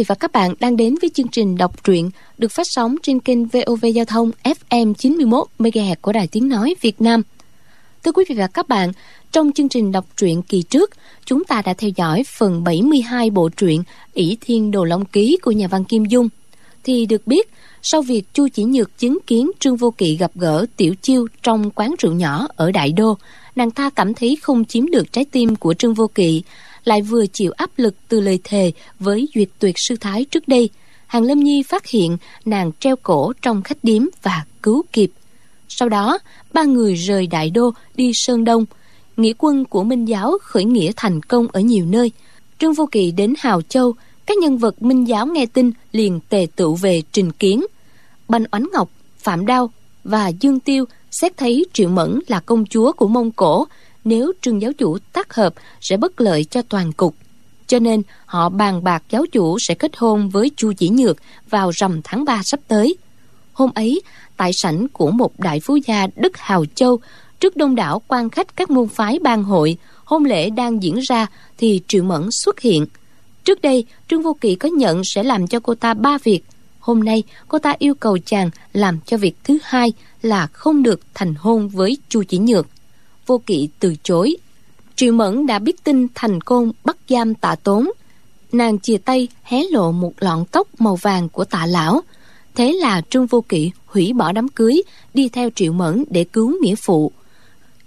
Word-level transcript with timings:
Vị 0.00 0.04
và 0.08 0.14
các 0.14 0.32
bạn 0.32 0.54
đang 0.60 0.76
đến 0.76 0.94
với 1.00 1.10
chương 1.10 1.28
trình 1.28 1.56
đọc 1.56 1.84
truyện 1.84 2.10
được 2.38 2.52
phát 2.52 2.66
sóng 2.70 2.96
trên 3.02 3.20
kênh 3.20 3.46
VOV 3.46 3.84
Giao 3.94 4.04
thông 4.04 4.30
FM 4.44 4.94
91 4.94 5.46
MHz 5.58 5.94
của 6.00 6.12
Đài 6.12 6.26
Tiếng 6.26 6.48
Nói 6.48 6.74
Việt 6.80 7.00
Nam. 7.00 7.22
Thưa 8.04 8.12
quý 8.12 8.24
vị 8.28 8.34
và 8.34 8.46
các 8.46 8.68
bạn, 8.68 8.92
trong 9.32 9.52
chương 9.52 9.68
trình 9.68 9.92
đọc 9.92 10.06
truyện 10.16 10.42
kỳ 10.42 10.62
trước, 10.62 10.90
chúng 11.24 11.44
ta 11.44 11.62
đã 11.62 11.74
theo 11.74 11.90
dõi 11.96 12.22
phần 12.38 12.64
72 12.64 13.30
bộ 13.30 13.48
truyện 13.48 13.82
ỷ 14.14 14.36
Thiên 14.40 14.70
Đồ 14.70 14.84
Long 14.84 15.04
Ký 15.04 15.38
của 15.42 15.50
nhà 15.50 15.68
văn 15.68 15.84
Kim 15.84 16.04
Dung. 16.04 16.28
Thì 16.84 17.06
được 17.06 17.26
biết, 17.26 17.50
sau 17.82 18.02
việc 18.02 18.34
Chu 18.34 18.48
Chỉ 18.48 18.64
Nhược 18.64 18.98
chứng 18.98 19.18
kiến 19.26 19.50
Trương 19.58 19.76
Vô 19.76 19.90
Kỵ 19.90 20.16
gặp 20.16 20.30
gỡ 20.34 20.66
Tiểu 20.76 20.94
Chiêu 21.02 21.26
trong 21.42 21.70
quán 21.70 21.94
rượu 21.98 22.12
nhỏ 22.12 22.46
ở 22.56 22.70
Đại 22.70 22.92
Đô, 22.92 23.16
nàng 23.56 23.70
ta 23.70 23.90
cảm 23.90 24.14
thấy 24.14 24.36
không 24.42 24.64
chiếm 24.64 24.86
được 24.86 25.12
trái 25.12 25.24
tim 25.24 25.56
của 25.56 25.74
Trương 25.74 25.94
Vô 25.94 26.06
Kỵ, 26.06 26.42
lại 26.84 27.02
vừa 27.02 27.26
chịu 27.26 27.52
áp 27.56 27.70
lực 27.76 27.94
từ 28.08 28.20
lời 28.20 28.38
thề 28.44 28.72
với 28.98 29.28
duyệt 29.34 29.48
tuyệt 29.58 29.74
sư 29.88 29.96
thái 30.00 30.24
trước 30.24 30.48
đây. 30.48 30.68
Hàng 31.06 31.22
Lâm 31.22 31.40
Nhi 31.40 31.62
phát 31.62 31.86
hiện 31.86 32.16
nàng 32.44 32.70
treo 32.80 32.96
cổ 32.96 33.32
trong 33.42 33.62
khách 33.62 33.78
điếm 33.82 34.02
và 34.22 34.44
cứu 34.62 34.82
kịp. 34.92 35.10
Sau 35.68 35.88
đó, 35.88 36.18
ba 36.52 36.64
người 36.64 36.94
rời 36.94 37.26
Đại 37.26 37.50
Đô 37.50 37.70
đi 37.94 38.12
Sơn 38.14 38.44
Đông. 38.44 38.66
Nghĩa 39.16 39.32
quân 39.38 39.64
của 39.64 39.82
Minh 39.82 40.04
Giáo 40.04 40.38
khởi 40.42 40.64
nghĩa 40.64 40.92
thành 40.96 41.22
công 41.22 41.46
ở 41.52 41.60
nhiều 41.60 41.86
nơi. 41.86 42.12
Trương 42.58 42.72
Vô 42.72 42.86
Kỵ 42.86 43.10
đến 43.10 43.34
Hào 43.38 43.62
Châu, 43.62 43.94
các 44.26 44.38
nhân 44.38 44.58
vật 44.58 44.82
Minh 44.82 45.08
Giáo 45.08 45.26
nghe 45.26 45.46
tin 45.46 45.70
liền 45.92 46.20
tề 46.28 46.46
tựu 46.56 46.74
về 46.74 47.02
trình 47.12 47.32
kiến. 47.32 47.64
Banh 48.28 48.44
Oánh 48.52 48.66
Ngọc, 48.72 48.90
Phạm 49.18 49.46
Đao 49.46 49.70
và 50.04 50.28
Dương 50.28 50.60
Tiêu 50.60 50.84
xét 51.10 51.36
thấy 51.36 51.66
Triệu 51.72 51.88
Mẫn 51.88 52.20
là 52.26 52.40
công 52.40 52.66
chúa 52.66 52.92
của 52.92 53.08
Mông 53.08 53.30
Cổ, 53.30 53.66
nếu 54.04 54.32
trương 54.40 54.62
giáo 54.62 54.72
chủ 54.72 54.98
tác 55.12 55.34
hợp 55.34 55.54
sẽ 55.80 55.96
bất 55.96 56.20
lợi 56.20 56.44
cho 56.44 56.62
toàn 56.62 56.92
cục. 56.92 57.14
Cho 57.66 57.78
nên 57.78 58.02
họ 58.26 58.48
bàn 58.48 58.84
bạc 58.84 59.02
giáo 59.10 59.24
chủ 59.32 59.58
sẽ 59.58 59.74
kết 59.74 59.96
hôn 59.96 60.28
với 60.28 60.50
Chu 60.56 60.72
Chỉ 60.72 60.88
Nhược 60.88 61.16
vào 61.50 61.70
rằm 61.74 62.00
tháng 62.04 62.24
3 62.24 62.42
sắp 62.44 62.60
tới. 62.68 62.96
Hôm 63.52 63.70
ấy, 63.74 64.00
tại 64.36 64.50
sảnh 64.54 64.88
của 64.88 65.10
một 65.10 65.40
đại 65.40 65.60
phú 65.60 65.78
gia 65.86 66.06
Đức 66.16 66.36
Hào 66.36 66.64
Châu, 66.74 66.98
trước 67.40 67.56
đông 67.56 67.74
đảo 67.74 68.02
quan 68.08 68.30
khách 68.30 68.56
các 68.56 68.70
môn 68.70 68.88
phái 68.88 69.18
bang 69.18 69.42
hội, 69.42 69.76
hôn 70.04 70.24
lễ 70.24 70.50
đang 70.50 70.82
diễn 70.82 70.98
ra 70.98 71.26
thì 71.58 71.80
Triệu 71.88 72.02
Mẫn 72.02 72.28
xuất 72.30 72.60
hiện. 72.60 72.86
Trước 73.44 73.62
đây, 73.62 73.84
Trương 74.08 74.22
Vô 74.22 74.36
Kỵ 74.40 74.54
có 74.54 74.68
nhận 74.68 75.02
sẽ 75.04 75.22
làm 75.22 75.46
cho 75.46 75.60
cô 75.60 75.74
ta 75.74 75.94
ba 75.94 76.18
việc. 76.24 76.40
Hôm 76.78 77.04
nay, 77.04 77.22
cô 77.48 77.58
ta 77.58 77.74
yêu 77.78 77.94
cầu 77.94 78.18
chàng 78.26 78.50
làm 78.72 78.98
cho 79.06 79.16
việc 79.16 79.36
thứ 79.44 79.58
hai 79.62 79.92
là 80.22 80.46
không 80.46 80.82
được 80.82 81.00
thành 81.14 81.34
hôn 81.34 81.68
với 81.68 81.98
Chu 82.08 82.22
Chỉ 82.22 82.38
Nhược 82.38 82.66
vô 83.30 83.40
kỵ 83.46 83.68
từ 83.78 83.94
chối. 84.02 84.36
Triệu 84.96 85.12
mẫn 85.12 85.46
đã 85.46 85.58
biết 85.58 85.84
tin 85.84 86.06
thành 86.14 86.40
côn 86.40 86.72
bắt 86.84 86.96
giam 87.08 87.34
tạ 87.34 87.54
tốn. 87.62 87.90
Nàng 88.52 88.78
chia 88.78 88.96
tay, 88.98 89.28
hé 89.42 89.62
lộ 89.70 89.92
một 89.92 90.12
lọn 90.18 90.44
tóc 90.44 90.68
màu 90.78 90.96
vàng 90.96 91.28
của 91.28 91.44
tạ 91.44 91.66
lão. 91.66 92.00
Thế 92.54 92.72
là 92.72 93.02
trương 93.10 93.26
vô 93.26 93.40
kỵ 93.40 93.70
hủy 93.86 94.12
bỏ 94.12 94.32
đám 94.32 94.48
cưới, 94.48 94.82
đi 95.14 95.28
theo 95.28 95.50
triệu 95.54 95.72
mẫn 95.72 96.04
để 96.10 96.24
cứu 96.24 96.62
nghĩa 96.62 96.74
phụ. 96.74 97.12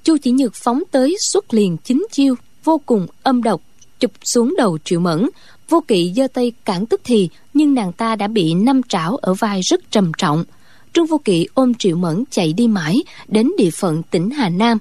Chu 0.03 0.17
chỉ 0.17 0.31
nhược 0.31 0.55
phóng 0.55 0.83
tới 0.91 1.15
xuất 1.31 1.53
liền 1.53 1.77
chính 1.77 2.05
chiêu, 2.11 2.35
vô 2.63 2.81
cùng 2.85 3.07
âm 3.23 3.43
độc, 3.43 3.61
chụp 3.99 4.11
xuống 4.23 4.53
đầu 4.57 4.77
triệu 4.83 4.99
mẫn. 4.99 5.29
Vô 5.69 5.83
kỵ 5.87 6.13
giơ 6.15 6.27
tay 6.27 6.51
cản 6.65 6.85
tức 6.85 7.01
thì, 7.03 7.29
nhưng 7.53 7.73
nàng 7.73 7.93
ta 7.93 8.15
đã 8.15 8.27
bị 8.27 8.53
năm 8.53 8.81
trảo 8.83 9.17
ở 9.17 9.33
vai 9.33 9.61
rất 9.61 9.91
trầm 9.91 10.11
trọng. 10.17 10.43
Trương 10.93 11.05
vô 11.05 11.17
kỵ 11.25 11.47
ôm 11.53 11.73
triệu 11.73 11.95
mẫn 11.95 12.23
chạy 12.29 12.53
đi 12.53 12.67
mãi 12.67 13.03
đến 13.27 13.51
địa 13.57 13.71
phận 13.71 14.03
tỉnh 14.11 14.29
hà 14.29 14.49
nam 14.49 14.77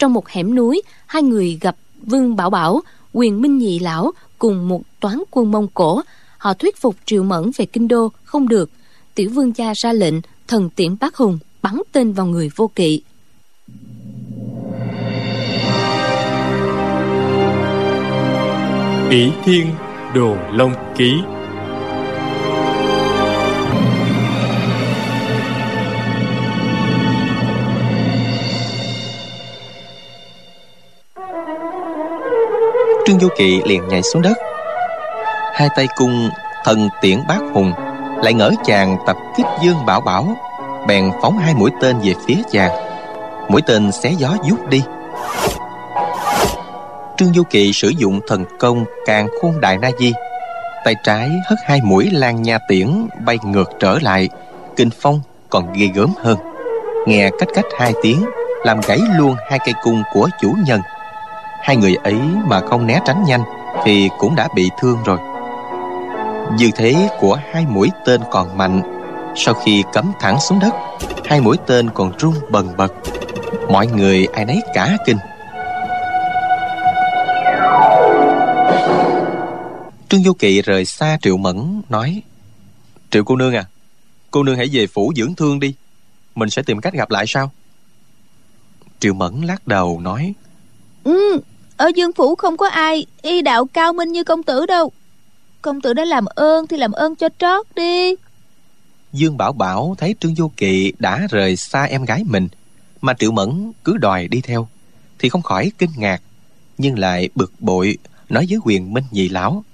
trong 0.00 0.12
một 0.12 0.28
hẻm 0.28 0.54
núi, 0.54 0.82
hai 1.06 1.22
người 1.22 1.58
gặp 1.60 1.76
Vương 2.02 2.36
Bảo 2.36 2.50
Bảo, 2.50 2.80
quyền 3.12 3.42
minh 3.42 3.58
nhị 3.58 3.78
lão 3.78 4.12
cùng 4.38 4.68
một 4.68 4.82
toán 5.00 5.22
quân 5.30 5.50
Mông 5.50 5.68
Cổ. 5.74 6.02
Họ 6.38 6.54
thuyết 6.54 6.76
phục 6.76 6.96
Triệu 7.04 7.22
Mẫn 7.22 7.50
về 7.56 7.66
kinh 7.66 7.88
đô 7.88 8.08
không 8.24 8.48
được. 8.48 8.70
Tiểu 9.14 9.30
vương 9.30 9.52
gia 9.56 9.72
ra 9.76 9.92
lệnh 9.92 10.14
thần 10.48 10.70
tiễn 10.70 10.96
bác 11.00 11.16
hùng 11.16 11.38
bắn 11.62 11.82
tên 11.92 12.12
vào 12.12 12.26
người 12.26 12.50
vô 12.56 12.70
kỵ. 12.74 13.02
Bỉ 19.10 19.30
Thiên 19.44 19.66
Đồ 20.14 20.36
Long 20.52 20.74
Ký 20.96 21.12
Trương 33.10 33.20
Du 33.20 33.28
Kỵ 33.36 33.60
liền 33.64 33.88
nhảy 33.88 34.02
xuống 34.02 34.22
đất. 34.22 34.38
Hai 35.54 35.68
tay 35.76 35.86
cung 35.96 36.30
thần 36.64 36.88
tiễn 37.00 37.18
bát 37.28 37.40
hùng, 37.54 37.72
Lại 38.22 38.34
ngỡ 38.34 38.50
chàng 38.64 38.96
tập 39.06 39.16
kích 39.36 39.46
dương 39.62 39.86
bảo 39.86 40.00
bảo, 40.00 40.36
Bèn 40.86 41.10
phóng 41.22 41.38
hai 41.38 41.54
mũi 41.54 41.70
tên 41.80 41.98
về 41.98 42.14
phía 42.26 42.36
chàng. 42.50 42.70
Mũi 43.48 43.62
tên 43.66 43.92
xé 43.92 44.12
gió 44.18 44.36
rút 44.50 44.68
đi. 44.68 44.82
Trương 47.16 47.34
Du 47.34 47.42
Kỵ 47.42 47.72
sử 47.72 47.88
dụng 47.88 48.20
thần 48.28 48.44
công 48.58 48.84
càng 49.06 49.28
khôn 49.42 49.60
đại 49.60 49.78
na 49.78 49.90
di. 49.98 50.12
Tay 50.84 50.94
trái 51.04 51.30
hất 51.48 51.58
hai 51.64 51.80
mũi 51.82 52.10
lan 52.12 52.42
nha 52.42 52.58
tiễn 52.68 53.08
bay 53.24 53.38
ngược 53.44 53.70
trở 53.80 53.98
lại, 54.02 54.28
Kinh 54.76 54.90
phong 55.00 55.20
còn 55.50 55.72
ghê 55.72 55.86
gớm 55.94 56.12
hơn. 56.22 56.38
Nghe 57.06 57.30
cách 57.38 57.48
cách 57.54 57.66
hai 57.78 57.92
tiếng, 58.02 58.24
Làm 58.64 58.80
gãy 58.86 58.98
luôn 59.18 59.34
hai 59.50 59.58
cây 59.58 59.74
cung 59.82 60.02
của 60.12 60.28
chủ 60.40 60.54
nhân. 60.66 60.80
Hai 61.62 61.76
người 61.76 61.94
ấy 61.94 62.20
mà 62.46 62.60
không 62.60 62.86
né 62.86 63.00
tránh 63.04 63.24
nhanh 63.26 63.42
Thì 63.84 64.08
cũng 64.18 64.36
đã 64.36 64.48
bị 64.54 64.70
thương 64.80 64.98
rồi. 65.04 65.18
Dư 66.58 66.66
thế 66.76 67.08
của 67.20 67.38
hai 67.52 67.66
mũi 67.66 67.90
tên 68.04 68.20
còn 68.30 68.56
mạnh, 68.56 68.82
Sau 69.36 69.54
khi 69.54 69.84
cắm 69.92 70.12
thẳng 70.20 70.40
xuống 70.40 70.58
đất, 70.58 70.74
Hai 71.24 71.40
mũi 71.40 71.56
tên 71.66 71.90
còn 71.94 72.18
rung 72.18 72.34
bần 72.50 72.76
bật. 72.76 72.92
Mọi 73.70 73.86
người 73.86 74.26
ai 74.26 74.44
nấy 74.44 74.60
cả 74.74 74.96
kinh. 75.06 75.16
Trương 80.08 80.22
Du 80.22 80.32
Kỵ 80.32 80.62
rời 80.62 80.84
xa 80.84 81.18
Triệu 81.22 81.36
Mẫn, 81.36 81.82
Nói, 81.88 82.22
Triệu 83.10 83.24
cô 83.24 83.36
nương 83.36 83.54
à 83.54 83.64
Cô 84.30 84.42
nương 84.42 84.56
hãy 84.56 84.68
về 84.72 84.86
phủ 84.86 85.12
dưỡng 85.16 85.34
thương 85.34 85.60
đi, 85.60 85.74
Mình 86.34 86.50
sẽ 86.50 86.62
tìm 86.62 86.80
cách 86.80 86.92
gặp 86.94 87.10
lại 87.10 87.24
sao? 87.28 87.50
Triệu 89.00 89.14
Mẫn 89.14 89.40
lắc 89.40 89.66
đầu, 89.66 90.00
nói 90.00 90.34
Ừ, 91.04 91.40
ở 91.76 91.90
dương 91.94 92.12
phủ 92.12 92.34
không 92.34 92.56
có 92.56 92.68
ai 92.68 93.06
y 93.22 93.42
đạo 93.42 93.66
cao 93.66 93.92
minh 93.92 94.12
như 94.12 94.24
công 94.24 94.42
tử 94.42 94.66
đâu. 94.66 94.92
Công 95.62 95.80
tử 95.80 95.92
đã 95.92 96.04
làm 96.04 96.24
ơn 96.24 96.66
thì 96.66 96.76
làm 96.76 96.92
ơn 96.92 97.16
cho 97.16 97.28
trót 97.38 97.66
đi. 97.74 98.14
Dương 99.12 99.36
bảo 99.36 99.52
bảo 99.52 99.94
thấy 99.98 100.14
trương 100.20 100.34
vô 100.34 100.50
kỵ 100.56 100.92
đã 100.98 101.26
rời 101.30 101.56
xa 101.56 101.84
em 101.84 102.04
gái 102.04 102.24
mình 102.26 102.48
mà 103.00 103.14
triệu 103.18 103.32
mẫn 103.32 103.72
cứ 103.84 103.96
đòi 103.96 104.28
đi 104.28 104.40
theo 104.40 104.68
thì 105.18 105.28
không 105.28 105.42
khỏi 105.42 105.72
kinh 105.78 105.90
ngạc 105.96 106.22
nhưng 106.78 106.98
lại 106.98 107.28
bực 107.34 107.52
bội 107.58 107.98
nói 108.28 108.46
với 108.50 108.58
quyền 108.64 108.92
minh 108.92 109.04
nhị 109.10 109.28
lão. 109.28 109.64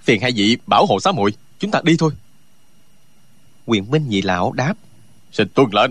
Phiền 0.00 0.20
hai 0.20 0.32
vị 0.32 0.56
bảo 0.66 0.86
hộ 0.86 1.00
xá 1.00 1.12
muội 1.12 1.32
chúng 1.58 1.70
ta 1.70 1.80
đi 1.84 1.96
thôi. 1.98 2.12
Quyền 3.66 3.90
minh 3.90 4.08
nhị 4.08 4.22
lão 4.22 4.52
đáp. 4.52 4.74
Xin 5.32 5.48
tuân 5.48 5.68
lệnh 5.72 5.90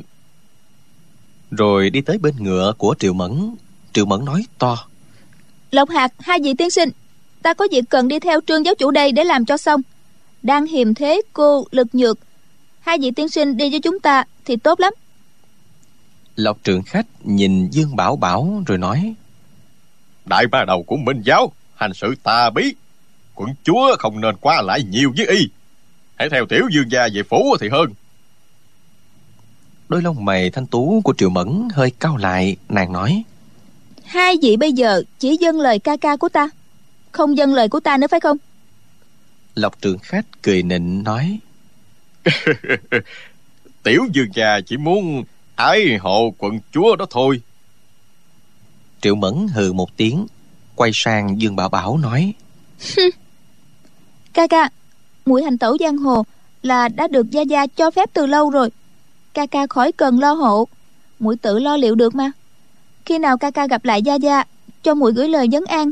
rồi 1.51 1.89
đi 1.89 2.01
tới 2.01 2.17
bên 2.17 2.33
ngựa 2.39 2.73
của 2.77 2.95
triệu 2.99 3.13
mẫn. 3.13 3.55
Triệu 3.93 4.05
mẫn 4.05 4.25
nói 4.25 4.45
to. 4.57 4.87
Lộc 5.71 5.89
hạt 5.89 6.13
hai 6.19 6.39
vị 6.43 6.53
tiên 6.53 6.69
sinh 6.69 6.89
ta 7.45 7.53
có 7.53 7.67
việc 7.71 7.83
cần 7.89 8.07
đi 8.07 8.19
theo 8.19 8.39
trương 8.47 8.65
giáo 8.65 8.75
chủ 8.75 8.91
đây 8.91 9.11
để 9.11 9.23
làm 9.23 9.45
cho 9.45 9.57
xong. 9.57 9.81
Đang 10.43 10.65
hiềm 10.65 10.93
thế 10.93 11.21
cô 11.33 11.65
lực 11.71 11.87
nhược 11.93 12.19
hai 12.79 12.97
vị 13.01 13.11
tiên 13.11 13.29
sinh 13.29 13.57
đi 13.57 13.69
với 13.69 13.79
chúng 13.79 13.99
ta 13.99 14.23
thì 14.45 14.55
tốt 14.55 14.79
lắm. 14.79 14.93
Lộc 16.35 16.63
trưởng 16.63 16.83
khách 16.83 17.05
nhìn 17.23 17.69
dương 17.69 17.95
bảo 17.95 18.15
bảo 18.15 18.63
rồi 18.67 18.77
nói. 18.77 19.13
Đại 20.25 20.47
ba 20.47 20.65
đầu 20.65 20.83
của 20.83 20.95
minh 20.95 21.21
giáo 21.21 21.51
hành 21.75 21.93
sự 21.93 22.15
tà 22.23 22.49
bí. 22.49 22.75
Quận 23.35 23.49
chúa 23.63 23.95
không 23.99 24.21
nên 24.21 24.35
qua 24.35 24.61
lại 24.61 24.83
nhiều 24.83 25.13
với 25.17 25.27
y. 25.27 25.49
Hãy 26.15 26.29
theo 26.29 26.45
tiểu 26.45 26.63
dương 26.71 26.91
gia 26.91 27.07
về 27.13 27.23
phủ 27.29 27.57
thì 27.59 27.69
hơn 27.69 27.93
Đôi 29.89 30.01
lông 30.01 30.25
mày 30.25 30.49
thanh 30.49 30.65
tú 30.65 31.01
của 31.03 31.13
Triệu 31.17 31.29
Mẫn 31.29 31.67
hơi 31.73 31.91
cao 31.99 32.17
lại 32.17 32.55
Nàng 32.69 32.93
nói. 32.93 33.23
Hai 34.05 34.35
vị 34.41 34.57
bây 34.57 34.73
giờ 34.73 35.03
chỉ 35.19 35.37
dâng 35.37 35.59
lời 35.59 35.79
ca 35.79 35.97
ca 35.97 36.15
của 36.15 36.29
ta 36.29 36.49
Không 37.11 37.37
dâng 37.37 37.53
lời 37.53 37.69
của 37.69 37.79
ta 37.79 37.97
nữa 37.97 38.07
phải 38.07 38.19
không? 38.19 38.37
Lộc 39.55 39.81
trưởng 39.81 39.97
khách 39.99 40.25
cười 40.41 40.63
nịnh 40.63 41.03
nói. 41.03 41.39
Tiểu 43.83 44.05
dương 44.13 44.29
già 44.33 44.59
chỉ 44.65 44.77
muốn 44.77 45.23
ái 45.55 45.97
hộ 45.97 46.33
quận 46.37 46.59
chúa 46.71 46.95
đó 46.95 47.05
thôi. 47.09 47.41
Triệu 49.01 49.15
Mẫn 49.15 49.47
hừ 49.53 49.73
một 49.73 49.97
tiếng 49.97 50.27
Quay 50.75 50.91
sang 50.93 51.41
Dương 51.41 51.55
Bảo 51.55 51.69
Bảo 51.69 51.97
nói. 51.97 52.33
Ca 54.33 54.47
ca 54.47 54.69
Mũi 55.25 55.43
hành 55.43 55.57
tẩu 55.57 55.77
giang 55.79 55.97
hồ 55.97 56.23
Là 56.61 56.87
đã 56.87 57.07
được 57.07 57.31
Gia 57.31 57.41
Gia 57.41 57.67
cho 57.67 57.91
phép 57.91 58.09
từ 58.13 58.25
lâu 58.25 58.49
rồi 58.49 58.69
ca 59.35 59.45
ca 59.45 59.67
khỏi 59.67 59.91
cần 59.91 60.19
lo 60.19 60.33
hộ 60.33 60.67
muội 61.19 61.35
tự 61.35 61.59
lo 61.59 61.77
liệu 61.77 61.95
được 61.95 62.15
mà 62.15 62.31
khi 63.05 63.19
nào 63.19 63.37
ca 63.37 63.51
ca 63.51 63.67
gặp 63.67 63.85
lại 63.85 64.01
gia 64.01 64.15
gia 64.15 64.43
cho 64.83 64.93
muội 64.93 65.13
gửi 65.13 65.29
lời 65.29 65.47
vấn 65.51 65.65
an 65.65 65.91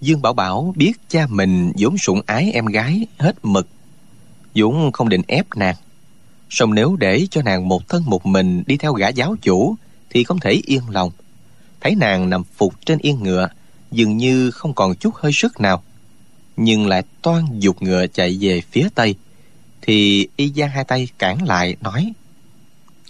Dương 0.00 0.22
Bảo 0.22 0.32
Bảo 0.32 0.74
biết 0.76 0.92
cha 1.08 1.26
mình 1.30 1.72
vốn 1.78 1.98
sủng 1.98 2.20
ái 2.26 2.50
em 2.54 2.66
gái 2.66 3.06
hết 3.18 3.36
mực. 3.42 3.68
Dũng 4.54 4.92
không 4.92 5.08
định 5.08 5.22
ép 5.26 5.46
nàng. 5.56 5.74
Song 6.50 6.74
nếu 6.74 6.96
để 6.96 7.26
cho 7.30 7.42
nàng 7.42 7.68
một 7.68 7.88
thân 7.88 8.02
một 8.06 8.26
mình 8.26 8.62
đi 8.66 8.76
theo 8.76 8.92
gã 8.92 9.08
giáo 9.08 9.36
chủ 9.42 9.76
thì 10.10 10.24
không 10.24 10.40
thể 10.40 10.60
yên 10.66 10.82
lòng. 10.90 11.10
Thấy 11.80 11.94
nàng 11.94 12.30
nằm 12.30 12.44
phục 12.56 12.74
trên 12.86 12.98
yên 12.98 13.22
ngựa, 13.22 13.48
dường 13.90 14.16
như 14.16 14.50
không 14.50 14.74
còn 14.74 14.94
chút 14.94 15.14
hơi 15.14 15.32
sức 15.34 15.60
nào. 15.60 15.82
Nhưng 16.56 16.86
lại 16.86 17.02
toan 17.22 17.44
dục 17.58 17.82
ngựa 17.82 18.06
chạy 18.06 18.38
về 18.40 18.60
phía 18.60 18.88
tây. 18.94 19.14
Thì 19.86 20.28
y 20.36 20.52
giang 20.56 20.70
hai 20.70 20.84
tay 20.84 21.08
cản 21.18 21.46
lại 21.46 21.76
nói 21.80 22.12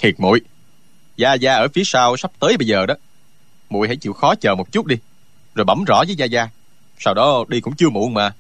Thiệt 0.01 0.21
muội 0.21 0.41
Gia 1.17 1.35
Gia 1.35 1.55
ở 1.55 1.69
phía 1.75 1.83
sau 1.85 2.17
sắp 2.17 2.31
tới 2.39 2.57
bây 2.57 2.67
giờ 2.67 2.87
đó. 2.87 2.95
Muội 3.71 3.87
hãy 3.87 3.97
chịu 3.97 4.13
khó 4.13 4.35
chờ 4.35 4.55
một 4.55 4.73
chút 4.73 4.87
đi 4.87 4.97
Rồi 5.55 5.65
bẩm 5.65 5.85
rõ 5.85 6.05
với 6.07 6.17
Gia 6.17 6.25
Gia. 6.25 6.49
Sau 6.99 7.15
đó 7.15 7.45
đi 7.49 7.61
cũng 7.61 7.77
chưa 7.77 7.89
muộn 7.89 8.15
mà. 8.15 8.35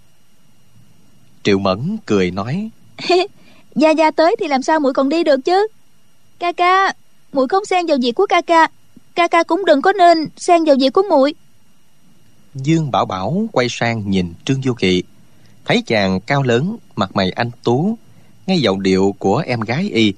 Triệu 1.42 1.58
Mẫn 1.58 1.96
cười 2.06 2.30
nói 2.30 2.70
Gia 3.74 3.90
Gia 3.90 4.10
tới 4.10 4.36
thì 4.40 4.48
làm 4.48 4.62
sao 4.62 4.80
muội 4.80 4.92
còn 4.92 5.08
đi 5.08 5.24
được 5.24 5.40
chứ? 5.44 5.66
Ca 6.38 6.52
ca 6.52 6.92
muội 7.32 7.48
không 7.48 7.64
xen 7.64 7.86
vào 7.86 7.98
việc 8.02 8.12
của 8.12 8.26
ca 8.26 8.40
ca. 8.40 8.68
Ca 9.14 9.28
ca 9.28 9.42
cũng 9.42 9.64
đừng 9.64 9.82
có 9.82 9.92
nên 9.92 10.28
xen 10.36 10.64
vào 10.64 10.76
việc 10.80 10.92
của 10.92 11.02
muội. 11.10 11.34
Dương 12.54 12.90
Bảo 12.90 13.06
Bảo 13.06 13.46
quay 13.52 13.66
sang 13.70 14.10
nhìn 14.10 14.34
Trương 14.44 14.62
Du 14.62 14.74
Kỵ 14.74 15.02
Thấy 15.64 15.82
chàng 15.86 16.20
cao 16.20 16.42
lớn 16.42 16.76
Mặt 16.96 17.16
mày 17.16 17.30
anh 17.30 17.50
tú 17.62 17.98
Ngay 18.46 18.60
giọng 18.60 18.82
điệu 18.82 19.14
của 19.18 19.42
em 19.46 19.60
gái 19.60 19.90
y 19.92 20.12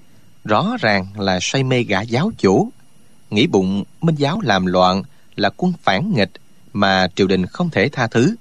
Rõ 0.44 0.76
ràng 0.80 1.06
là 1.16 1.38
say 1.40 1.62
mê 1.62 1.82
gã 1.82 2.00
giáo 2.00 2.30
chủ. 2.38 2.68
Nghĩ 3.30 3.46
bụng 3.46 3.84
Minh 4.00 4.14
giáo 4.14 4.40
làm 4.42 4.66
loạn 4.66 5.02
Là 5.36 5.50
quân 5.56 5.72
phản 5.82 6.12
nghịch 6.14 6.30
Mà 6.72 7.08
triều 7.14 7.26
đình 7.26 7.46
không 7.46 7.70
thể 7.70 7.88
tha 7.88 8.06
thứ. 8.06 8.34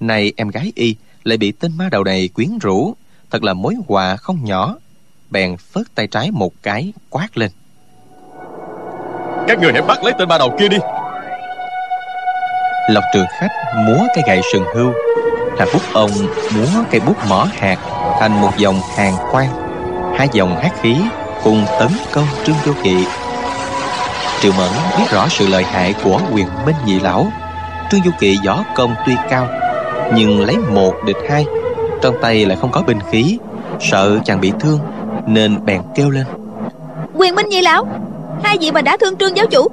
Này 0.00 0.32
em 0.36 0.48
gái 0.48 0.72
y 0.74 0.96
Lại 1.24 1.38
bị 1.38 1.52
tên 1.52 1.76
ma 1.76 1.88
đầu 1.92 2.04
này 2.04 2.28
quyến 2.28 2.58
rũ 2.58 2.94
Thật 3.30 3.42
là 3.42 3.54
mối 3.54 3.74
họa 3.88 4.16
không 4.16 4.44
nhỏ. 4.44 4.76
Bèn 5.30 5.56
phớt 5.56 5.86
tay 5.94 6.06
trái 6.06 6.30
một 6.30 6.52
cái 6.62 6.92
Quát 7.10 7.38
lên. 7.38 7.50
Các 9.48 9.58
người 9.58 9.72
hãy 9.72 9.82
bắt 9.82 10.04
lấy 10.04 10.12
tên 10.18 10.28
ma 10.28 10.38
đầu 10.38 10.56
kia 10.58 10.68
đi. 10.68 10.76
Lộc 12.90 13.04
trường 13.14 13.26
khách 13.40 13.52
múa 13.86 14.06
cái 14.14 14.24
gậy 14.26 14.40
sừng 14.52 14.64
hưu 14.74 14.92
là 15.58 15.66
bút 15.72 15.82
ông 15.92 16.10
múa 16.54 16.82
cây 16.90 17.00
bút 17.00 17.16
mỏ 17.28 17.46
hạt 17.52 17.78
Thành 18.20 18.40
một 18.40 18.50
dòng 18.56 18.80
hàng 18.96 19.14
quan 19.32 19.48
Hai 20.18 20.28
dòng 20.32 20.56
hát 20.56 20.72
khí 20.82 20.96
cùng 21.44 21.64
tấn 21.80 21.88
công 22.12 22.26
trương 22.44 22.56
vô 22.64 22.72
kỵ. 22.82 22.96
Triệu 24.40 24.52
mẫn 24.58 24.70
biết 24.98 25.04
rõ 25.10 25.28
sự 25.28 25.46
lợi 25.46 25.64
hại 25.64 25.94
của 26.04 26.20
quyền 26.32 26.46
minh 26.66 26.76
nhị 26.86 27.00
lão. 27.00 27.26
Trương 27.90 28.00
du 28.04 28.10
kỵ 28.18 28.38
võ 28.46 28.64
công 28.74 28.94
tuy 29.06 29.14
cao, 29.30 29.48
nhưng 30.14 30.40
lấy 30.40 30.56
một 30.56 30.94
địch 31.06 31.16
hai, 31.30 31.44
trong 32.02 32.14
tay 32.22 32.46
lại 32.46 32.56
không 32.60 32.70
có 32.70 32.82
binh 32.82 32.98
khí, 33.10 33.38
sợ 33.80 34.18
chàng 34.24 34.40
bị 34.40 34.52
thương 34.60 34.78
nên 35.26 35.64
bèn 35.64 35.82
kêu 35.94 36.10
lên. 36.10 36.24
Quyền 37.14 37.34
minh 37.34 37.48
nhị 37.48 37.60
lão, 37.60 37.86
hai 38.42 38.58
vị 38.60 38.70
mà 38.70 38.82
đã 38.82 38.96
thương 38.96 39.16
trương 39.16 39.36
giáo 39.36 39.46
chủ, 39.46 39.68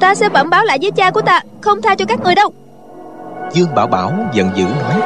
ta 0.00 0.14
sẽ 0.14 0.28
bẩm 0.28 0.50
báo 0.50 0.64
lại 0.64 0.78
với 0.82 0.90
cha 0.90 1.10
của 1.10 1.22
ta, 1.22 1.40
không 1.60 1.82
tha 1.82 1.94
cho 1.94 2.04
các 2.04 2.20
người 2.20 2.34
đâu 2.34 2.52
dương 3.54 3.74
bảo 3.74 3.86
bảo 3.86 4.30
giận 4.32 4.50
dữ 4.56 4.64
nói. 4.64 5.00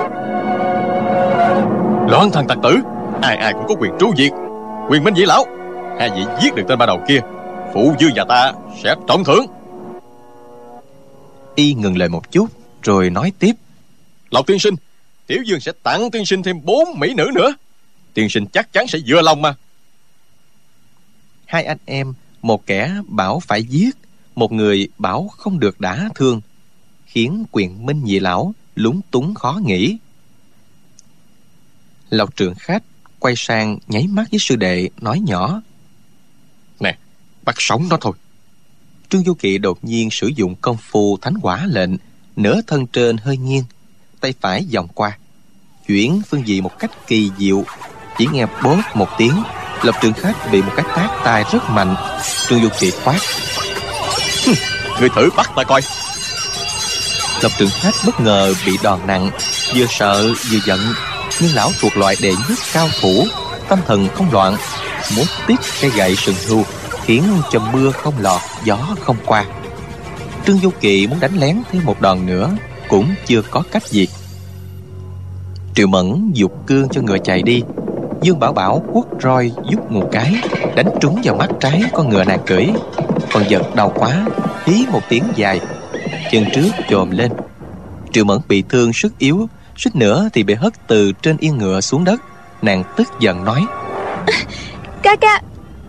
Loạn 2.08 2.30
thần 2.32 2.46
tặc 2.46 2.58
tử 2.62 2.78
ai 3.22 3.36
ai 3.36 3.52
cũng 3.52 3.64
có 3.68 3.74
quyền 3.80 3.92
tru 4.00 4.14
diệt. 4.16 4.32
Quyền 4.88 5.04
minh 5.04 5.14
dĩ 5.14 5.24
lão 5.26 5.44
hai 5.98 6.10
vị 6.10 6.24
giết 6.42 6.54
được 6.54 6.62
tên 6.68 6.78
ba 6.78 6.86
đầu 6.86 7.00
kia 7.08 7.20
phụ 7.74 7.94
dương 7.98 8.12
và 8.16 8.24
ta 8.28 8.52
sẽ 8.82 8.94
trọng 9.08 9.24
thưởng. 9.24 9.46
Y 11.54 11.74
ngừng 11.74 11.98
lời 11.98 12.08
một 12.08 12.30
chút 12.30 12.46
rồi 12.82 13.10
nói 13.10 13.32
tiếp. 13.38 13.52
Lộc 14.30 14.46
tiên 14.46 14.58
sinh 14.58 14.74
tiểu 15.26 15.42
dương 15.42 15.60
sẽ 15.60 15.72
tặng 15.82 16.10
tiên 16.10 16.26
sinh 16.26 16.42
thêm 16.42 16.64
bốn 16.64 16.98
mỹ 16.98 17.14
nữ 17.14 17.30
nữa. 17.34 17.54
Tiên 18.14 18.28
sinh 18.28 18.46
chắc 18.46 18.72
chắn 18.72 18.86
sẽ 18.86 18.98
vừa 19.06 19.22
lòng 19.22 19.42
mà. 19.42 19.54
Hai 21.46 21.64
anh 21.64 21.78
em 21.84 22.14
một 22.42 22.66
kẻ 22.66 22.94
bảo 23.06 23.40
phải 23.40 23.62
giết 23.62 23.96
một 24.34 24.52
người 24.52 24.88
bảo 24.98 25.28
không 25.28 25.60
được 25.60 25.80
đả 25.80 26.08
thương 26.14 26.40
khiến 27.14 27.44
quyền 27.52 27.86
minh 27.86 28.04
nhị 28.04 28.18
lão 28.20 28.54
lúng 28.74 29.00
túng 29.10 29.34
khó 29.34 29.60
nghĩ. 29.64 29.98
Lộc 32.10 32.36
trường 32.36 32.54
khách 32.54 32.82
quay 33.18 33.34
sang 33.36 33.78
nháy 33.88 34.06
mắt 34.06 34.24
với 34.30 34.40
sư 34.40 34.56
đệ, 34.56 34.88
nói 35.00 35.20
nhỏ, 35.20 35.62
nè, 36.80 36.98
bắt 37.42 37.54
sống 37.58 37.88
nó 37.90 37.96
thôi. 38.00 38.12
Trương 39.08 39.24
du 39.24 39.34
kỵ 39.34 39.58
đột 39.58 39.78
nhiên 39.84 40.10
sử 40.10 40.26
dụng 40.26 40.54
công 40.60 40.76
phu 40.76 41.18
thánh 41.22 41.34
quả 41.42 41.66
lệnh 41.66 41.90
nửa 42.36 42.60
thân 42.66 42.86
trên 42.86 43.16
hơi 43.16 43.36
nghiêng, 43.36 43.64
tay 44.20 44.34
phải 44.40 44.66
vòng 44.74 44.88
qua, 44.94 45.18
chuyển 45.86 46.22
phương 46.28 46.42
vị 46.46 46.60
một 46.60 46.78
cách 46.78 46.90
kỳ 47.06 47.30
diệu, 47.38 47.64
chỉ 48.18 48.26
nghe 48.32 48.46
bốp 48.62 48.78
một 48.94 49.08
tiếng 49.18 49.42
lập 49.82 49.94
trường 50.02 50.12
khách 50.12 50.52
bị 50.52 50.62
một 50.62 50.72
cái 50.76 50.86
tát 50.96 51.10
tai 51.24 51.44
rất 51.52 51.70
mạnh, 51.70 51.94
trương 52.48 52.62
du 52.62 52.68
kỵ 52.80 52.90
quát 53.04 53.18
người 55.00 55.08
thử 55.08 55.28
bắt 55.36 55.50
ta 55.56 55.64
coi 55.64 55.80
lập 57.44 57.52
trường 57.58 57.70
khách 57.80 57.94
bất 58.06 58.20
ngờ 58.20 58.54
bị 58.66 58.78
đòn 58.82 59.00
nặng, 59.06 59.30
vừa 59.74 59.86
sợ 59.88 60.22
vừa 60.50 60.58
giận. 60.66 60.80
Nhưng 61.40 61.54
lão 61.54 61.70
thuộc 61.80 61.96
loại 61.96 62.16
đệ 62.22 62.30
nhất 62.48 62.58
cao 62.72 62.88
thủ, 63.00 63.26
tâm 63.68 63.78
thần 63.86 64.08
không 64.14 64.32
loạn, 64.32 64.56
muốn 65.16 65.26
tiếp 65.46 65.54
cây 65.80 65.90
gậy 65.96 66.16
sừng 66.16 66.34
hưu 66.48 66.64
khiến 67.04 67.22
cho 67.50 67.60
mưa 67.72 67.90
không 67.90 68.14
lọt, 68.18 68.40
gió 68.64 68.78
không 69.00 69.16
qua. 69.26 69.44
Trương 70.46 70.58
du 70.58 70.70
Kỵ 70.80 71.06
muốn 71.06 71.20
đánh 71.20 71.36
lén 71.36 71.62
thêm 71.70 71.84
một 71.84 72.00
đòn 72.00 72.26
nữa, 72.26 72.50
cũng 72.88 73.14
chưa 73.26 73.42
có 73.42 73.62
cách 73.72 73.86
gì. 73.86 74.08
Triệu 75.74 75.86
mẫn 75.86 76.30
dục 76.34 76.52
cương 76.66 76.88
cho 76.88 77.00
ngựa 77.00 77.18
chạy 77.18 77.42
đi. 77.42 77.62
Dương 78.22 78.38
bảo 78.38 78.52
bảo 78.52 78.84
quất 78.92 79.22
roi 79.22 79.52
giúp 79.70 79.90
một 79.90 80.08
cái, 80.12 80.34
đánh 80.74 80.90
trúng 81.00 81.20
vào 81.24 81.34
mắt 81.34 81.50
trái 81.60 81.82
con 81.92 82.08
ngựa 82.08 82.24
nàng 82.24 82.40
cưỡi. 82.46 82.66
Con 83.32 83.44
giật 83.48 83.62
đau 83.74 83.92
quá, 83.96 84.24
hí 84.66 84.86
một 84.92 85.02
tiếng 85.08 85.24
dài 85.36 85.60
chân 86.34 86.44
trước 86.52 86.70
chồm 86.88 87.10
lên. 87.10 87.32
Triệu 88.12 88.24
mẫn 88.24 88.38
bị 88.48 88.62
thương 88.68 88.92
sức 88.92 89.18
yếu 89.18 89.48
suýt 89.76 89.96
nữa 89.96 90.28
thì 90.32 90.42
bị 90.42 90.54
hất 90.54 90.72
từ 90.86 91.12
trên 91.22 91.36
yên 91.36 91.58
ngựa 91.58 91.80
xuống 91.80 92.04
đất. 92.04 92.20
Nàng 92.62 92.84
tức 92.96 93.08
giận 93.20 93.44
nói. 93.44 93.64
Ca 95.02 95.16
ca 95.16 95.42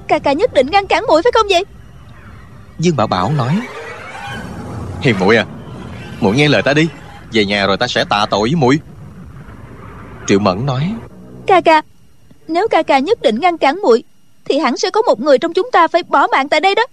ca 0.07 0.19
ca 0.19 0.33
nhất 0.33 0.53
định 0.53 0.67
ngăn 0.71 0.87
cản 0.87 1.03
muội 1.07 1.23
phải 1.23 1.31
không 1.31 1.47
vậy? 1.49 1.65
Dương 2.79 2.95
bảo 2.95 3.07
bảo 3.07 3.31
nói. 3.31 3.59
Hiền 5.01 5.15
muội 5.19 5.37
à 5.37 5.45
muội 6.19 6.35
nghe 6.35 6.47
lời 6.47 6.61
ta 6.61 6.73
đi. 6.73 6.87
Về 7.31 7.45
nhà 7.45 7.67
rồi 7.67 7.77
ta 7.77 7.87
sẽ 7.87 8.05
tạ 8.09 8.25
tội 8.29 8.49
với 8.49 8.55
muội. 8.55 8.79
Triệu 10.27 10.39
mẫn 10.39 10.65
nói. 10.65 10.93
Ca 11.47 11.61
ca 11.61 11.81
nếu 12.47 12.67
ca 12.67 12.83
ca 12.83 12.99
nhất 12.99 13.21
định 13.21 13.39
ngăn 13.39 13.57
cản 13.57 13.81
muội 13.81 14.03
thì 14.45 14.57
hẳn 14.57 14.77
sẽ 14.77 14.89
có 14.89 15.01
một 15.01 15.19
người 15.19 15.37
trong 15.37 15.53
chúng 15.53 15.71
ta 15.71 15.87
phải 15.87 16.03
bỏ 16.03 16.27
mạng 16.31 16.49
tại 16.49 16.59
đây 16.59 16.75
đó. 16.75 16.85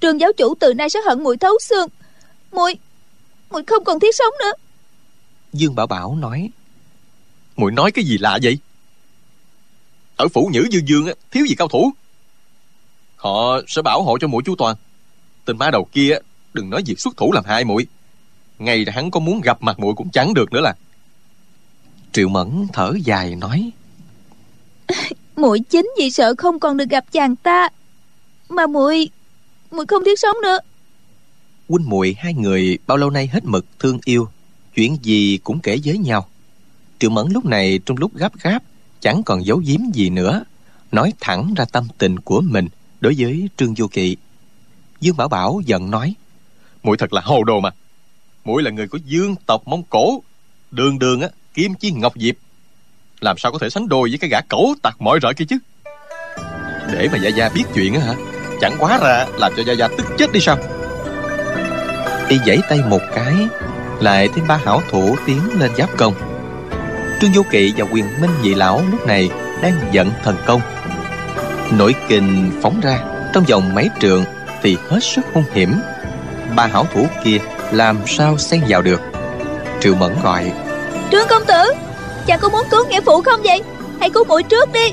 Trường 0.00 0.20
giáo 0.20 0.32
chủ 0.32 0.54
từ 0.60 0.74
nay 0.74 0.90
sẽ 0.90 1.00
hận 1.00 1.22
muội 1.22 1.36
thấu 1.36 1.58
xương 1.60 1.88
muội 2.54 2.74
muội 3.50 3.62
không 3.66 3.84
còn 3.84 4.00
thiết 4.00 4.14
sống 4.14 4.34
nữa. 4.40 4.52
Dương 5.52 5.74
Bảo 5.74 5.86
Bảo 5.86 6.16
nói 6.16 6.50
muội 7.56 7.72
nói 7.72 7.92
cái 7.92 8.04
gì 8.04 8.18
lạ 8.18 8.38
vậy? 8.42 8.58
Ở 10.16 10.28
phủ 10.28 10.50
Nhữ 10.52 10.66
Dương 10.70 10.88
Dương 10.88 11.06
thiếu 11.30 11.46
gì 11.46 11.54
cao 11.54 11.68
thủ? 11.68 11.92
Họ 13.16 13.60
sẽ 13.66 13.82
bảo 13.82 14.02
hộ 14.02 14.18
cho 14.18 14.28
muội 14.28 14.42
chu 14.46 14.54
toàn. 14.58 14.76
Tên 15.44 15.58
ma 15.58 15.70
đầu 15.70 15.88
kia 15.92 16.18
Đừng 16.54 16.70
nói 16.70 16.82
việc 16.86 17.00
xuất 17.00 17.16
thủ 17.16 17.32
làm 17.32 17.44
hai 17.44 17.64
muội. 17.64 17.86
Ngay 18.58 18.84
hắn 18.92 19.10
có 19.10 19.20
muốn 19.20 19.40
gặp 19.40 19.62
mặt 19.62 19.78
muội 19.78 19.94
cũng 19.94 20.10
chẳng 20.10 20.34
được 20.34 20.52
nữa 20.52 20.60
là. 20.60 20.74
Triệu 22.12 22.28
Mẫn 22.28 22.66
thở 22.72 22.92
dài 23.04 23.36
nói 23.36 23.70
muội 25.36 25.60
chính 25.60 25.90
vì 25.98 26.10
sợ 26.10 26.34
không 26.38 26.60
còn 26.60 26.76
được 26.76 26.88
gặp 26.88 27.04
chàng 27.12 27.36
ta 27.36 27.68
Mà 28.48 28.66
muội 28.66 29.10
muội 29.70 29.86
không 29.86 30.04
thiết 30.04 30.18
sống 30.18 30.36
nữa 30.42 30.58
huynh 31.68 31.88
muội 31.88 32.16
hai 32.18 32.34
người 32.34 32.78
bao 32.86 32.96
lâu 32.96 33.10
nay 33.10 33.26
hết 33.26 33.44
mực 33.44 33.66
thương 33.78 33.98
yêu. 34.04 34.28
Chuyện 34.74 34.98
gì 35.02 35.38
cũng 35.44 35.60
kể 35.60 35.78
với 35.84 35.98
nhau. 35.98 36.28
Triệu 36.98 37.10
mẫn 37.10 37.26
lúc 37.30 37.44
này 37.44 37.80
trong 37.86 37.96
lúc 37.96 38.14
gấp 38.14 38.32
gáp 38.42 38.62
chẳng 39.00 39.22
còn 39.22 39.46
giấu 39.46 39.62
giếm 39.66 39.80
gì 39.92 40.10
nữa. 40.10 40.44
Nói 40.92 41.12
thẳng 41.20 41.54
ra 41.56 41.64
tâm 41.64 41.88
tình 41.98 42.20
của 42.20 42.40
mình 42.40 42.68
đối 43.00 43.14
với 43.18 43.48
trương 43.56 43.74
du 43.74 43.88
kỵ. 43.88 44.16
Dương 45.00 45.16
bảo 45.16 45.28
bảo 45.28 45.60
giận 45.66 45.90
nói 45.90 46.14
muội 46.82 46.96
thật 46.96 47.12
là 47.12 47.20
hồ 47.20 47.44
đồ 47.44 47.60
mà. 47.60 47.70
Muội 48.44 48.62
là 48.62 48.70
người 48.70 48.88
của 48.88 48.98
dương 49.04 49.34
tộc 49.46 49.68
mông 49.68 49.82
cổ. 49.82 50.22
Đường 50.70 50.98
đường 50.98 51.20
á 51.20 51.28
kim 51.54 51.74
chi 51.74 51.92
ngọc 51.92 52.12
diệp. 52.16 52.34
Làm 53.20 53.38
sao 53.38 53.52
có 53.52 53.58
thể 53.58 53.70
sánh 53.70 53.88
đôi 53.88 54.08
với 54.08 54.18
cái 54.18 54.30
gã 54.30 54.40
cẩu 54.40 54.74
tặc 54.82 54.96
mọi 55.00 55.18
rợ 55.22 55.32
kia 55.32 55.44
chứ? 55.48 55.58
Để 56.92 57.08
mà 57.12 57.18
gia 57.18 57.28
gia 57.28 57.48
biết 57.48 57.64
chuyện 57.74 57.94
á 57.94 58.00
hả? 58.00 58.14
Chẳng 58.60 58.76
quá 58.78 58.98
ra 59.02 59.26
làm 59.38 59.52
cho 59.56 59.62
gia 59.66 59.72
gia 59.72 59.88
tức 59.88 60.06
chết 60.18 60.32
đi 60.32 60.40
sao 60.40 60.58
y 62.34 62.40
giãy 62.46 62.58
tay 62.68 62.80
một 62.88 63.00
cái 63.14 63.34
lại 64.00 64.28
thêm 64.34 64.46
ba 64.48 64.60
hảo 64.64 64.82
thủ 64.90 65.16
tiến 65.26 65.40
lên 65.60 65.70
giáp 65.78 65.96
công. 65.96 66.14
Trương 67.20 67.32
vô 67.34 67.42
kỵ 67.50 67.74
và 67.76 67.84
quyền 67.92 68.04
minh 68.20 68.30
nhị 68.42 68.54
lão 68.54 68.82
lúc 68.90 69.06
này 69.06 69.30
đang 69.62 69.74
giận 69.92 70.10
thần 70.24 70.36
công. 70.46 70.60
Nổi 71.78 71.94
kình 72.08 72.50
phóng 72.62 72.80
ra 72.80 72.98
trong 73.32 73.44
vòng 73.44 73.74
mấy 73.74 73.90
trượng 74.00 74.24
thì 74.62 74.76
hết 74.88 75.00
sức 75.02 75.24
hung 75.32 75.44
hiểm. 75.52 75.74
Ba 76.56 76.66
hảo 76.66 76.86
thủ 76.94 77.06
kia 77.24 77.38
làm 77.72 77.96
sao 78.06 78.38
xen 78.38 78.60
vào 78.68 78.82
được? 78.82 79.00
Triệu 79.80 79.94
Mẫn 79.94 80.16
gọi 80.22 80.52
Trương 81.12 81.28
công 81.28 81.44
tử 81.44 81.72
Chàng 82.26 82.38
có 82.42 82.48
muốn 82.48 82.66
cứu 82.70 82.86
nghĩa 82.86 83.00
phụ 83.00 83.22
không 83.22 83.42
vậy? 83.44 83.62
Hãy 84.00 84.10
cứu 84.10 84.24
muội 84.24 84.42
trước 84.42 84.72
đi. 84.72 84.92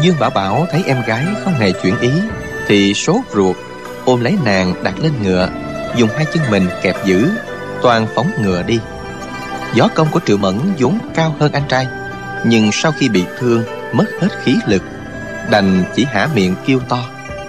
Dương 0.00 0.16
Bảo 0.20 0.30
Bảo 0.30 0.66
thấy 0.72 0.82
em 0.86 1.02
gái 1.06 1.24
không 1.44 1.54
hề 1.54 1.72
chuyển 1.72 2.00
ý 2.00 2.10
Thì 2.66 2.94
sốt 2.94 3.20
ruột 3.34 3.56
Ôm 4.04 4.20
lấy 4.20 4.36
nàng 4.44 4.74
đặt 4.82 4.94
lên 4.98 5.12
ngựa 5.22 5.48
Dùng 5.96 6.10
hai 6.16 6.26
chân 6.34 6.42
mình 6.50 6.66
kẹp 6.82 6.96
giữ 7.04 7.28
Toàn 7.82 8.06
phóng 8.14 8.30
ngựa 8.42 8.62
đi. 8.62 8.80
Gió 9.74 9.88
công 9.94 10.08
của 10.10 10.20
Triệu 10.26 10.36
Mẫn 10.36 10.58
vốn 10.78 10.98
cao 11.14 11.34
hơn 11.38 11.52
anh 11.52 11.62
trai 11.68 11.86
Nhưng 12.46 12.72
sau 12.72 12.92
khi 12.92 13.08
bị 13.08 13.24
thương 13.38 13.62
Mất 13.92 14.04
hết 14.20 14.28
khí 14.42 14.54
lực 14.66 14.82
Đành 15.50 15.84
chỉ 15.96 16.04
hả 16.04 16.28
miệng 16.34 16.54
kêu 16.66 16.80
to. 16.88 17.04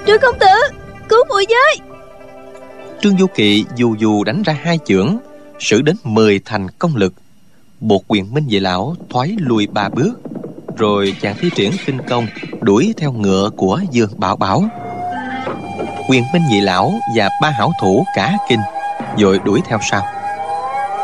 Trương 0.08 0.20
công 0.22 0.40
tử 0.40 0.78
Cứu 1.10 1.20
muội 1.30 1.46
với! 1.50 1.78
Trương 3.02 3.18
Du 3.18 3.28
Kỵ 3.28 3.66
dù 3.76 3.96
dù 4.00 4.24
đánh 4.24 4.44
ra 4.44 4.58
hai 4.62 4.80
chưởng 4.86 5.18
Sử 5.60 5.82
đến 5.82 5.96
mười 6.04 6.40
thành 6.46 6.68
công 6.80 6.96
lực. 6.96 7.14
Buộc 7.80 8.06
quyền 8.08 8.34
minh 8.34 8.48
vệ 8.50 8.60
lão 8.60 8.96
thoái 9.10 9.36
lùi 9.40 9.68
ba 9.68 9.90
bước 9.90 10.14
Rồi 10.78 11.16
chàng 11.22 11.36
thi 11.40 11.50
triển 11.56 11.72
kinh 11.86 12.00
công 12.10 12.28
Đuổi 12.62 12.94
theo 12.98 13.12
ngựa 13.12 13.50
của 13.58 13.80
Dương 13.92 14.10
Bảo 14.18 14.36
Bảo 14.36 14.70
Quyền 16.10 16.24
minh 16.34 16.42
nhị 16.50 16.62
lão 16.62 16.94
và 17.16 17.30
ba 17.42 17.50
hảo 17.50 17.74
thủ 17.82 18.06
cả 18.16 18.34
kinh, 18.50 18.60
Rồi 19.18 19.40
đuổi 19.46 19.62
theo 19.68 19.80
sau. 19.92 20.02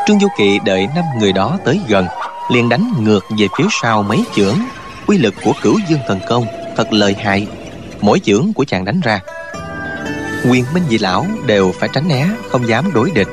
Trương 0.08 0.20
Du 0.20 0.28
Kỵ 0.38 0.60
đợi 0.66 0.88
năm 0.96 1.04
người 1.20 1.34
đó 1.34 1.58
tới 1.66 1.82
gần, 1.88 2.08
liền 2.52 2.70
đánh 2.70 2.92
ngược 3.00 3.26
về 3.40 3.48
phía 3.58 3.64
sau 3.82 4.04
mấy 4.04 4.24
chưởng. 4.36 4.56
Uy 5.08 5.18
lực 5.18 5.34
của 5.44 5.54
cửu 5.62 5.80
dương 5.88 6.00
thần 6.08 6.20
công 6.28 6.46
thật 6.78 6.94
lợi 6.94 7.16
hại. 7.20 7.48
Mỗi 8.02 8.20
chưởng 8.20 8.54
của 8.54 8.66
chàng 8.66 8.86
đánh 8.86 9.00
ra, 9.04 9.20
quyền 10.50 10.66
minh 10.74 10.84
dị 10.90 10.98
lão 10.98 11.26
đều 11.46 11.72
phải 11.80 11.90
tránh 11.94 12.08
né, 12.08 12.28
không 12.50 12.68
dám 12.68 12.94
đối 12.94 13.12
địch. 13.12 13.30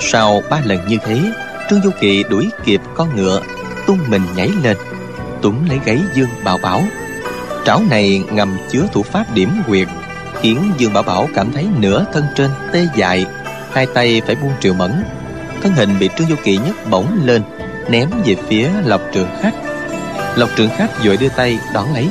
Sau 0.00 0.42
ba 0.50 0.60
lần 0.64 0.88
như 0.88 0.98
thế, 1.04 1.20
trương 1.70 1.82
du 1.82 1.90
Kỵ 2.00 2.24
đuổi 2.30 2.50
kịp 2.64 2.80
con 2.94 3.16
ngựa, 3.16 3.40
tung 3.86 3.98
mình 4.08 4.22
nhảy 4.36 4.48
lên, 4.62 4.76
túm 5.42 5.68
lấy 5.68 5.78
gáy 5.84 5.98
dương 6.14 6.30
bảo 6.44 6.58
bảo. 6.58 6.82
Trảo 7.64 7.82
này 7.90 8.22
ngầm 8.30 8.58
chứa 8.70 8.86
thủ 8.92 9.02
pháp 9.02 9.24
điểm 9.34 9.62
quyệt 9.66 9.88
khiến 10.46 10.72
dương 10.78 10.92
bảo 10.92 11.02
bảo 11.02 11.28
cảm 11.34 11.52
thấy 11.52 11.66
nửa 11.78 12.04
thân 12.12 12.24
trên 12.34 12.50
tê 12.72 12.86
dại, 12.96 13.26
hai 13.72 13.86
tay 13.94 14.22
phải 14.26 14.34
buông 14.34 14.52
triệu 14.60 14.74
mẫn. 14.74 15.04
Thân 15.62 15.72
hình 15.72 15.98
bị 15.98 16.10
trương 16.18 16.28
du 16.28 16.34
kỳ 16.44 16.56
nhấc 16.56 16.90
bổng 16.90 17.06
lên, 17.24 17.42
ném 17.88 18.10
về 18.24 18.36
phía 18.48 18.68
lộc 18.84 19.00
trường 19.12 19.28
khách 19.42 19.54
lộc 20.36 20.48
trường 20.56 20.70
khách 20.76 21.04
vội 21.04 21.16
đưa 21.16 21.28
tay 21.28 21.58
đón 21.74 21.94
lấy, 21.94 22.08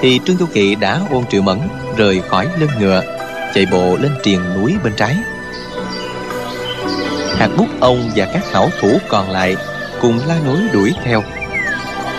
thì 0.00 0.20
trương 0.24 0.36
du 0.36 0.46
kỵ 0.46 0.74
đã 0.74 1.00
ôm 1.10 1.24
triệu 1.30 1.42
mẫn 1.42 1.58
rời 1.96 2.22
khỏi 2.28 2.48
lưng 2.58 2.70
ngựa, 2.80 3.02
chạy 3.54 3.66
bộ 3.66 3.96
lên 3.96 4.12
triền 4.22 4.40
núi 4.54 4.74
bên 4.84 4.92
trái. 4.96 5.16
Hạt 7.36 7.48
bút 7.56 7.68
ông 7.80 8.10
và 8.16 8.26
các 8.32 8.52
hảo 8.52 8.70
thủ 8.80 8.98
còn 9.08 9.30
lại 9.30 9.56
cùng 10.00 10.20
la 10.26 10.36
núi 10.46 10.58
đuổi 10.72 10.94
theo. 11.04 11.22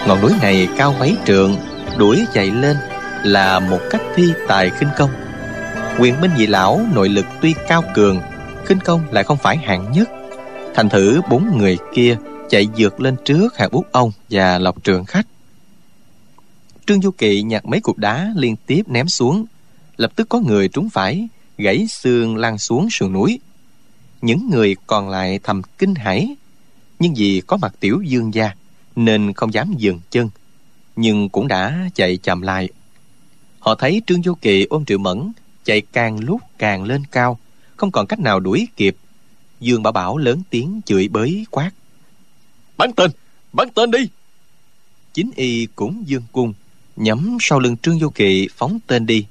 Ngọn 0.07 0.21
núi 0.21 0.31
này 0.41 0.67
cao 0.77 0.95
mấy 0.99 1.17
trượng, 1.25 1.55
đuổi 1.97 2.25
chạy 2.33 2.51
lên 2.51 2.77
là 3.23 3.59
một 3.59 3.79
cách 3.89 4.01
thi 4.15 4.33
tài 4.47 4.69
khinh 4.69 4.89
công 4.97 5.28
quyền 5.99 6.21
minh 6.21 6.31
nhị 6.37 6.47
lão 6.47 6.81
nội 6.93 7.09
lực 7.09 7.25
tuy 7.41 7.53
cao 7.67 7.83
cường, 7.93 8.19
khinh 8.65 8.79
công 8.79 9.01
lại 9.11 9.23
không 9.23 9.37
phải 9.37 9.57
hạng 9.57 9.91
nhất. 9.91 10.09
Thành 10.75 10.89
thử 10.89 11.21
bốn 11.29 11.57
người 11.57 11.77
kia 11.93 12.17
chạy 12.49 12.67
vượt 12.77 13.01
lên 13.01 13.15
trước 13.25 13.57
Hạ 13.57 13.69
bút 13.71 13.85
ông 13.91 14.11
và 14.29 14.59
lộc 14.59 14.83
trường 14.83 15.05
khách. 15.05 15.27
Trương 16.85 17.01
du 17.01 17.11
kỵ 17.11 17.41
nhặt 17.41 17.65
mấy 17.65 17.81
cục 17.81 17.97
đá 17.97 18.33
liên 18.35 18.55
tiếp 18.65 18.81
ném 18.87 19.07
xuống, 19.07 19.45
lập 19.97 20.11
tức 20.15 20.29
có 20.29 20.39
người 20.39 20.67
trúng 20.67 20.89
phải, 20.89 21.27
gãy 21.57 21.87
xương 21.87 22.37
lăn 22.37 22.57
xuống 22.57 22.87
sườn 22.91 23.13
núi. 23.13 23.39
Những 24.21 24.49
người 24.49 24.75
còn 24.87 25.09
lại 25.09 25.39
thầm 25.43 25.61
kinh 25.77 25.95
hãi, 25.95 26.35
nhưng 26.99 27.13
vì 27.13 27.41
có 27.47 27.57
mặt 27.57 27.73
tiểu 27.79 28.01
dương 28.01 28.33
gia 28.33 28.51
nên 28.95 29.33
không 29.33 29.53
dám 29.53 29.73
dừng 29.77 29.99
chân, 30.09 30.29
nhưng 30.95 31.29
cũng 31.29 31.47
đã 31.47 31.89
chạy 31.95 32.17
chậm 32.17 32.41
lại. 32.41 32.69
Họ 33.59 33.75
thấy 33.75 34.01
trương 34.07 34.23
du 34.23 34.33
kỳ 34.33 34.65
ôm 34.69 34.85
triệu 34.85 34.97
mẫn 34.97 35.31
chạy 35.69 35.81
càng 35.81 36.19
lúc 36.19 36.41
càng 36.57 36.83
lên 36.83 37.03
cao 37.11 37.39
không 37.77 37.91
còn 37.91 38.07
cách 38.07 38.19
nào 38.19 38.39
đuổi 38.39 38.67
kịp. 38.75 38.95
Dương 39.59 39.83
bảo 39.83 39.93
bảo 39.93 40.17
lớn 40.17 40.41
tiếng 40.49 40.81
chửi 40.85 41.07
bới 41.07 41.45
quát. 41.51 41.71
Bắn 42.77 42.93
tên 42.93 43.11
bắn 43.53 43.69
tên 43.69 43.91
đi. 43.91 44.09
Chính 45.13 45.31
y 45.35 45.67
cũng 45.75 46.03
dương 46.05 46.23
cung 46.31 46.53
nhắm 46.95 47.38
sau 47.41 47.59
lưng 47.59 47.77
trương 47.77 47.99
vô 47.99 48.09
kỵ 48.09 48.47
phóng 48.57 48.79
tên 48.88 49.05
đi. 49.05 49.25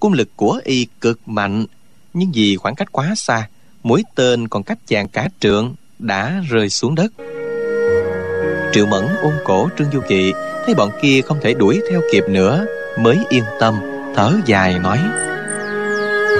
Cung 0.00 0.12
lực 0.12 0.28
của 0.36 0.60
y 0.64 0.86
cực 1.00 1.28
mạnh 1.28 1.66
nhưng 2.14 2.32
vì 2.34 2.56
khoảng 2.56 2.74
cách 2.74 2.92
quá 2.92 3.14
xa 3.16 3.48
mũi 3.82 4.02
tên 4.14 4.48
còn 4.48 4.62
cách 4.62 4.78
chàng 4.86 5.08
cả 5.08 5.28
trượng 5.40 5.74
đã 5.98 6.42
rơi 6.48 6.70
xuống 6.70 6.94
đất. 6.94 7.12
Triệu 8.72 8.86
mẫn 8.86 9.06
ôm 9.22 9.34
cổ 9.44 9.68
trương 9.78 9.90
du 9.92 10.00
kỵ 10.08 10.32
thấy 10.66 10.74
bọn 10.74 10.90
kia 11.02 11.20
không 11.20 11.38
thể 11.42 11.54
đuổi 11.54 11.80
theo 11.90 12.00
kịp 12.12 12.24
nữa 12.28 12.66
mới 12.98 13.18
yên 13.28 13.44
tâm 13.60 13.74
thở 14.14 14.32
dài 14.46 14.78
nói 14.78 14.98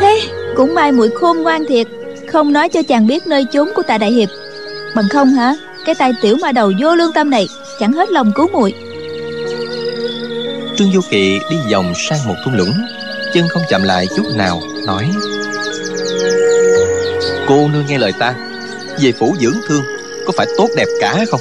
thế, 0.01 0.21
cũng 0.57 0.75
may 0.75 0.93
muội 0.93 1.11
khôn 1.11 1.43
ngoan 1.43 1.65
thiệt. 1.69 1.87
Không 2.33 2.53
nói 2.53 2.69
cho 2.69 2.83
chàng 2.83 3.07
biết 3.07 3.27
nơi 3.27 3.47
chốn 3.53 3.69
của 3.75 3.83
tạ 3.83 3.99
đại 3.99 4.13
hiệp. 4.13 4.29
Bằng 4.97 5.09
không 5.11 5.29
hả? 5.29 5.57
Cái 5.85 5.95
tay 5.95 6.13
tiểu 6.23 6.37
ma 6.37 6.53
đầu 6.53 6.73
vô 6.81 6.95
lương 6.95 7.13
tâm 7.13 7.31
này, 7.31 7.49
chẳng 7.81 7.93
hết 7.93 8.11
lòng 8.11 8.33
cứu 8.35 8.49
muội. 8.53 8.75
Trương 10.77 10.93
du 10.93 11.01
kỵ 11.11 11.39
đi 11.51 11.57
vòng 11.73 11.93
sang 11.97 12.19
một 12.27 12.35
thung 12.45 12.55
lũng, 12.55 12.73
chân 13.35 13.49
không 13.49 13.63
chậm 13.69 13.83
lại 13.83 14.07
chút 14.17 14.27
nào, 14.37 14.61
nói. 14.87 15.11
Cô 17.49 17.69
nương 17.69 17.87
nghe 17.89 17.99
lời 17.99 18.13
ta, 18.19 18.35
về 19.01 19.13
phủ 19.13 19.35
dưỡng 19.41 19.57
thương, 19.69 19.83
có 20.27 20.33
phải 20.37 20.47
tốt 20.57 20.69
đẹp 20.77 20.87
cả 21.01 21.25
không? 21.31 21.41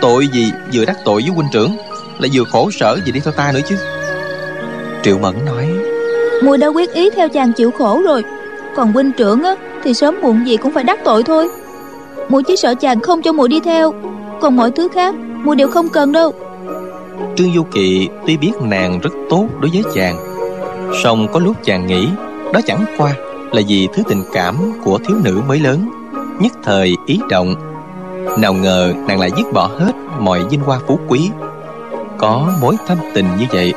Tội 0.00 0.28
gì 0.28 0.52
vừa 0.72 0.84
đắc 0.84 0.96
tội 1.04 1.22
với 1.22 1.30
huynh 1.30 1.48
trưởng, 1.52 1.76
lại 2.18 2.30
vừa 2.34 2.44
khổ 2.44 2.70
sở 2.70 2.98
gì 3.04 3.12
đi 3.12 3.20
theo 3.20 3.32
ta 3.32 3.52
nữa 3.52 3.60
chứ? 3.68 3.76
Triệu 5.02 5.18
mẫn 5.18 5.34
nói 5.44 5.83
muội 6.42 6.58
đã 6.58 6.66
quyết 6.66 6.92
ý 6.92 7.10
theo 7.10 7.28
chàng 7.28 7.52
chịu 7.52 7.70
khổ 7.70 8.02
rồi. 8.04 8.24
Còn 8.76 8.92
huynh 8.92 9.12
trưởng 9.12 9.42
á, 9.42 9.54
thì 9.84 9.94
sớm 9.94 10.20
muộn 10.22 10.46
gì 10.46 10.56
cũng 10.56 10.72
phải 10.72 10.84
đắc 10.84 10.98
tội 11.04 11.22
thôi. 11.22 11.48
Muội 12.28 12.42
chỉ 12.42 12.56
sợ 12.56 12.74
chàng 12.74 13.00
không 13.00 13.22
cho 13.22 13.32
muội 13.32 13.48
đi 13.48 13.60
theo. 13.60 13.94
Còn 14.40 14.56
mọi 14.56 14.70
thứ 14.70 14.88
khác 14.94 15.14
muội 15.44 15.56
đều 15.56 15.68
không 15.68 15.88
cần 15.88 16.12
đâu. 16.12 16.32
Trương 17.36 17.54
du 17.54 17.62
kỵ 17.62 18.08
tuy 18.26 18.36
biết 18.36 18.52
nàng 18.62 19.00
rất 19.00 19.10
tốt 19.30 19.46
đối 19.60 19.70
với 19.70 19.82
chàng, 19.94 20.16
song 21.02 21.26
có 21.32 21.40
lúc 21.40 21.56
chàng 21.64 21.86
nghĩ 21.86 22.08
đó 22.52 22.60
chẳng 22.66 22.84
qua 22.98 23.12
là 23.52 23.62
vì 23.68 23.88
thứ 23.94 24.02
tình 24.08 24.22
cảm 24.32 24.56
của 24.84 24.98
thiếu 24.98 25.16
nữ 25.24 25.40
mới 25.48 25.58
lớn, 25.60 25.88
nhất 26.40 26.52
thời 26.62 26.96
ý 27.06 27.20
động. 27.28 27.54
Nào 28.38 28.52
ngờ 28.52 28.92
nàng 29.08 29.20
lại 29.20 29.30
dứt 29.36 29.52
bỏ 29.52 29.66
hết 29.78 29.92
mọi 30.18 30.40
vinh 30.50 30.60
hoa 30.60 30.78
phú 30.86 30.98
quý. 31.08 31.30
Có 32.18 32.52
mối 32.60 32.76
thâm 32.86 32.98
tình 33.14 33.26
như 33.38 33.44
vậy, 33.50 33.74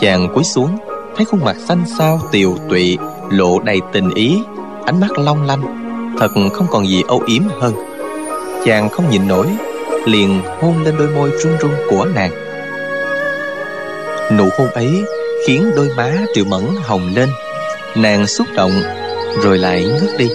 chàng 0.00 0.28
cúi 0.34 0.44
xuống 0.44 0.76
thấy 1.16 1.24
khuôn 1.24 1.44
mặt 1.44 1.56
xanh 1.68 1.84
xao, 1.98 2.20
tiều 2.32 2.56
tụy, 2.70 2.98
lộ 3.30 3.58
đầy 3.58 3.80
tình 3.92 4.14
ý, 4.14 4.38
ánh 4.84 5.00
mắt 5.00 5.18
long 5.18 5.46
lanh, 5.46 5.62
thật 6.18 6.28
không 6.52 6.66
còn 6.70 6.88
gì 6.88 7.02
âu 7.08 7.22
yếm 7.26 7.42
hơn. 7.60 7.74
Chàng 8.64 8.88
không 8.88 9.10
nhịn 9.10 9.28
nổi, 9.28 9.46
liền 10.06 10.42
hôn 10.60 10.74
lên 10.84 10.94
đôi 10.98 11.08
môi 11.08 11.30
run 11.30 11.52
run 11.60 11.70
của 11.90 12.04
nàng. 12.14 12.30
Nụ 14.38 14.48
hôn 14.58 14.68
ấy 14.70 15.04
khiến 15.46 15.70
đôi 15.76 15.88
má 15.96 16.12
triệu 16.34 16.44
mẫn 16.44 16.62
hồng 16.82 17.12
lên. 17.16 17.28
Nàng 17.96 18.26
xúc 18.26 18.46
động, 18.54 18.72
rồi 19.42 19.58
lại 19.58 19.84
ngước 19.84 20.18
đi. 20.18 20.28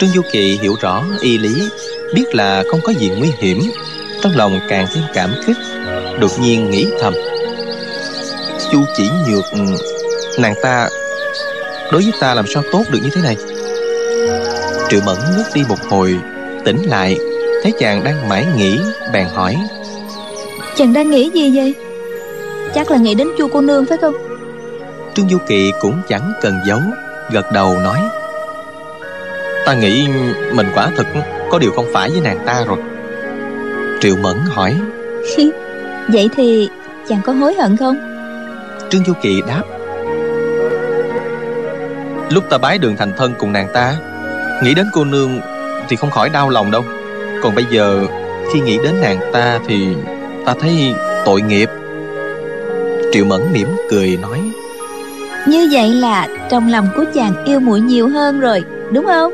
Trương 0.00 0.10
du 0.10 0.22
kỳ 0.32 0.58
hiểu 0.62 0.74
rõ 0.80 1.04
y 1.20 1.38
lý, 1.38 1.68
biết 2.14 2.34
là 2.34 2.64
không 2.70 2.80
có 2.84 2.92
gì 2.92 3.10
nguy 3.18 3.28
hiểm, 3.38 3.62
trong 4.22 4.32
lòng 4.36 4.60
càng 4.68 4.86
thêm 4.94 5.04
cảm 5.14 5.30
kích, 5.46 5.56
đột 6.20 6.30
nhiên 6.40 6.70
nghĩ 6.70 6.86
thầm 7.00 7.14
chu 8.72 8.84
chỉ 8.96 9.10
nhược 9.28 9.44
nàng 10.38 10.54
ta 10.62 10.88
đối 11.92 12.02
với 12.02 12.12
ta 12.20 12.34
làm 12.34 12.44
sao 12.46 12.62
tốt 12.72 12.82
được 12.92 12.98
như 13.02 13.10
thế 13.14 13.20
này? 13.22 13.36
Triệu 14.88 15.00
mẫn 15.06 15.16
ngước 15.16 15.46
đi 15.54 15.62
một 15.68 15.78
hồi 15.90 16.18
tỉnh 16.64 16.82
lại 16.82 17.18
thấy 17.62 17.72
chàng 17.78 18.04
đang 18.04 18.28
mãi 18.28 18.46
nghĩ 18.56 18.80
bèn 19.12 19.26
hỏi. 19.34 19.56
Chàng 20.76 20.92
đang 20.92 21.10
nghĩ 21.10 21.30
gì 21.34 21.56
vậy? 21.56 21.74
Chắc 22.74 22.90
là 22.90 22.96
nghĩ 22.96 23.14
đến 23.14 23.28
chu 23.38 23.48
cô 23.48 23.60
nương 23.60 23.86
phải 23.86 23.98
không? 23.98 24.14
Trương 25.14 25.28
du 25.28 25.38
kỵ 25.48 25.72
cũng 25.80 26.02
chẳng 26.08 26.32
cần 26.40 26.58
giấu 26.66 26.80
gật 27.30 27.52
đầu 27.52 27.78
nói. 27.78 27.98
Ta 29.66 29.74
nghĩ 29.74 30.06
mình 30.52 30.66
quả 30.74 30.90
thực 30.96 31.06
có 31.50 31.58
điều 31.58 31.72
không 31.72 31.86
phải 31.92 32.10
với 32.10 32.20
nàng 32.20 32.38
ta 32.46 32.64
rồi. 32.66 32.78
Triệu 34.00 34.16
mẫn 34.16 34.36
hỏi. 34.46 34.76
Vậy 36.08 36.28
thì 36.36 36.68
chàng 37.08 37.20
có 37.24 37.32
hối 37.32 37.54
hận 37.54 37.76
không 37.76 38.11
trương 38.92 39.04
du 39.04 39.12
kỵ 39.22 39.42
đáp. 39.46 39.62
Lúc 42.30 42.44
ta 42.50 42.58
bái 42.58 42.78
đường 42.78 42.96
thành 42.96 43.12
thân 43.16 43.34
cùng 43.38 43.52
nàng 43.52 43.68
ta 43.74 43.94
nghĩ 44.62 44.74
đến 44.74 44.86
cô 44.92 45.04
nương 45.04 45.40
thì 45.88 45.96
không 45.96 46.10
khỏi 46.10 46.28
đau 46.28 46.50
lòng 46.50 46.70
đâu. 46.70 46.84
Còn 47.42 47.54
bây 47.54 47.64
giờ 47.70 48.06
khi 48.52 48.60
nghĩ 48.60 48.78
đến 48.84 48.94
nàng 49.00 49.20
ta 49.32 49.58
thì 49.66 49.96
ta 50.44 50.54
thấy 50.60 50.94
tội 51.24 51.42
nghiệp. 51.42 51.70
Triệu 53.12 53.24
mẫn 53.24 53.42
mỉm 53.52 53.68
cười 53.90 54.18
nói 54.22 54.38
như 55.46 55.68
vậy 55.72 55.88
là 55.88 56.28
trong 56.50 56.70
lòng 56.70 56.88
của 56.96 57.04
chàng 57.14 57.44
yêu 57.44 57.60
muội 57.60 57.80
nhiều 57.80 58.08
hơn 58.08 58.40
rồi 58.40 58.64
đúng 58.92 59.06
không? 59.06 59.32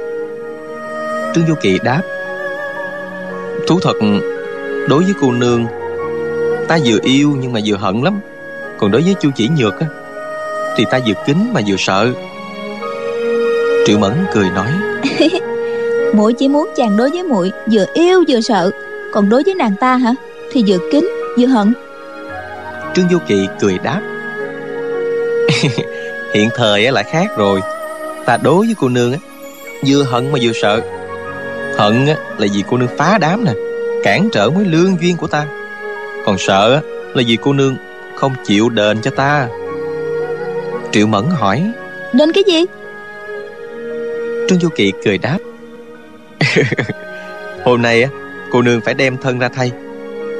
Trương 1.35 1.47
du 1.49 1.55
kỳ 1.61 1.79
đáp 1.85 2.03
thú 3.67 3.81
thật 3.83 3.97
đối 4.88 5.05
với 5.05 5.15
cô 5.21 5.33
nương 5.33 5.67
ta 6.69 6.79
vừa 6.85 6.99
yêu 7.03 7.37
nhưng 7.41 7.53
mà 7.53 7.61
vừa 7.65 7.77
hận 7.77 8.03
lắm 8.03 8.21
còn 8.79 8.91
đối 8.91 9.03
với 9.03 9.15
chu 9.21 9.31
chỉ 9.37 9.49
nhược 9.49 9.81
á 9.81 9.87
thì 10.77 10.85
ta 10.91 10.99
vừa 11.07 11.15
kính 11.27 11.51
mà 11.53 11.61
vừa 11.67 11.77
sợ. 11.79 12.13
Triệu 13.87 13.99
mẫn 13.99 14.13
cười 14.35 14.51
nói 14.51 14.69
muội 16.15 16.33
chỉ 16.33 16.49
muốn 16.49 16.71
chàng 16.77 16.97
đối 16.97 17.11
với 17.11 17.23
muội 17.23 17.53
vừa 17.73 17.87
yêu 17.95 18.25
vừa 18.29 18.41
sợ 18.41 18.71
còn 19.13 19.29
đối 19.29 19.43
với 19.43 19.55
nàng 19.55 19.75
ta 19.81 19.97
hả? 19.97 20.15
Thì 20.53 20.65
vừa 20.67 20.79
kính 20.93 21.09
vừa 21.39 21.47
hận. 21.47 21.73
Trương 22.95 23.09
du 23.11 23.19
kỳ 23.27 23.47
cười 23.61 23.79
đáp 23.79 24.01
hiện 26.35 26.49
thời 26.57 26.93
là 26.93 27.03
khác 27.03 27.27
rồi. 27.37 27.61
Ta 28.27 28.39
đối 28.43 28.67
với 28.67 28.75
cô 28.81 28.89
nương 28.89 29.13
á 29.13 29.19
vừa 29.87 30.03
hận 30.03 30.33
mà 30.33 30.39
vừa 30.43 30.53
sợ. 30.63 30.81
Hận 31.79 32.07
á 32.07 32.17
là 32.39 32.47
vì 32.55 32.63
cô 32.71 32.77
nương 32.77 32.97
phá 32.97 33.19
đám 33.21 33.45
nè 33.45 33.53
cản 34.05 34.29
trở 34.33 34.51
mối 34.51 34.65
lương 34.65 34.97
duyên 35.01 35.17
của 35.17 35.27
ta. 35.27 35.47
Còn 36.27 36.39
sợ 36.39 36.75
á 36.75 36.81
là 37.15 37.23
vì 37.27 37.37
cô 37.43 37.53
nương 37.53 37.77
không 38.19 38.35
chịu 38.47 38.69
đền 38.69 39.01
cho 39.03 39.11
ta? 39.11 39.49
Triệu 40.93 41.07
mẫn 41.07 41.25
hỏi. 41.31 41.73
Đền 42.13 42.33
cái 42.33 42.45
gì? 42.47 42.65
Trương 44.49 44.61
du 44.61 44.69
kỳ 44.77 44.93
cười 45.05 45.19
đáp. 45.19 45.39
Hôm 47.65 47.83
nay 47.83 48.03
á 48.03 48.09
cô 48.53 48.63
nương 48.63 48.81
phải 48.81 48.95
đem 48.95 49.17
thân 49.23 49.39
ra 49.39 49.49
thay. 49.49 49.73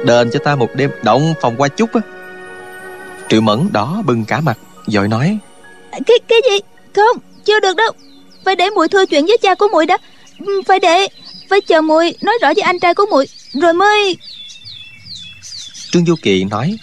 Đền 0.05 0.29
cho 0.31 0.39
ta 0.43 0.55
một 0.55 0.75
đêm 0.75 0.91
động 1.03 1.33
phòng 1.41 1.55
qua 1.57 1.67
chút 1.67 1.89
á. 1.93 2.01
Triệu 3.29 3.41
mẫn 3.41 3.69
đỏ 3.71 4.01
bừng 4.05 4.25
cả 4.25 4.41
mặt 4.41 4.57
rồi 4.87 5.07
nói. 5.07 5.37
Cái 5.91 6.19
cái 6.27 6.39
gì? 6.49 6.59
Không 6.95 7.17
chưa 7.45 7.59
được 7.59 7.75
đâu. 7.75 7.91
Phải 8.45 8.55
để 8.55 8.69
muội 8.69 8.87
thưa 8.87 9.05
chuyện 9.05 9.25
với 9.25 9.37
cha 9.41 9.55
của 9.55 9.67
muội 9.71 9.85
đã. 9.85 9.97
Ừ, 10.45 10.61
phải 10.67 10.79
để 10.79 11.07
phải 11.49 11.61
chờ 11.61 11.81
muội 11.81 12.15
nói 12.21 12.35
rõ 12.41 12.53
với 12.55 12.61
anh 12.61 12.79
trai 12.79 12.93
của 12.93 13.05
muội 13.11 13.25
rồi 13.53 13.73
mới 13.73 14.17
trương 15.91 16.05
du 16.05 16.15
kỳ 16.21 16.43
nói 16.43 16.77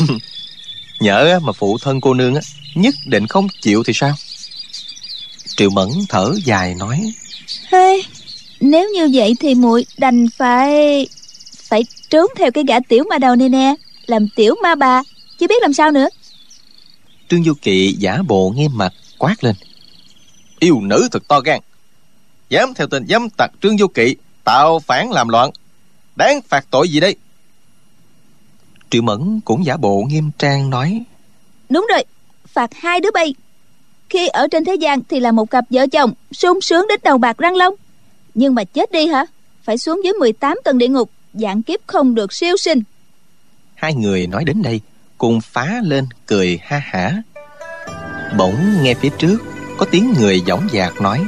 nhỡ 1.00 1.40
mà 1.42 1.52
phụ 1.52 1.78
thân 1.78 2.00
cô 2.00 2.14
nương 2.14 2.34
á 2.34 2.40
nhất 2.74 2.94
định 3.06 3.26
không 3.26 3.46
chịu 3.60 3.82
thì 3.86 3.92
sao? 3.92 4.14
Triệu 5.56 5.70
mẫn 5.70 5.88
thở 6.08 6.34
dài 6.44 6.74
nói. 6.74 7.12
Hey, 7.72 8.02
nếu 8.60 8.90
như 8.94 9.10
vậy 9.12 9.34
thì 9.40 9.54
muội 9.54 9.86
đành 9.98 10.26
phải 10.36 11.06
phải 11.68 11.84
trốn 12.10 12.30
theo 12.36 12.50
cái 12.50 12.64
gã 12.68 12.80
tiểu 12.80 13.04
ma 13.10 13.18
đầu 13.18 13.36
này 13.36 13.48
nè 13.48 13.74
làm 14.06 14.28
tiểu 14.36 14.54
ma 14.62 14.74
bà 14.74 15.02
chứ 15.38 15.46
biết 15.46 15.62
làm 15.62 15.72
sao 15.72 15.90
nữa. 15.90 16.08
Trương 17.28 17.44
du 17.44 17.54
kỵ 17.62 17.96
giả 17.98 18.18
bộ 18.28 18.50
nghiêm 18.50 18.70
mặt 18.74 18.92
quát 19.18 19.44
lên. 19.44 19.54
Yêu 20.58 20.80
nữ 20.80 21.08
thật 21.12 21.28
to 21.28 21.40
gan. 21.40 21.60
Dám 22.48 22.74
theo 22.74 22.86
tên 22.86 23.06
dám 23.06 23.28
tặc 23.30 23.50
trương 23.62 23.78
du 23.78 23.86
kỵ 23.86 24.16
tạo 24.44 24.78
phản 24.78 25.12
làm 25.12 25.28
loạn. 25.28 25.50
Đáng 26.16 26.40
phạt 26.48 26.66
tội 26.70 26.88
gì 26.88 27.00
đây 27.00 27.16
triệu 28.90 29.02
mẫn 29.02 29.40
cũng 29.44 29.64
giả 29.64 29.76
bộ 29.76 30.02
nghiêm 30.08 30.30
trang 30.38 30.70
nói. 30.70 31.02
Đúng 31.68 31.86
rồi 31.90 32.04
phạt 32.46 32.70
hai 32.74 33.00
đứa 33.00 33.10
bay. 33.14 33.34
Khi 34.08 34.28
ở 34.28 34.48
trên 34.50 34.64
thế 34.64 34.74
gian 34.74 35.00
thì 35.08 35.20
là 35.20 35.32
một 35.32 35.50
cặp 35.50 35.64
vợ 35.70 35.86
chồng 35.92 36.12
sung 36.32 36.60
sướng 36.60 36.86
đến 36.88 37.00
đầu 37.04 37.18
bạc 37.18 37.38
răng 37.38 37.56
long. 37.56 37.74
Nhưng 38.34 38.54
mà 38.54 38.64
chết 38.64 38.92
đi 38.92 39.06
hả? 39.06 39.26
Phải 39.62 39.78
xuống 39.78 40.04
dưới 40.04 40.12
18 40.12 40.58
tầng 40.64 40.78
địa 40.78 40.88
ngục 40.88 41.10
dạng 41.34 41.62
kiếp 41.62 41.80
không 41.86 42.14
được 42.14 42.32
siêu 42.32 42.56
sinh. 42.56 42.82
Hai 43.74 43.94
người 43.94 44.26
nói 44.26 44.44
đến 44.44 44.62
đây 44.62 44.80
cùng 45.18 45.40
phá 45.40 45.80
lên 45.82 46.06
cười 46.26 46.58
ha 46.62 46.82
hả. 46.84 47.22
Bỗng 48.38 48.82
nghe 48.82 48.94
phía 48.94 49.10
trước 49.18 49.38
có 49.78 49.86
tiếng 49.90 50.14
người 50.18 50.42
dõng 50.46 50.68
dạc 50.72 51.00
nói. 51.00 51.24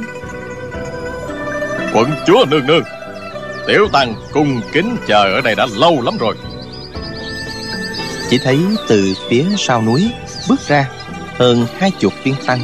Quận 1.93 2.09
chúa 2.27 2.45
nương 2.45 2.67
nương 2.67 2.83
tiểu 3.67 3.87
tăng 3.93 4.15
cung 4.31 4.61
kính 4.71 4.97
chờ 5.07 5.23
ở 5.35 5.41
đây 5.41 5.55
đã 5.55 5.67
lâu 5.75 6.01
lắm 6.01 6.17
rồi 6.17 6.35
chỉ 8.29 8.37
thấy 8.37 8.59
từ 8.87 9.13
phía 9.29 9.45
sau 9.57 9.81
núi 9.81 10.11
bước 10.49 10.67
ra 10.67 10.89
hơn 11.37 11.65
hai 11.79 11.91
chục 11.99 12.13
viên 12.23 12.35
tăng 12.45 12.59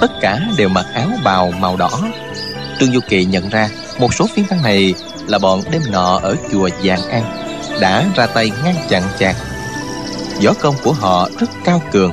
tất 0.00 0.10
cả 0.20 0.40
đều 0.56 0.68
mặc 0.68 0.86
áo 0.94 1.08
bào 1.24 1.52
màu 1.60 1.76
đỏ 1.76 1.90
trương 2.80 2.92
du 2.92 3.00
kỳ 3.08 3.24
nhận 3.24 3.48
ra 3.48 3.68
một 3.98 4.14
số 4.14 4.26
viên 4.34 4.44
tăng 4.44 4.62
này 4.62 4.94
là 5.26 5.38
bọn 5.38 5.62
đêm 5.70 5.82
nọ 5.90 6.20
ở 6.22 6.36
chùa 6.52 6.68
Giàng 6.82 7.08
An 7.10 7.22
đã 7.80 8.04
ra 8.16 8.26
tay 8.26 8.50
ngăn 8.64 8.74
chặn 8.88 9.02
chạc. 9.18 9.36
Võ 10.44 10.52
công 10.60 10.74
của 10.84 10.92
họ 10.92 11.28
rất 11.38 11.50
cao 11.64 11.82
cường. 11.92 12.12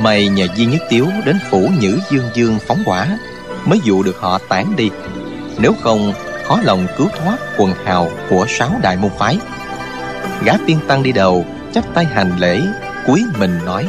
May 0.00 0.28
nhờ 0.28 0.46
Di 0.56 0.66
Nhất 0.66 0.82
Tiếu 0.88 1.06
đến 1.24 1.38
phủ 1.50 1.68
Nhữ 1.80 1.98
Dương 2.10 2.30
Dương 2.34 2.58
phóng 2.66 2.82
quả 2.86 3.18
mới 3.64 3.80
dụ 3.84 4.02
được 4.02 4.16
họ 4.20 4.38
tản 4.48 4.76
đi. 4.76 4.90
Nếu 5.58 5.72
không, 5.82 6.12
khó 6.44 6.60
lòng 6.62 6.86
cứu 6.96 7.08
thoát 7.18 7.36
quần 7.56 7.72
hào 7.84 8.10
của 8.30 8.46
sáu 8.48 8.70
đại 8.82 8.96
môn 8.96 9.10
phái. 9.18 9.38
Gã 10.44 10.52
tiên 10.66 10.78
tăng 10.88 11.02
đi 11.02 11.12
đầu, 11.12 11.44
chắp 11.72 11.84
tay 11.94 12.04
hành 12.04 12.32
lễ, 12.38 12.60
cúi 13.06 13.24
mình 13.38 13.58
nói: 13.64 13.88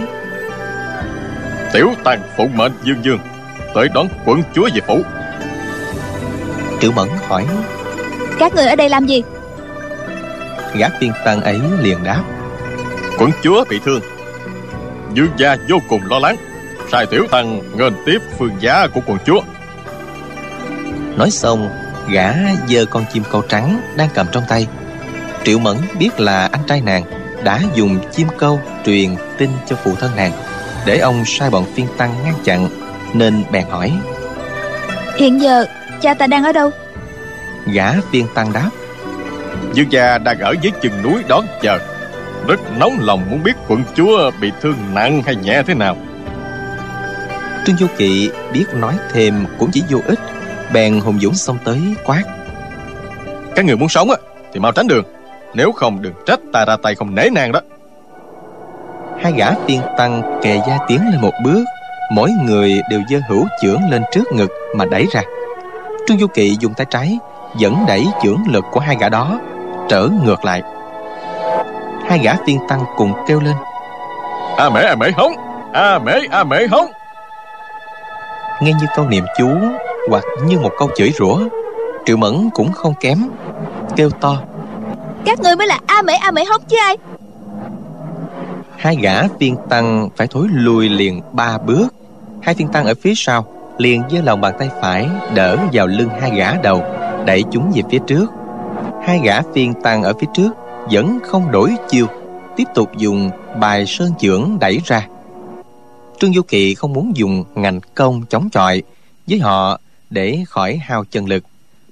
Tiểu 1.74 1.94
tăng 2.04 2.22
phụng 2.38 2.58
mệnh 2.58 2.72
Dương 2.84 3.04
Dương, 3.04 3.20
tới 3.76 3.90
đón 3.94 4.08
quận 4.26 4.42
chúa 4.54 4.70
về 4.74 4.82
phủ. 4.88 5.02
Triệu 6.82 6.92
Mẫn 6.92 7.08
hỏi. 7.28 7.46
Các 8.40 8.56
người 8.56 8.66
ở 8.66 8.76
đây 8.76 8.90
làm 8.90 9.06
gì? 9.06 9.24
Gã 10.76 10.88
tiên 11.00 11.12
tăng 11.26 11.42
ấy 11.42 11.60
liền 11.82 12.04
đáp. 12.04 12.24
Quận 13.18 13.32
chúa 13.44 13.66
bị 13.70 13.80
thương. 13.86 14.02
Dương 15.14 15.32
gia 15.38 15.56
vô 15.70 15.78
cùng 15.90 16.02
lo 16.06 16.20
lắng. 16.20 16.36
Sai 16.92 17.06
tiểu 17.06 17.28
tăng 17.32 17.78
nghênh 17.78 17.94
tiếp 18.06 18.22
phương 18.38 18.56
giá 18.60 18.88
của 18.88 19.02
quận 19.06 19.18
chúa. 19.26 19.42
Nói 21.18 21.32
xong 21.32 21.70
Gã 22.10 22.34
giơ 22.68 22.86
con 22.86 23.06
chim 23.14 23.24
câu 23.32 23.42
trắng 23.50 23.82
Đang 23.98 24.10
cầm 24.14 24.28
trong 24.32 24.44
tay. 24.50 24.68
Triệu 25.44 25.60
Mẫn 25.60 25.78
biết 26.00 26.20
là 26.20 26.50
anh 26.52 26.62
trai 26.68 26.82
nàng 26.82 27.04
Đã 27.44 27.62
dùng 27.76 28.00
chim 28.12 28.28
câu 28.38 28.62
truyền 28.86 29.16
tin 29.38 29.50
cho 29.68 29.76
phụ 29.84 29.96
thân 29.96 30.12
nàng 30.16 30.32
Để 30.86 30.98
ông 30.98 31.24
sai 31.26 31.50
bọn 31.50 31.66
phiên 31.74 31.88
tăng 31.98 32.14
ngăn 32.24 32.34
chặn 32.44 32.70
Nên 33.14 33.44
bèn 33.52 33.66
hỏi. 33.70 33.92
Hiện 35.18 35.42
giờ 35.42 35.66
cha 36.02 36.14
ta 36.14 36.28
đang 36.28 36.44
ở 36.44 36.52
đâu? 36.52 36.70
Gã 37.74 37.92
viên 38.12 38.28
tăng 38.36 38.54
đáp. 38.54 38.70
Dương 39.74 39.92
gia 39.92 40.18
đang 40.18 40.40
ở 40.40 40.56
dưới 40.62 40.72
chừng 40.82 41.02
núi 41.04 41.24
đón 41.28 41.46
chờ 41.62 41.80
Rất 42.48 42.60
nóng 42.78 42.98
lòng 43.00 43.30
muốn 43.30 43.44
biết 43.44 43.54
quận 43.68 43.84
chúa 43.96 44.32
bị 44.42 44.52
thương 44.62 44.76
nặng 44.94 45.22
hay 45.26 45.36
nhẹ 45.36 45.64
thế 45.68 45.74
nào. 45.74 45.98
Trương 47.66 47.78
Du 47.78 47.88
Kỵ 47.98 48.30
biết 48.54 48.66
nói 48.74 48.94
thêm 49.12 49.46
cũng 49.60 49.72
chỉ 49.72 49.84
vô 49.90 50.00
ích 50.06 50.20
Bèn 50.74 51.00
hùng 51.00 51.20
dũng 51.20 51.36
xông 51.36 51.58
tới 51.64 51.80
quát. 52.06 52.24
Các 53.56 53.66
người 53.66 53.76
muốn 53.76 53.90
sống 53.90 54.10
á 54.10 54.18
thì 54.54 54.60
mau 54.60 54.72
tránh 54.72 54.88
đường 54.88 55.04
Nếu 55.54 55.72
không 55.72 56.02
đừng 56.02 56.14
trách 56.26 56.40
ta 56.54 56.66
ra 56.66 56.78
tay 56.84 56.96
không 56.96 57.16
nể 57.16 57.30
nàng 57.30 57.52
đó. 57.52 57.60
Hai 59.22 59.32
gã 59.32 59.52
tiên 59.68 59.82
tăng 59.98 60.40
kề 60.42 60.62
gia 60.68 60.78
tiến 60.88 61.00
lên 61.12 61.22
một 61.22 61.34
bước. 61.44 61.64
Mỗi 62.12 62.30
người 62.46 62.82
đều 62.90 63.02
giơ 63.10 63.20
hữu 63.30 63.46
chưởng 63.62 63.82
lên 63.90 64.04
trước 64.12 64.24
ngực 64.32 64.52
mà 64.76 64.86
đẩy 64.86 65.06
ra. 65.12 65.22
Trương 66.08 66.20
Du 66.20 66.28
Kỵ 66.28 66.58
dùng 66.60 66.74
tay 66.74 66.86
trái 66.90 67.18
Dẫn 67.58 67.86
đẩy 67.88 68.08
chưởng 68.24 68.44
lực 68.48 68.66
của 68.72 68.80
hai 68.80 68.98
gã 69.00 69.10
đó 69.10 69.40
Trở 69.90 70.08
ngược 70.26 70.46
lại. 70.46 70.62
Hai 72.08 72.20
gã 72.20 72.34
tiên 72.46 72.60
tăng 72.68 72.84
cùng 72.98 73.14
kêu 73.28 73.40
lên. 73.40 73.56
A 74.58 74.70
mễ 74.70 74.80
a 74.80 74.96
mễ 74.96 75.12
hống! 75.12 75.34
A 75.74 76.00
mễ 76.00 76.12
a 76.32 76.44
mễ 76.44 76.68
hống! 76.68 76.92
Nghe 78.62 78.74
như 78.74 78.86
câu 78.96 79.08
niệm 79.08 79.26
chú 79.38 79.48
Hoặc 80.10 80.24
như 80.46 80.60
một 80.60 80.72
câu 80.80 80.90
chửi 80.96 81.12
rủa 81.20 81.40
Triệu 82.06 82.18
Mẫn 82.18 82.50
cũng 82.54 82.72
không 82.72 82.94
kém 83.00 83.18
Kêu 83.96 84.10
to 84.10 84.38
các 85.26 85.40
người 85.40 85.56
mới 85.56 85.68
là 85.68 85.80
A 85.88 86.02
mễ 86.02 86.14
a 86.14 86.32
mễ 86.32 86.44
hống 86.44 86.62
chứ 86.70 86.78
ai? 86.82 86.98
Hai 88.78 88.98
gã 89.02 89.28
tiên 89.40 89.56
tăng 89.70 90.10
phải 90.16 90.28
thối 90.28 90.48
lùi 90.52 90.90
liền 90.90 91.22
ba 91.32 91.58
bước. 91.58 91.88
Hai 92.42 92.56
tiên 92.56 92.68
tăng 92.68 92.86
ở 92.86 92.94
phía 93.02 93.14
sau 93.16 93.46
liền 93.78 94.04
giơ 94.12 94.22
lòng 94.22 94.42
bàn 94.42 94.54
tay 94.60 94.70
phải 94.82 95.10
đỡ 95.36 95.58
vào 95.74 95.88
lưng 95.88 96.10
hai 96.22 96.32
gã 96.36 96.54
đầu, 96.54 96.84
đẩy 97.26 97.44
chúng 97.52 97.72
về 97.76 97.82
phía 97.92 98.00
trước. 98.08 98.26
Hai 99.06 99.20
gã 99.24 99.42
phiên 99.54 99.74
tăng 99.84 100.04
ở 100.04 100.14
phía 100.20 100.28
trước 100.34 100.52
vẫn 100.92 101.20
không 101.24 101.52
đổi 101.52 101.76
chiêu, 101.90 102.08
tiếp 102.56 102.64
tục 102.76 102.98
dùng 102.98 103.30
bài 103.60 103.86
sơn 103.86 104.12
chưởng 104.20 104.58
đẩy 104.60 104.82
ra. 104.86 105.08
Trương 106.20 106.34
du 106.34 106.42
kỳ 106.42 106.76
không 106.76 106.94
muốn 106.94 107.12
dùng 107.16 107.44
ngành 107.56 107.80
công 107.96 108.26
chống 108.30 108.50
chọi 108.50 108.84
với 109.28 109.40
họ 109.40 109.80
để 110.10 110.44
khỏi 110.48 110.78
hao 110.78 111.04
chân 111.12 111.26
lực, 111.26 111.44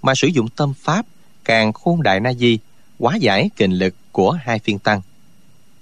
mà 0.02 0.16
sử 0.16 0.28
dụng 0.28 0.48
tâm 0.50 0.74
pháp 0.84 1.06
càng 1.46 1.74
khôn 1.74 2.04
đại 2.04 2.20
na 2.20 2.34
di 2.34 2.60
quá 3.00 3.16
giải 3.16 3.50
kình 3.56 3.74
lực 3.74 3.96
của 4.12 4.32
hai 4.32 4.60
phiên 4.60 4.80
tăng. 4.80 5.02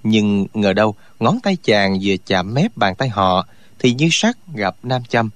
Nhưng 0.03 0.45
ngờ 0.53 0.73
đâu 0.73 0.95
ngón 1.19 1.39
tay 1.43 1.57
chàng 1.63 1.99
vừa 2.03 2.15
chạm 2.25 2.53
mép 2.53 2.77
bàn 2.77 2.95
tay 2.95 3.09
họ 3.09 3.47
thì 3.79 3.93
như 3.93 4.09
sắt 4.11 4.35
gặp 4.55 4.75
nam 4.83 5.03
châm 5.03 5.29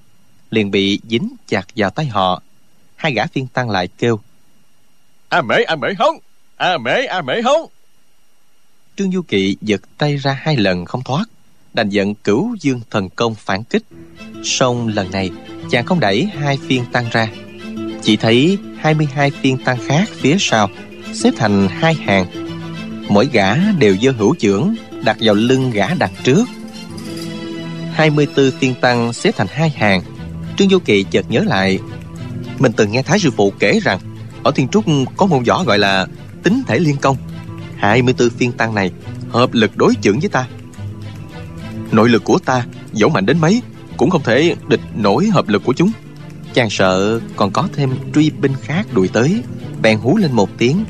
liền 0.50 0.72
bị 0.72 1.00
dính 1.10 1.36
chặt 1.48 1.68
vào 1.76 1.89
tay 1.89 2.06
họ. 2.06 2.42
Hai 2.96 3.13
gã 3.13 3.26
phiên 3.28 3.48
tăng 3.48 3.70
lại 3.70 3.88
kêu 3.98 4.20
a 5.30 5.42
mễ 5.42 5.56
a 5.68 5.76
mễ 5.76 5.88
hống! 6.00 6.20
A 6.58 6.78
mễ 6.78 7.06
a 7.06 7.22
mễ 7.22 7.42
hống! 7.42 7.70
Trương 8.98 9.12
du 9.12 9.22
kỵ 9.22 9.58
giật 9.62 9.82
tay 9.98 10.18
ra 10.18 10.39
hai 10.42 10.58
lần 10.58 10.86
không 10.86 11.04
thoát 11.04 11.26
đành 11.74 11.89
giận 11.89 12.15
cửu 12.15 12.56
dương 12.62 12.82
thần 12.89 13.10
công 13.10 13.36
phản 13.36 13.63
kích. 13.63 13.84
Song 14.44 14.88
lần 14.88 15.12
này 15.12 15.30
chàng 15.72 15.86
không 15.86 16.00
đẩy 16.00 16.26
hai 16.26 16.58
phiên 16.68 16.86
tăng 16.92 17.06
ra. 17.12 17.28
Chỉ 18.02 18.18
thấy 18.18 18.58
22 18.80 19.32
tiên 19.42 19.58
tăng 19.65 19.78
khác 19.88 20.10
phía 20.12 20.36
sau 20.39 20.70
Xếp 21.13 21.34
thành 21.38 21.67
hai 21.67 21.93
hàng. 21.93 22.26
Mỗi 23.10 23.30
gã 23.34 23.56
đều 23.56 23.98
giơ 24.02 24.12
hữu 24.12 24.36
trưởng, 24.36 24.76
Đặt 25.04 25.17
vào 25.19 25.36
lưng 25.36 25.72
gã 25.72 25.93
đằng 25.93 26.13
trước. 26.24 26.45
24 27.93 28.52
tiên 28.60 28.74
tăng 28.82 29.13
xếp 29.13 29.32
thành 29.38 29.48
hai 29.50 29.69
hàng. 29.69 30.02
Trương 30.58 30.67
Vô 30.72 30.80
Kỳ 30.86 31.04
chợt 31.04 31.26
nhớ 31.30 31.43
lại, 31.48 31.80
Mình 32.60 32.72
từng 32.72 32.91
nghe 32.91 33.02
Thái 33.02 33.19
Sư 33.19 33.32
Phụ 33.32 33.54
kể 33.60 33.80
rằng 33.84 34.00
Ở 34.43 34.52
Thiên 34.56 34.67
Trúc 34.67 34.86
có 35.17 35.26
môn 35.26 35.43
võ 35.43 35.63
gọi 35.63 35.80
là 35.80 36.08
Tính 36.43 36.62
thể 36.67 36.80
liên 36.80 36.98
công. 36.98 37.17
24 37.78 38.30
tiên 38.30 38.52
tăng 38.52 38.76
này 38.76 38.91
Hợp 39.30 39.54
lực 39.54 39.78
đối 39.78 39.93
chưởng 40.02 40.19
với 40.19 40.30
ta. 40.30 40.48
Nội 41.91 42.10
lực 42.10 42.24
của 42.24 42.39
ta 42.39 42.65
Dẫu 42.93 43.10
mạnh 43.10 43.26
đến 43.26 43.39
mấy 43.39 43.62
Cũng 43.98 44.10
không 44.10 44.24
thể 44.24 44.56
địch 44.67 44.82
nổi 44.95 45.28
hợp 45.28 45.50
lực 45.50 45.63
của 45.65 45.74
chúng. 45.74 45.91
Chàng 46.54 46.69
sợ 46.69 47.19
còn 47.36 47.52
có 47.52 47.67
thêm 47.76 47.89
truy 48.15 48.30
binh 48.30 48.54
khác 48.62 48.88
đuổi 48.93 49.08
tới, 49.13 49.43
Bèn 49.82 49.98
hú 49.98 50.17
lên 50.17 50.32
một 50.32 50.50
tiếng. 50.58 50.86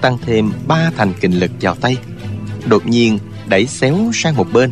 Tăng 0.00 0.18
thêm 0.18 0.52
ba 0.66 0.90
thành 0.96 1.14
kình 1.20 1.40
lực 1.40 1.50
vào 1.60 1.74
tay. 1.74 1.96
Đột 2.66 2.86
nhiên, 2.86 3.18
đẩy 3.46 3.66
xéo 3.66 3.98
sang 4.14 4.36
một 4.36 4.46
bên. 4.52 4.70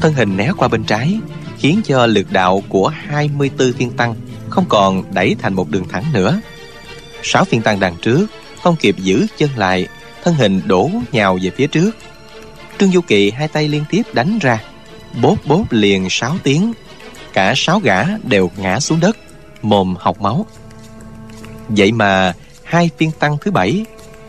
Thân 0.00 0.12
hình 0.14 0.36
né 0.36 0.52
qua 0.56 0.68
bên 0.68 0.84
trái, 0.84 1.20
Khiến 1.60 1.80
cho 1.84 2.06
lực 2.06 2.32
đạo 2.32 2.62
của 2.68 2.88
24 2.88 3.72
thiên 3.72 3.90
tăng 3.90 4.14
Không 4.48 4.64
còn 4.68 5.14
đẩy 5.14 5.36
thành 5.38 5.54
một 5.54 5.70
đường 5.70 5.88
thẳng 5.88 6.04
nữa. 6.12 6.40
Sáu 7.22 7.44
thiên 7.44 7.62
tăng 7.62 7.80
đằng 7.80 7.96
trước 8.02 8.26
Không 8.62 8.76
kịp 8.76 8.96
giữ 8.98 9.26
chân 9.36 9.50
lại, 9.56 9.88
Thân 10.24 10.34
hình 10.34 10.60
đổ 10.66 10.90
nhào 11.12 11.38
về 11.42 11.50
phía 11.50 11.66
trước. 11.66 11.90
Trương 12.78 12.90
Du 12.90 13.00
Kỳ 13.00 13.30
hai 13.30 13.48
tay 13.48 13.68
liên 13.68 13.84
tiếp 13.90 14.02
đánh 14.12 14.38
ra, 14.38 14.62
Bốp 15.22 15.46
bốp 15.46 15.72
liền 15.72 16.06
sáu 16.10 16.36
tiếng. 16.42 16.72
Cả 17.32 17.52
sáu 17.56 17.80
gã 17.80 18.04
đều 18.22 18.50
ngã 18.56 18.80
xuống 18.80 19.00
đất, 19.00 19.16
Mồm 19.62 19.96
học 19.98 20.20
máu. 20.20 20.46
Vậy 21.68 21.92
mà 21.92 22.32
hai 22.70 22.90
phiên 22.98 23.10
tăng 23.10 23.36
thứ 23.40 23.50
bảy, 23.50 23.84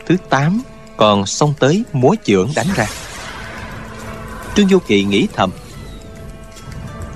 Thứ 0.06 0.16
tám, 0.30 0.62
Còn 0.96 1.26
xông 1.26 1.54
tới 1.58 1.82
múa 1.92 2.14
chưởng 2.24 2.50
đánh 2.56 2.66
ra. 2.74 2.86
Trương 4.54 4.68
Du 4.68 4.78
Kỳ 4.78 5.04
nghĩ 5.04 5.28
thầm, 5.36 5.50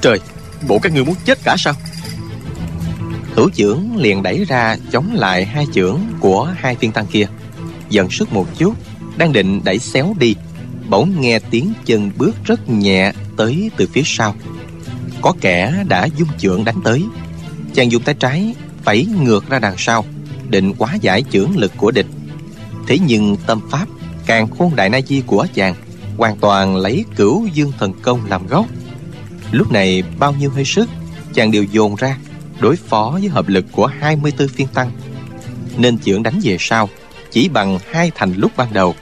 Trời, 0.00 0.20
Bộ 0.68 0.78
các 0.78 0.92
ngươi 0.92 1.04
muốn 1.04 1.14
chết 1.24 1.38
cả 1.44 1.56
sao? 1.58 1.74
Hữu 3.34 3.50
trưởng 3.50 3.96
liền 3.96 4.22
đẩy 4.22 4.44
ra 4.44 4.76
Chống 4.92 5.14
lại 5.14 5.44
hai 5.44 5.66
chưởng 5.74 6.00
của 6.20 6.54
hai 6.56 6.74
phiên 6.74 6.92
tăng 6.92 7.06
kia, 7.06 7.26
Dần 7.90 8.10
sức 8.10 8.32
một 8.32 8.46
chút, 8.58 8.74
Đang 9.16 9.32
định 9.32 9.60
đẩy 9.64 9.78
xéo 9.78 10.14
đi, 10.18 10.34
Bỗng 10.88 11.20
nghe 11.20 11.38
tiếng 11.38 11.72
chân 11.86 12.10
bước 12.16 12.34
rất 12.44 12.68
nhẹ 12.68 13.12
Tới 13.36 13.70
từ 13.76 13.88
phía 13.92 14.02
sau. 14.04 14.34
Có 15.22 15.34
kẻ 15.40 15.84
đã 15.88 16.08
dung 16.16 16.28
chưởng 16.38 16.64
đánh 16.64 16.80
tới, 16.84 17.04
Chàng 17.74 17.92
dùng 17.92 18.02
tay 18.02 18.14
trái 18.14 18.54
Phẩy 18.84 19.06
ngược 19.22 19.48
ra 19.48 19.58
đằng 19.58 19.74
sau. 19.78 20.04
Định 20.50 20.74
quá 20.78 20.94
giải 21.00 21.24
chưởng 21.30 21.56
lực 21.56 21.72
của 21.76 21.90
địch. 21.90 22.06
Thế 22.86 22.98
nhưng 23.06 23.36
tâm 23.46 23.60
pháp 23.70 23.86
Càng 24.26 24.48
khôn 24.50 24.76
đại 24.76 24.90
na 24.90 25.00
di 25.00 25.22
của 25.26 25.46
chàng 25.54 25.74
Hoàn 26.16 26.36
toàn 26.36 26.76
lấy 26.76 27.04
cửu 27.16 27.46
dương 27.46 27.72
thần 27.78 27.92
công 28.02 28.20
làm 28.28 28.46
gốc. 28.46 28.66
Lúc 29.52 29.72
này 29.72 30.02
bao 30.18 30.32
nhiêu 30.32 30.50
hơi 30.50 30.64
sức, 30.64 30.88
Chàng 31.34 31.50
đều 31.50 31.64
dồn 31.64 31.94
ra 31.96 32.18
Đối 32.60 32.76
phó 32.76 33.10
với 33.20 33.28
hợp 33.28 33.48
lực 33.48 33.64
của 33.72 33.86
24 33.86 34.48
phiên 34.48 34.66
tăng. 34.66 34.90
Nên 35.76 35.98
chưởng 35.98 36.22
đánh 36.22 36.40
về 36.42 36.56
sau 36.60 36.88
Chỉ 37.30 37.48
bằng 37.48 37.78
hai 37.92 38.10
thành 38.14 38.34
lúc 38.36 38.52
ban 38.56 38.72
đầu. 38.72 38.94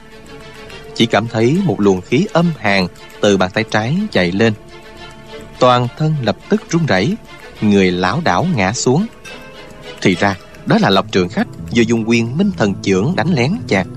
Chỉ 0.95 1.05
cảm 1.05 1.27
thấy 1.27 1.57
một 1.63 1.81
luồng 1.81 2.01
khí 2.01 2.27
âm 2.33 2.51
hàn 2.59 2.87
Từ 3.21 3.37
bàn 3.37 3.51
tay 3.53 3.63
trái 3.71 3.97
chạy 4.11 4.31
lên. 4.31 4.53
Toàn 5.59 5.87
thân 5.97 6.15
lập 6.21 6.37
tức 6.49 6.63
run 6.69 6.85
rẩy, 6.85 7.15
Người 7.61 7.91
lão 7.91 8.21
đảo 8.23 8.47
ngã 8.55 8.73
xuống. 8.73 9.05
Thì 10.01 10.15
ra 10.15 10.35
đó 10.65 10.77
là 10.81 10.89
lộc 10.89 11.11
trường 11.11 11.29
khách 11.29 11.47
Vừa 11.75 11.81
dùng 11.81 12.09
quyền 12.09 12.37
minh 12.37 12.51
thần 12.57 12.73
chưởng 12.81 13.13
đánh 13.15 13.33
lén 13.33 13.51
chàng 13.67 13.87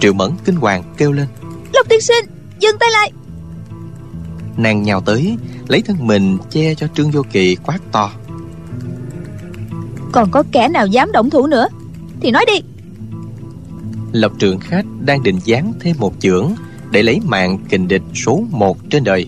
Triệu 0.00 0.12
mẫn 0.12 0.30
kinh 0.44 0.56
hoàng 0.56 0.82
kêu 0.96 1.12
lên. 1.12 1.26
Lộc 1.74 1.88
tiên 1.88 2.00
sinh 2.00 2.24
dừng 2.60 2.78
tay 2.80 2.88
lại. 2.92 3.12
Nàng 4.56 4.82
nhào 4.82 5.00
tới 5.00 5.36
Lấy 5.68 5.82
thân 5.82 6.06
mình 6.06 6.38
che 6.50 6.74
cho 6.74 6.86
Trương 6.94 7.10
Vô 7.10 7.22
Kỳ 7.32 7.56
quát 7.56 7.78
to. 7.92 8.10
Còn 10.12 10.30
có 10.30 10.44
kẻ 10.52 10.68
nào 10.68 10.86
dám 10.86 11.12
động 11.12 11.30
thủ 11.30 11.46
nữa? 11.46 11.68
Thì 12.20 12.30
nói 12.30 12.44
đi. 12.46 12.60
Lộc 14.12 14.32
trường 14.38 14.60
khách 14.60 14.84
đang 15.00 15.22
định 15.22 15.38
dán 15.44 15.72
thêm 15.80 15.96
một 15.98 16.14
chưởng 16.18 16.52
Để 16.90 17.02
lấy 17.02 17.20
mạng 17.24 17.58
kình 17.68 17.88
địch 17.88 18.02
số 18.14 18.42
một 18.50 18.90
trên 18.90 19.04
đời. 19.04 19.26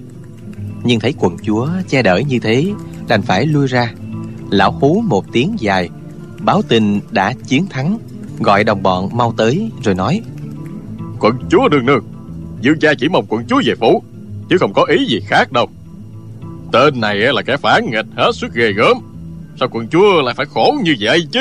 Nhưng 0.85 1.01
thấy 1.01 1.15
quần 1.19 1.37
chúa 1.43 1.69
che 1.89 2.03
đỡ 2.03 2.21
như 2.29 2.39
thế 2.39 2.73
Đành 3.09 3.23
phải 3.23 3.47
lui 3.47 3.67
ra. 3.67 3.93
Lão 4.51 4.73
hú 4.73 5.03
một 5.07 5.25
tiếng 5.33 5.57
dài 5.59 5.91
Báo 6.45 6.63
tin 6.63 7.01
đã 7.11 7.33
chiến 7.47 7.67
thắng. 7.67 7.99
Gọi 8.39 8.65
đồng 8.65 8.83
bọn 8.83 9.09
mau 9.17 9.35
tới 9.37 9.71
rồi 9.85 9.95
nói. 9.95 10.21
Quận 11.21 11.37
chúa 11.51 11.69
đương 11.69 11.87
nương 11.87 12.05
Dương 12.61 12.83
gia 12.83 12.95
chỉ 12.95 13.09
mong 13.09 13.27
quận 13.29 13.45
chúa 13.47 13.63
về 13.65 13.75
phủ 13.75 14.03
Chứ 14.51 14.57
không 14.59 14.73
có 14.73 14.85
ý 14.85 15.05
gì 15.05 15.21
khác 15.27 15.53
đâu. 15.53 15.67
Tên 16.73 17.01
này 17.01 17.17
là 17.17 17.43
kẻ 17.43 17.57
phản 17.57 17.91
nghịch 17.91 18.07
hết 18.17 18.33
sức 18.35 18.55
ghê 18.55 18.73
gớm 18.73 18.97
Sao 19.61 19.69
quận 19.73 19.89
chúa 19.89 20.23
lại 20.23 20.35
phải 20.35 20.47
khổ 20.47 20.77
như 20.83 20.97
vậy 21.01 21.29
chứ? 21.33 21.41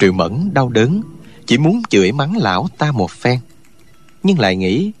Triệu 0.00 0.12
Mẫn 0.12 0.50
đau 0.54 0.68
đớn 0.68 1.02
Chỉ 1.46 1.58
muốn 1.58 1.82
chửi 1.90 2.12
mắng 2.12 2.36
lão 2.36 2.68
ta 2.78 2.92
một 2.92 3.10
phen. 3.10 3.38
Nhưng 4.22 4.38
lại 4.38 4.56
nghĩ 4.56 4.92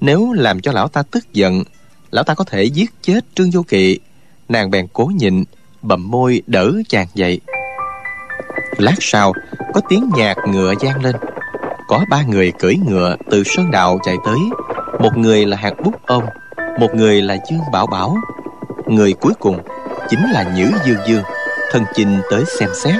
Nếu 0.00 0.32
làm 0.32 0.60
cho 0.60 0.72
lão 0.72 0.88
ta 0.88 1.02
tức 1.02 1.32
giận 1.32 1.62
Lão 2.10 2.24
ta 2.24 2.34
có 2.34 2.44
thể 2.44 2.64
giết 2.64 2.90
chết 3.02 3.24
Trương 3.34 3.50
Vô 3.50 3.62
Kỵ 3.62 3.98
Nàng 4.48 4.70
bèn 4.70 4.86
cố 4.92 5.06
nhịn 5.06 5.44
Bậm 5.82 6.10
môi 6.10 6.42
đỡ 6.46 6.72
chàng 6.88 7.06
dậy. 7.14 7.40
Lát 8.78 8.94
sau, 9.00 9.32
Có 9.74 9.80
tiếng 9.88 10.10
nhạc 10.16 10.36
ngựa 10.46 10.74
vang 10.80 11.04
lên. 11.04 11.16
Có 11.88 12.04
ba 12.10 12.22
người 12.28 12.52
cưỡi 12.58 12.74
ngựa 12.88 13.16
từ 13.30 13.44
sơn 13.44 13.70
đạo 13.70 13.98
chạy 14.02 14.16
tới. 14.24 14.38
Một 15.00 15.16
người 15.16 15.46
là 15.46 15.56
hạt 15.56 15.72
bút 15.84 15.94
ôm 16.06 16.24
Một 16.80 16.94
người 16.94 17.22
là 17.22 17.36
Dương 17.50 17.60
Bảo 17.72 17.86
Bảo. 17.86 18.16
Người 18.86 19.12
cuối 19.12 19.32
cùng 19.40 19.60
Chính 20.08 20.30
là 20.32 20.54
Nhữ 20.56 20.70
Dương 20.86 21.00
Dương, 21.06 21.22
Thân 21.70 21.84
chinh 21.94 22.20
tới 22.30 22.44
xem 22.58 22.68
xét. 22.74 22.94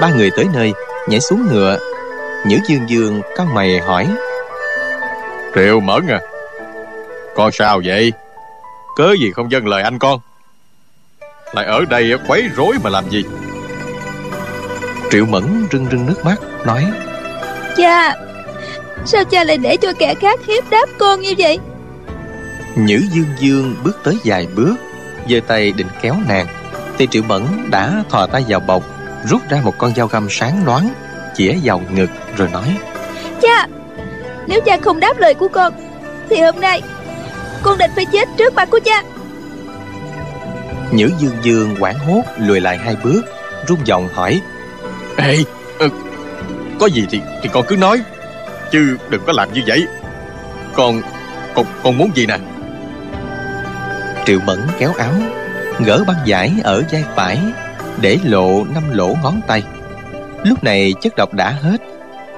Ba 0.00 0.10
người 0.10 0.30
tới 0.36 0.46
nơi, 0.54 0.72
Nhảy 1.08 1.20
xuống 1.20 1.46
ngựa. 1.50 1.78
Nhữ 2.46 2.58
Dương 2.68 2.88
Dương 2.88 3.22
cau 3.36 3.46
mày 3.54 3.80
hỏi 3.80 4.08
Triệu 5.54 5.80
Mẫn 5.80 6.06
à 6.06 6.20
Con 7.34 7.52
sao 7.52 7.80
vậy? 7.84 8.12
Cớ 8.96 9.12
gì 9.20 9.30
không 9.32 9.50
dâng 9.52 9.66
lời 9.66 9.82
anh 9.82 9.98
con? 9.98 10.20
Lại 11.52 11.64
ở 11.64 11.84
đây 11.84 12.12
quấy 12.26 12.48
rối 12.56 12.76
mà 12.82 12.90
làm 12.90 13.10
gì? 13.10 13.24
Triệu 15.10 15.26
Mẫn 15.26 15.66
rưng 15.72 15.86
rưng 15.90 16.06
nước 16.06 16.24
mắt 16.24 16.36
Nói 16.66 16.86
Cha 17.76 18.14
Sao 19.04 19.24
cha 19.24 19.44
lại 19.44 19.58
để 19.58 19.76
cho 19.76 19.92
kẻ 19.98 20.14
khác 20.14 20.40
hiếp 20.46 20.70
đáp 20.70 20.86
con 20.98 21.20
như 21.20 21.34
vậy? 21.38 21.58
Nhữ 22.76 23.00
Dương 23.12 23.34
Dương 23.38 23.76
bước 23.84 24.00
tới 24.04 24.18
vài 24.24 24.46
bước 24.56 24.74
giơ 25.28 25.40
tay 25.46 25.72
định 25.72 25.86
kéo 26.02 26.16
nàng. 26.28 26.46
Thì 26.98 27.06
Triệu 27.10 27.22
Mẫn 27.22 27.70
đã 27.70 28.04
thò 28.10 28.26
tay 28.26 28.44
vào 28.48 28.60
bọc 28.60 28.82
Rút 29.24 29.42
ra 29.50 29.60
một 29.64 29.78
con 29.78 29.94
dao 29.94 30.06
găm 30.06 30.26
sáng 30.30 30.64
loáng 30.66 30.88
Chĩa 31.34 31.54
vào 31.64 31.80
ngực 31.90 32.10
rồi 32.36 32.48
nói 32.52 32.76
Cha 33.42 33.66
Nếu 34.46 34.60
cha 34.60 34.76
không 34.82 35.00
đáp 35.00 35.18
lời 35.18 35.34
của 35.34 35.48
con 35.48 35.72
Thì 36.30 36.40
hôm 36.40 36.60
nay 36.60 36.82
Con 37.62 37.78
định 37.78 37.90
phải 37.94 38.04
chết 38.04 38.28
trước 38.36 38.54
mặt 38.54 38.68
của 38.70 38.80
cha 38.84 39.02
Nhữ 40.92 41.10
Dương 41.18 41.36
Dương 41.42 41.76
quảng 41.80 41.98
hốt 41.98 42.22
lùi 42.38 42.60
lại 42.60 42.78
hai 42.78 42.96
bước 43.04 43.22
Rung 43.68 43.86
giọng 43.86 44.08
hỏi. 44.12 44.40
Ê 45.16 45.38
ừ, 45.78 45.88
Có 46.80 46.86
gì 46.86 47.06
thì 47.10 47.20
thì 47.42 47.48
con 47.52 47.64
cứ 47.68 47.76
nói 47.76 48.02
Chứ 48.72 48.96
đừng 49.10 49.22
có 49.26 49.32
làm 49.32 49.52
như 49.52 49.60
vậy. 49.66 49.86
Con 50.74 51.02
Con, 51.54 51.66
con 51.82 51.98
muốn 51.98 52.10
gì 52.14 52.26
nè? 52.26 52.38
Triệu 54.26 54.38
Mẫn 54.46 54.58
kéo 54.78 54.92
áo 54.98 55.12
Gỡ 55.84 56.04
băng 56.06 56.16
vải 56.26 56.52
ở 56.64 56.82
vai 56.92 57.04
phải 57.16 57.38
Để 58.00 58.18
lộ 58.24 58.64
năm 58.74 58.82
lỗ 58.90 59.14
ngón 59.22 59.40
tay. 59.46 59.62
Lúc 60.44 60.64
này 60.64 60.94
chất 61.00 61.12
độc 61.16 61.34
đã 61.34 61.50
hết 61.50 61.76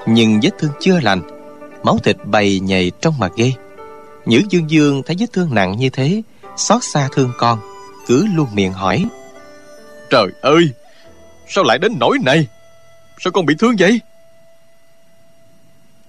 Nhưng 0.06 0.40
vết 0.42 0.50
thương 0.58 0.72
chưa 0.80 1.00
lành 1.00 1.22
Máu 1.82 1.98
thịt 1.98 2.16
bầy 2.24 2.60
nhầy 2.60 2.92
trong 3.00 3.18
mà 3.18 3.28
ghê. 3.36 3.52
Nhữ 4.26 4.42
Dương 4.48 4.70
Dương 4.70 5.02
thấy 5.06 5.16
vết 5.18 5.32
thương 5.32 5.54
nặng 5.54 5.76
như 5.78 5.90
thế 5.90 6.22
Xót 6.56 6.84
xa 6.84 7.08
thương 7.12 7.32
con 7.38 7.58
Cứ 8.06 8.26
luôn 8.34 8.48
miệng 8.52 8.72
hỏi. 8.72 9.04
Trời 10.10 10.26
ơi 10.40 10.70
Sao 11.48 11.64
lại 11.64 11.78
đến 11.78 11.92
nỗi 12.00 12.18
này? 12.22 12.46
Sao 13.18 13.32
con 13.32 13.46
bị 13.46 13.54
thương 13.58 13.74
vậy? 13.78 14.00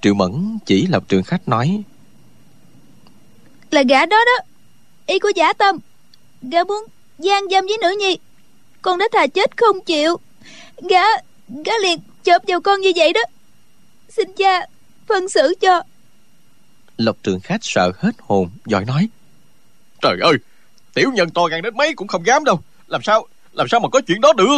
Triệu 0.02 0.14
Mẫn 0.14 0.58
chỉ 0.66 0.88
lập 0.88 1.04
trường 1.08 1.24
khách 1.24 1.48
nói. 1.48 1.84
Là 3.72 3.84
gã 3.90 4.06
đó 4.06 4.18
đó 4.26 4.46
Y 5.06 5.20
của 5.20 5.32
giả 5.36 5.54
tâm. 5.54 5.80
Gã 6.42 6.64
muốn 6.64 6.86
gian 7.20 7.44
dâm 7.52 7.66
với 7.66 7.78
nữ 7.82 7.96
nhi. 8.00 8.18
Con 8.82 8.98
đã 8.98 9.08
thà 9.14 9.28
chết 9.28 9.58
không 9.58 9.82
chịu. 9.82 10.18
Gã 10.90 11.04
Gã 11.66 11.74
liền 11.84 12.00
chộp 12.24 12.42
vào 12.48 12.62
con 12.62 12.82
như 12.82 12.92
vậy 12.96 13.14
đó. 13.14 13.22
Xin 14.10 14.34
cha 14.38 14.66
phân 15.08 15.30
xử 15.30 15.54
cho. 15.62 15.84
Lộc 16.98 17.18
trường 17.24 17.40
khách 17.40 17.64
sợ 17.64 17.92
hết 17.98 18.12
hồn 18.20 18.50
Giỏi 18.66 18.86
nói. 18.86 19.10
Trời 20.02 20.18
ơi 20.22 20.34
Tiểu 20.96 21.12
nhân 21.14 21.30
to 21.30 21.46
gan 21.46 21.62
đến 21.62 21.78
mấy 21.78 21.94
cũng 21.94 22.08
không 22.08 22.26
dám 22.26 22.44
đâu. 22.44 22.60
Làm 22.88 23.02
sao 23.04 23.28
Làm 23.54 23.68
sao 23.68 23.80
mà 23.80 23.90
có 23.90 24.02
chuyện 24.08 24.22
đó 24.22 24.34
được? 24.34 24.58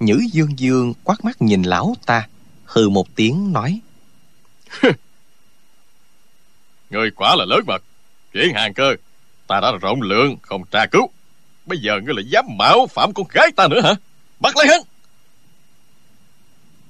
Nhữ 0.00 0.18
dương 0.32 0.58
dương 0.58 0.94
quát 1.04 1.24
mắt 1.24 1.42
nhìn 1.42 1.62
lão 1.62 1.94
ta 2.06 2.28
Hừ 2.64 2.88
một 2.88 3.16
tiếng 3.16 3.52
nói. 3.52 3.80
Người 6.90 7.10
quả 7.10 7.36
là 7.36 7.44
lớn 7.44 7.60
mật. 7.66 7.82
Chuyện 8.32 8.54
hàng 8.54 8.74
cơ 8.74 8.94
Ta 9.46 9.60
đã 9.60 9.72
rộng 9.80 10.02
lượng 10.02 10.36
không 10.42 10.64
tra 10.70 10.86
cứu. 10.86 11.10
Bây 11.66 11.78
giờ 11.78 12.00
ngươi 12.04 12.14
lại 12.14 12.24
dám 12.24 12.44
mạo 12.58 12.86
phạm 12.86 13.12
con 13.14 13.26
gái 13.28 13.50
ta 13.56 13.68
nữa 13.68 13.80
hả? 13.80 13.94
Bắt 14.40 14.56
lấy 14.56 14.66
hắn. 14.68 14.80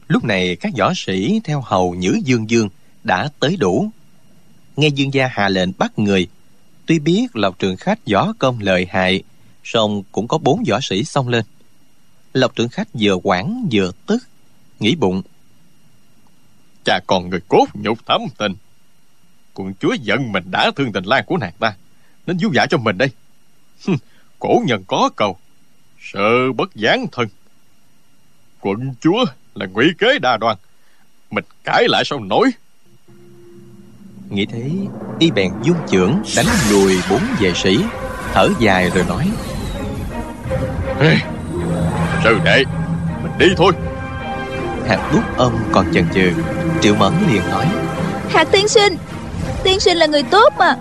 Lúc 0.08 0.24
này 0.24 0.56
các 0.56 0.72
võ 0.78 0.92
sĩ 0.96 1.40
theo 1.44 1.60
hầu 1.60 1.94
Nhữ 1.94 2.20
Dương 2.24 2.50
Dương 2.50 2.68
đã 3.04 3.28
tới 3.40 3.56
đủ. 3.56 3.90
Nghe 4.76 4.88
Dương 4.88 5.14
gia 5.14 5.26
hạ 5.26 5.48
lệnh 5.48 5.70
bắt 5.78 5.98
người, 5.98 6.28
tuy 6.86 6.98
biết 6.98 7.36
Lộc 7.36 7.58
Trường 7.58 7.76
Khách 7.76 7.98
võ 8.12 8.32
công 8.38 8.58
lợi 8.60 8.86
hại, 8.90 9.22
song 9.64 10.02
cũng 10.12 10.28
có 10.28 10.38
bốn 10.38 10.64
võ 10.68 10.80
sĩ 10.80 11.04
xông 11.04 11.28
lên. 11.28 11.44
Lộc 12.32 12.56
Trường 12.56 12.68
Khách 12.68 12.88
vừa 13.00 13.16
quản 13.22 13.68
vừa 13.72 13.90
tức, 14.06 14.22
nghĩ 14.80 14.94
bụng. 14.94 15.22
Cha 16.84 17.00
còn 17.06 17.30
người 17.30 17.40
cốt 17.48 17.66
nhục 17.74 18.06
thấm 18.06 18.20
tình. 18.38 18.54
Quận 19.54 19.74
chúa 19.80 19.92
giận 20.00 20.32
mình 20.32 20.50
đã 20.50 20.70
thương 20.76 20.92
tình 20.92 21.04
lan 21.04 21.24
của 21.26 21.36
nàng 21.36 21.52
ta, 21.58 21.74
nên 22.26 22.36
vui 22.36 22.52
dạ 22.54 22.66
cho 22.66 22.78
mình 22.78 22.98
đây. 22.98 23.08
Cổ 24.38 24.62
nhân 24.66 24.84
có 24.86 25.10
cầu, 25.16 25.38
sợ 26.00 26.52
bất 26.52 26.74
gián 26.74 27.06
thân. 27.12 27.28
Quận 28.60 28.94
chúa 29.00 29.24
là 29.54 29.66
ngụy 29.66 29.86
kế 29.98 30.18
đa 30.18 30.36
đoan 30.36 30.56
mình 31.34 31.44
cãi 31.64 31.84
lại 31.88 32.04
sao 32.04 32.20
nổi 32.20 32.50
nghĩ 34.30 34.46
thế 34.46 34.70
y 35.18 35.30
bèn 35.30 35.52
dung 35.62 35.76
trưởng 35.88 36.22
đánh 36.36 36.46
lùi 36.70 36.98
bốn 37.10 37.20
vệ 37.40 37.52
sĩ. 37.54 37.78
Thở 38.32 38.48
dài 38.58 38.90
rồi 38.94 39.04
nói. 39.08 39.28
Hey, 41.00 41.16
sư 42.24 42.38
đệ 42.44 42.64
mình 43.22 43.32
đi 43.38 43.46
thôi. 43.56 43.72
Hạt 44.88 45.10
bút 45.12 45.22
ông 45.36 45.58
còn 45.72 45.86
chần 45.94 46.06
chừ. 46.14 46.30
Triệu 46.80 46.94
mẫn 46.94 47.12
liền 47.32 47.42
nói. 47.50 47.66
Hạt 48.28 48.48
tiên 48.52 48.68
sinh 48.68 48.96
tiên 49.62 49.80
sinh 49.80 49.96
là 49.96 50.06
người 50.06 50.22
tốt 50.22 50.52
mà. 50.58 50.76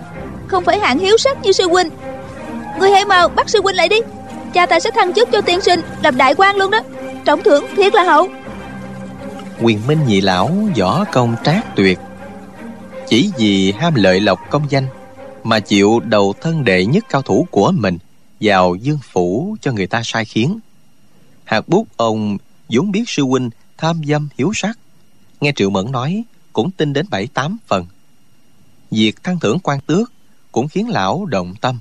Không 0.46 0.64
phải 0.64 0.78
hạng 0.78 0.98
hiếu 0.98 1.16
sắc 1.16 1.42
như 1.42 1.52
sư 1.52 1.68
huynh. 1.68 1.90
Người 2.78 2.90
hãy 2.90 3.04
mau 3.04 3.28
bắt 3.28 3.48
sư 3.48 3.60
huynh 3.62 3.76
lại 3.76 3.88
đi. 3.88 3.96
Cha 4.54 4.66
ta 4.66 4.80
sẽ 4.80 4.90
thăng 4.90 5.12
chức 5.12 5.28
cho 5.32 5.40
tiên 5.40 5.60
sinh 5.60 5.80
làm 6.02 6.16
đại 6.16 6.34
quan 6.34 6.56
luôn 6.56 6.70
đó. 6.70 6.80
Trọng 7.24 7.42
thưởng 7.42 7.66
thiệt 7.76 7.94
là 7.94 8.02
hậu. 8.02 8.28
Quyền 9.62 9.80
minh 9.86 9.98
nhị 10.06 10.20
lão 10.20 10.50
võ 10.78 11.04
công 11.04 11.36
trác 11.44 11.76
tuyệt 11.76 11.98
chỉ 13.08 13.30
vì 13.38 13.72
ham 13.72 13.94
lợi 13.94 14.20
lộc 14.20 14.40
công 14.50 14.70
danh, 14.70 14.86
mà 15.42 15.60
chịu 15.60 16.00
đầu 16.00 16.34
thân 16.40 16.64
đệ 16.64 16.86
nhất 16.86 17.04
cao 17.08 17.22
thủ 17.22 17.46
của 17.50 17.70
mình 17.70 17.98
vào 18.40 18.74
dương 18.74 18.98
phủ 19.12 19.56
cho 19.60 19.72
người 19.72 19.86
ta 19.86 20.00
sai 20.04 20.24
khiến. 20.24 20.58
Hạt 21.44 21.68
bút 21.68 21.86
ông 21.96 22.38
vốn 22.68 22.92
biết 22.92 23.04
sư 23.06 23.22
huynh 23.22 23.50
tham 23.78 24.02
dâm 24.04 24.28
hiếu 24.38 24.52
sắc 24.54 24.78
nghe 25.40 25.52
triệu 25.56 25.70
mẫn 25.70 25.92
nói 25.92 26.24
cũng 26.52 26.70
tin 26.70 26.92
đến 26.92 27.06
bảy 27.10 27.26
tám 27.26 27.56
phần. 27.66 27.86
Việc 28.90 29.22
thăng 29.22 29.40
thưởng 29.40 29.58
quan 29.62 29.80
tước 29.80 30.12
cũng 30.52 30.68
khiến 30.68 30.88
lão 30.88 31.26
động 31.26 31.54
tâm. 31.60 31.78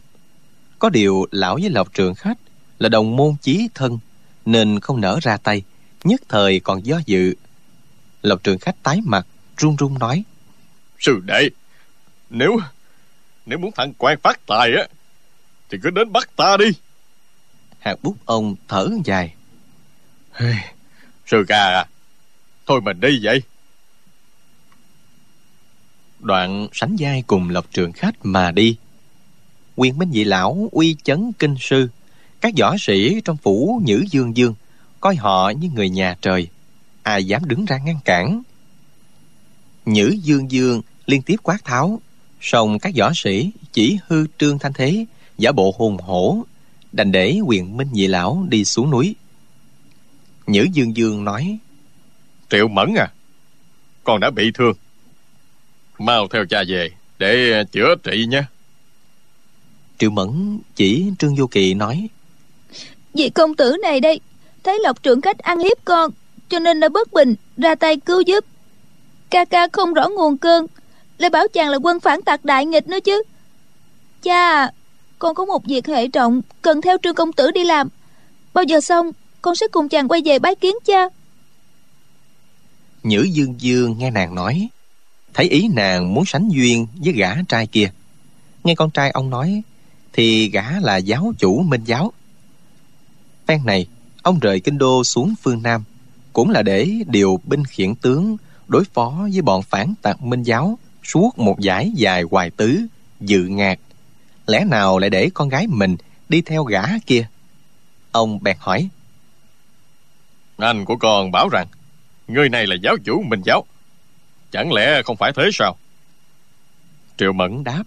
Có 0.80 0.90
điều 0.90 1.26
lão 1.32 1.56
với 1.62 1.70
lộc 1.70 1.94
trường 1.94 2.16
khách 2.16 2.38
là 2.80 2.90
đồng 2.90 3.16
môn 3.16 3.36
chí 3.42 3.68
thân, 3.74 4.00
nên 4.46 4.80
không 4.80 5.02
nở 5.02 5.20
ra 5.22 5.38
tay, 5.38 5.64
nhất 6.04 6.22
thời 6.30 6.60
còn 6.60 6.86
do 6.86 7.02
dự. 7.06 7.34
Lộc 8.22 8.44
trường 8.44 8.60
khách 8.60 8.84
tái 8.84 9.00
mặt, 9.06 9.28
run 9.58 9.76
run 9.76 10.00
nói 10.00 10.24
Sư 11.04 11.22
đệ 11.26 11.50
Nếu 12.30 12.58
Nếu 13.46 13.60
muốn 13.60 13.72
thằng 13.76 13.94
quan 13.98 14.20
phát 14.20 14.40
tài 14.46 14.72
á 14.78 14.88
Thì 15.70 15.78
cứ 15.84 15.90
đến 15.90 16.12
bắt 16.12 16.30
ta 16.36 16.58
đi. 16.58 16.66
Hạt 17.80 17.96
bút 18.04 18.16
ông 18.26 18.56
thở 18.68 18.90
dài. 19.06 19.36
Sư 21.26 21.46
ca 21.48 21.58
à 21.58 21.86
Thôi 22.66 22.82
mình 22.82 23.00
đi 23.00 23.20
vậy. 23.24 23.42
Đoạn 26.20 26.68
sánh 26.74 26.96
vai 27.00 27.24
cùng 27.28 27.50
Lộc 27.50 27.72
trường 27.72 27.92
khách 27.92 28.16
mà 28.24 28.52
đi. 28.52 28.78
Quyền 29.76 29.98
minh 29.98 30.12
dị 30.12 30.24
lão 30.24 30.70
uy 30.72 30.96
chấn 31.04 31.32
kinh 31.40 31.56
sư. 31.60 31.90
Các 32.42 32.54
võ 32.60 32.76
sĩ 32.80 33.22
trong 33.26 33.38
phủ 33.38 33.82
Nhữ 33.86 34.06
Dương 34.12 34.38
Dương 34.38 34.56
Coi 35.00 35.16
họ 35.16 35.50
như 35.50 35.70
người 35.70 35.90
nhà 35.90 36.16
trời. 36.22 36.48
Ai 37.04 37.26
dám 37.26 37.46
đứng 37.46 37.66
ra 37.66 37.78
ngăn 37.78 38.00
cản? 38.06 38.42
Nhữ 39.86 40.16
dương 40.24 40.52
dương 40.52 40.82
liên 41.06 41.22
tiếp 41.22 41.36
quát 41.44 41.58
tháo. 41.64 42.02
Song 42.42 42.80
các 42.80 42.94
võ 42.98 43.12
sĩ 43.16 43.52
chỉ 43.72 43.98
hư 44.08 44.26
trương 44.38 44.60
thanh 44.60 44.74
thế 44.74 45.06
giả 45.38 45.52
bộ 45.52 45.76
hùng 45.78 45.98
hổ 45.98 46.44
đành 46.92 47.12
để 47.12 47.40
quyền 47.46 47.78
minh 47.78 47.88
nhị 47.94 48.08
lão 48.08 48.46
đi 48.50 48.66
xuống 48.66 48.90
núi. 48.90 49.16
Nhữ 50.48 50.68
dương 50.74 50.98
dương 50.98 51.24
nói 51.24 51.58
triệu 52.50 52.68
mẫn 52.68 52.94
à 52.98 53.08
con 54.04 54.20
đã 54.20 54.30
bị 54.30 54.52
thương. 54.54 54.74
Mau 56.00 56.28
theo 56.28 56.46
cha 56.50 56.64
về 56.68 56.90
để 57.20 57.64
chữa 57.72 57.96
trị 58.04 58.26
nha 58.26 58.48
triệu 60.00 60.10
mẫn 60.10 60.60
chỉ 60.76 61.12
trương 61.20 61.36
vô 61.36 61.48
kỳ 61.48 61.74
nói 61.74 62.10
vị 63.14 63.30
công 63.30 63.56
tử 63.56 63.76
này 63.82 64.00
đây 64.00 64.20
thấy 64.64 64.80
lộc 64.84 65.04
trưởng 65.04 65.22
cách 65.22 65.38
ăn 65.38 65.60
hiếp 65.60 65.86
con 65.86 66.12
cho 66.50 66.60
nên 66.60 66.80
đã 66.80 66.90
bất 66.90 67.14
bình 67.14 67.36
ra 67.58 67.76
tay 67.76 67.98
cứu 67.98 68.22
giúp. 68.22 68.46
Ca 69.30 69.46
ca 69.46 69.68
không 69.74 69.94
rõ 69.94 70.10
nguồn 70.10 70.38
cơn 70.38 70.66
lại 71.24 71.30
bảo 71.30 71.48
chàng 71.54 71.70
là 71.70 71.78
quân 71.78 72.00
phản 72.00 72.22
tặc 72.22 72.46
đại 72.46 72.66
nghịch 72.66 72.88
nữa 72.88 73.00
chứ. 73.04 73.24
Cha, 74.22 74.72
con 75.20 75.36
có 75.36 75.46
một 75.46 75.66
việc 75.66 75.88
hệ 75.88 76.08
trọng, 76.08 76.42
cần 76.62 76.82
theo 76.82 76.98
trương 77.04 77.16
công 77.16 77.34
tử 77.34 77.52
đi 77.52 77.64
làm. 77.64 77.88
Bao 78.54 78.64
giờ 78.64 78.82
xong, 78.82 79.12
con 79.42 79.56
sẽ 79.56 79.68
cùng 79.72 79.90
chàng 79.90 80.08
quay 80.08 80.22
về 80.26 80.40
bái 80.40 80.56
kiến 80.56 80.76
cha. 80.86 81.10
Nhữ 83.04 83.22
dương 83.22 83.56
dương 83.58 83.98
nghe 83.98 84.12
nàng 84.12 84.36
nói, 84.36 84.68
thấy 85.34 85.46
ý 85.46 85.68
nàng 85.68 86.14
muốn 86.14 86.26
sánh 86.26 86.50
duyên 86.50 86.88
với 86.96 87.14
gã 87.14 87.36
trai 87.50 87.68
kia. 87.68 87.92
Nghe 88.64 88.76
con 88.76 88.92
trai 88.92 89.12
ông 89.12 89.30
nói, 89.30 89.62
thì 90.14 90.50
gã 90.50 90.80
là 90.82 90.98
giáo 90.98 91.34
chủ 91.40 91.62
minh 91.62 91.84
giáo. 91.86 92.14
Phen 93.48 93.66
này, 93.66 93.88
ông 94.22 94.40
rời 94.40 94.60
kinh 94.60 94.78
đô 94.78 95.04
xuống 95.04 95.34
phương 95.42 95.64
nam, 95.64 95.84
cũng 96.34 96.50
là 96.50 96.62
để 96.62 96.92
điều 97.08 97.40
binh 97.44 97.66
khiển 97.66 97.96
tướng 97.96 98.38
đối 98.68 98.84
phó 98.84 99.28
với 99.32 99.42
bọn 99.42 99.62
phản 99.64 99.94
tạc 100.02 100.22
minh 100.22 100.44
giáo 100.44 100.78
suốt 101.04 101.40
một 101.40 101.60
giải 101.60 101.92
dài 101.96 102.24
hoài 102.32 102.50
tứ 102.50 102.82
dự 103.20 103.40
ngạt 103.40 103.80
lẽ 104.48 104.66
nào 104.66 105.00
lại 105.00 105.10
để 105.10 105.30
con 105.34 105.50
gái 105.50 105.68
mình 105.68 105.98
đi 106.30 106.42
theo 106.42 106.64
gã 106.64 106.84
kia? 107.06 107.28
Ông 108.12 108.44
bèn 108.44 108.58
hỏi. 108.60 108.90
Anh 110.58 110.86
của 110.86 110.96
con 110.96 111.32
bảo 111.32 111.50
rằng 111.50 111.68
người 112.28 112.50
này 112.50 112.68
là 112.68 112.76
giáo 112.84 112.98
chủ 113.06 113.24
minh 113.28 113.42
giáo. 113.46 113.66
Chẳng 114.52 114.74
lẽ 114.74 115.02
không 115.06 115.18
phải 115.18 115.32
thế 115.36 115.50
sao? 115.54 115.78
Triệu 117.18 117.34
mẫn 117.34 117.64
đáp. 117.64 117.84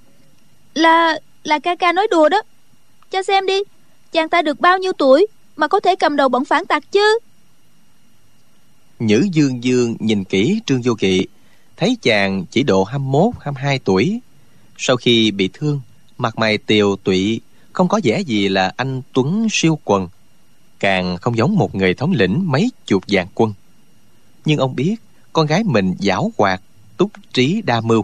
Là 0.74 1.18
là 1.42 1.58
ca 1.58 1.74
ca 1.74 1.92
nói 1.92 2.06
đùa 2.10 2.28
đó. 2.28 2.42
Cha 3.10 3.22
xem 3.22 3.46
đi 3.46 3.58
chàng 4.12 4.28
ta 4.28 4.42
được 4.42 4.60
bao 4.60 4.78
nhiêu 4.78 4.92
tuổi 4.92 5.26
mà 5.56 5.68
có 5.68 5.80
thể 5.80 5.96
cầm 5.96 6.16
đầu 6.16 6.28
bọn 6.28 6.44
phản 6.44 6.66
tặc 6.66 6.92
chứ? 6.92 7.18
Nhữ 8.98 9.26
Dương 9.32 9.64
Dương 9.64 9.96
nhìn 9.98 10.24
kỹ 10.24 10.60
Trương 10.66 10.82
Vô 10.82 10.94
Kỵ, 10.94 11.26
thấy 11.76 11.96
chàng 12.02 12.44
chỉ 12.50 12.62
độ 12.62 12.84
21, 12.84 13.34
22 13.40 13.78
tuổi. 13.78 14.20
Sau 14.78 14.96
khi 14.96 15.30
bị 15.30 15.50
thương, 15.52 15.80
mặt 16.18 16.38
mày 16.38 16.58
tiều 16.58 16.96
tụy, 16.96 17.40
không 17.72 17.88
có 17.88 18.00
vẻ 18.04 18.20
gì 18.20 18.48
là 18.48 18.72
anh 18.76 19.02
Tuấn 19.12 19.46
siêu 19.50 19.78
quần. 19.84 20.08
Càng 20.78 21.16
không 21.16 21.36
giống 21.36 21.56
một 21.56 21.74
người 21.74 21.94
thống 21.94 22.12
lĩnh 22.12 22.42
mấy 22.50 22.70
chục 22.86 23.04
vạn 23.08 23.26
quân. 23.34 23.52
Nhưng 24.44 24.58
ông 24.58 24.76
biết, 24.76 24.96
con 25.32 25.46
gái 25.46 25.64
mình 25.64 25.94
giảo 25.98 26.32
hoạt, 26.38 26.62
túc 26.96 27.10
trí 27.32 27.62
đa 27.62 27.80
mưu. 27.80 28.02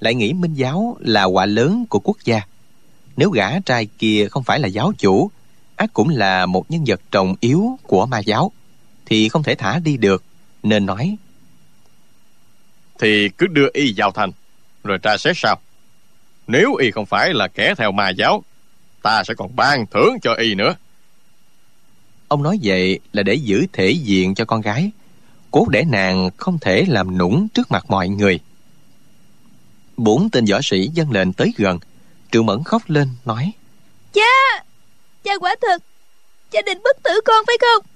Lại 0.00 0.14
nghĩ 0.14 0.32
Minh 0.32 0.54
Giáo 0.54 0.96
là 1.00 1.24
quả 1.24 1.46
lớn 1.46 1.84
của 1.88 1.98
quốc 1.98 2.16
gia. 2.24 2.40
Nếu 3.16 3.30
gã 3.30 3.60
trai 3.60 3.86
kia 3.98 4.28
không 4.30 4.42
phải 4.42 4.60
là 4.60 4.68
giáo 4.68 4.92
chủ, 4.98 5.30
ác 5.76 5.90
cũng 5.92 6.08
là 6.08 6.46
một 6.46 6.70
nhân 6.70 6.84
vật 6.86 7.00
trọng 7.10 7.34
yếu 7.40 7.78
của 7.82 8.06
ma 8.06 8.18
giáo 8.18 8.52
thì 9.06 9.28
không 9.28 9.42
thể 9.42 9.54
thả 9.54 9.78
đi 9.78 9.96
được 9.96 10.24
nên 10.62 10.86
nói 10.86 11.16
thì 12.98 13.28
cứ 13.28 13.46
đưa 13.46 13.68
y 13.72 13.94
vào 13.96 14.10
thành 14.10 14.30
rồi 14.84 14.98
tra 14.98 15.16
xét 15.16 15.36
sao? 15.38 15.60
Nếu 16.46 16.74
y 16.74 16.90
không 16.90 17.06
phải 17.06 17.34
là 17.34 17.48
kẻ 17.48 17.74
theo 17.78 17.92
ma 17.92 18.08
giáo 18.08 18.42
ta 19.02 19.24
sẽ 19.24 19.34
còn 19.34 19.56
ban 19.56 19.86
thưởng 19.86 20.16
cho 20.22 20.34
y 20.34 20.54
nữa. 20.54 20.74
Ông 22.28 22.42
nói 22.42 22.58
vậy 22.62 23.00
là 23.12 23.22
để 23.22 23.34
giữ 23.34 23.66
thể 23.72 23.90
diện 23.90 24.34
cho 24.34 24.44
con 24.44 24.60
gái. 24.60 24.90
Cố 25.50 25.66
để 25.70 25.84
nàng 25.84 26.30
không 26.36 26.58
thể 26.58 26.84
làm 26.88 27.18
nũng 27.18 27.48
trước 27.48 27.70
mặt 27.70 27.84
mọi 27.88 28.08
người. 28.08 28.40
Bốn 29.96 30.30
tên 30.30 30.44
võ 30.44 30.60
sĩ 30.62 30.88
dân 30.88 31.10
lệnh 31.10 31.32
tới 31.32 31.52
gần. 31.56 31.78
Triệu 32.32 32.42
mẫn 32.42 32.64
khóc 32.64 32.82
lên 32.86 33.08
nói 33.24 33.52
cha 34.12 34.64
cha 35.24 35.38
quả 35.40 35.54
thật 35.62 35.82
cha 36.50 36.60
định 36.66 36.78
bức 36.84 37.02
tử 37.02 37.20
con 37.24 37.44
phải 37.46 37.56
không? 37.60 37.86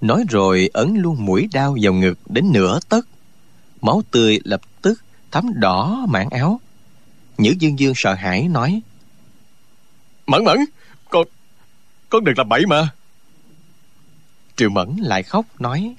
Nói 0.00 0.24
rồi 0.28 0.70
ấn 0.72 0.94
luôn 0.94 1.26
mũi 1.26 1.48
đao 1.52 1.76
vào 1.82 1.92
ngực 1.92 2.18
đến 2.26 2.52
nửa 2.52 2.80
tấc 2.88 3.06
Máu 3.80 4.02
tươi 4.10 4.40
lập 4.44 4.60
tức 4.82 5.00
thấm 5.30 5.52
đỏ 5.54 6.06
mảng 6.08 6.30
áo. 6.30 6.60
Nhữ 7.38 7.54
Dương 7.58 7.78
Dương 7.78 7.92
sợ 7.96 8.14
hãi 8.14 8.48
nói 8.48 8.80
Mẫn 10.26 10.44
mẫn 10.44 10.58
Con 11.10 11.26
Con 12.08 12.24
đừng 12.24 12.34
làm 12.38 12.48
bậy 12.48 12.66
mà. 12.66 12.88
Triệu 14.56 14.70
Mẫn 14.70 14.96
lại 15.02 15.22
khóc 15.22 15.44
nói 15.58 15.94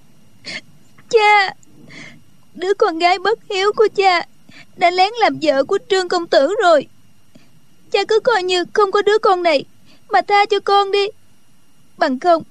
Cha 1.10 1.56
Đứa 2.54 2.74
con 2.74 3.00
gái 3.00 3.20
bất 3.20 3.40
hiếu 3.50 3.72
của 3.76 3.88
cha 3.96 4.26
Đã 4.76 4.90
lén 4.92 5.10
làm 5.20 5.40
vợ 5.42 5.64
của 5.64 5.78
Trương 5.90 6.10
Công 6.10 6.28
Tử 6.28 6.56
rồi. 6.64 6.88
Cha 7.92 8.00
cứ 8.08 8.20
coi 8.20 8.44
như 8.44 8.66
không 8.74 8.92
có 8.92 9.02
đứa 9.02 9.18
con 9.18 9.44
này 9.44 9.66
Mà 10.10 10.22
tha 10.22 10.46
cho 10.50 10.60
con 10.60 10.92
đi. 10.92 11.08
Bằng 11.98 12.20
không 12.20 12.44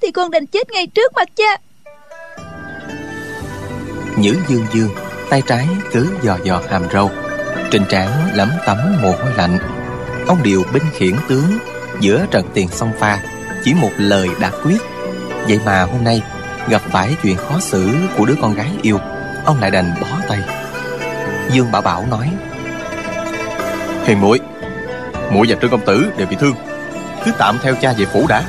Thì 0.00 0.10
con 0.10 0.30
đành 0.30 0.46
chết 0.46 0.70
ngay 0.70 0.86
trước 0.86 1.12
mặt 1.14 1.28
cha 1.36 1.58
Nhữ 4.20 4.36
dương 4.48 4.66
dương, 4.72 4.90
Tay 5.30 5.42
trái 5.46 5.68
cứ 5.92 6.06
dò 6.22 6.38
dò 6.44 6.60
hàm 6.70 6.82
râu, 6.92 7.10
Trên 7.70 7.84
trán 7.88 8.08
lấm 8.34 8.50
tấm 8.66 8.78
mồ 9.02 9.10
hôi 9.10 9.32
lạnh. 9.36 9.58
Ông 10.26 10.42
điều 10.42 10.64
binh 10.72 10.82
khiển 10.92 11.14
tướng, 11.28 11.58
Giữa 12.00 12.26
trận 12.30 12.46
tiền 12.54 12.68
song 12.68 12.92
pha, 12.98 13.22
Chỉ 13.64 13.74
một 13.74 13.90
lời 13.98 14.28
đã 14.40 14.50
quyết. 14.64 14.78
Vậy 15.48 15.60
mà 15.64 15.82
hôm 15.82 16.04
nay 16.04 16.22
Gặp 16.68 16.82
phải 16.90 17.16
chuyện 17.22 17.36
khó 17.36 17.58
xử 17.60 17.90
của 18.16 18.26
đứa 18.26 18.34
con 18.42 18.54
gái 18.54 18.70
yêu, 18.82 18.98
Ông 19.44 19.60
lại 19.60 19.70
đành 19.70 19.94
bó 20.00 20.06
tay. 20.28 20.38
Dương 21.52 21.72
Bảo 21.72 21.82
Bảo 21.82 22.06
nói 22.10 22.30
Hiền 24.04 24.20
muội 24.20 24.40
muội 25.30 25.46
và 25.48 25.56
Trương 25.62 25.70
Công 25.70 25.84
Tử 25.86 26.12
đều 26.16 26.26
bị 26.26 26.36
thương. 26.40 26.54
Cứ 27.24 27.32
tạm 27.38 27.58
theo 27.62 27.74
cha 27.80 27.92
về 27.92 28.04
phủ 28.04 28.26
đã, 28.28 28.42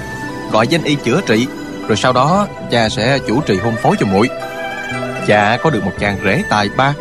Gọi 0.51 0.67
danh 0.67 0.83
y 0.83 0.95
chữa 0.95 1.21
trị, 1.25 1.47
Rồi 1.87 1.97
sau 1.97 2.13
đó 2.13 2.47
cha 2.71 2.89
sẽ 2.89 3.19
chủ 3.27 3.41
trì 3.41 3.57
hôn 3.57 3.75
phối 3.75 3.95
cho 3.99 4.05
muội 4.05 4.29
Cha 5.27 5.57
có 5.63 5.69
được 5.69 5.83
một 5.85 5.93
chàng 5.99 6.17
rể 6.23 6.43
tài 6.49 6.69
ba 6.77 6.93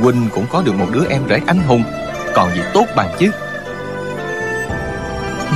Huynh 0.00 0.28
cũng 0.34 0.46
có 0.50 0.62
được 0.62 0.74
một 0.74 0.86
đứa 0.92 1.04
em 1.08 1.22
rể 1.28 1.40
anh 1.46 1.58
hùng. 1.58 1.84
Còn 2.34 2.54
gì 2.54 2.60
tốt 2.74 2.86
bằng 2.96 3.08
chứ? 3.18 3.30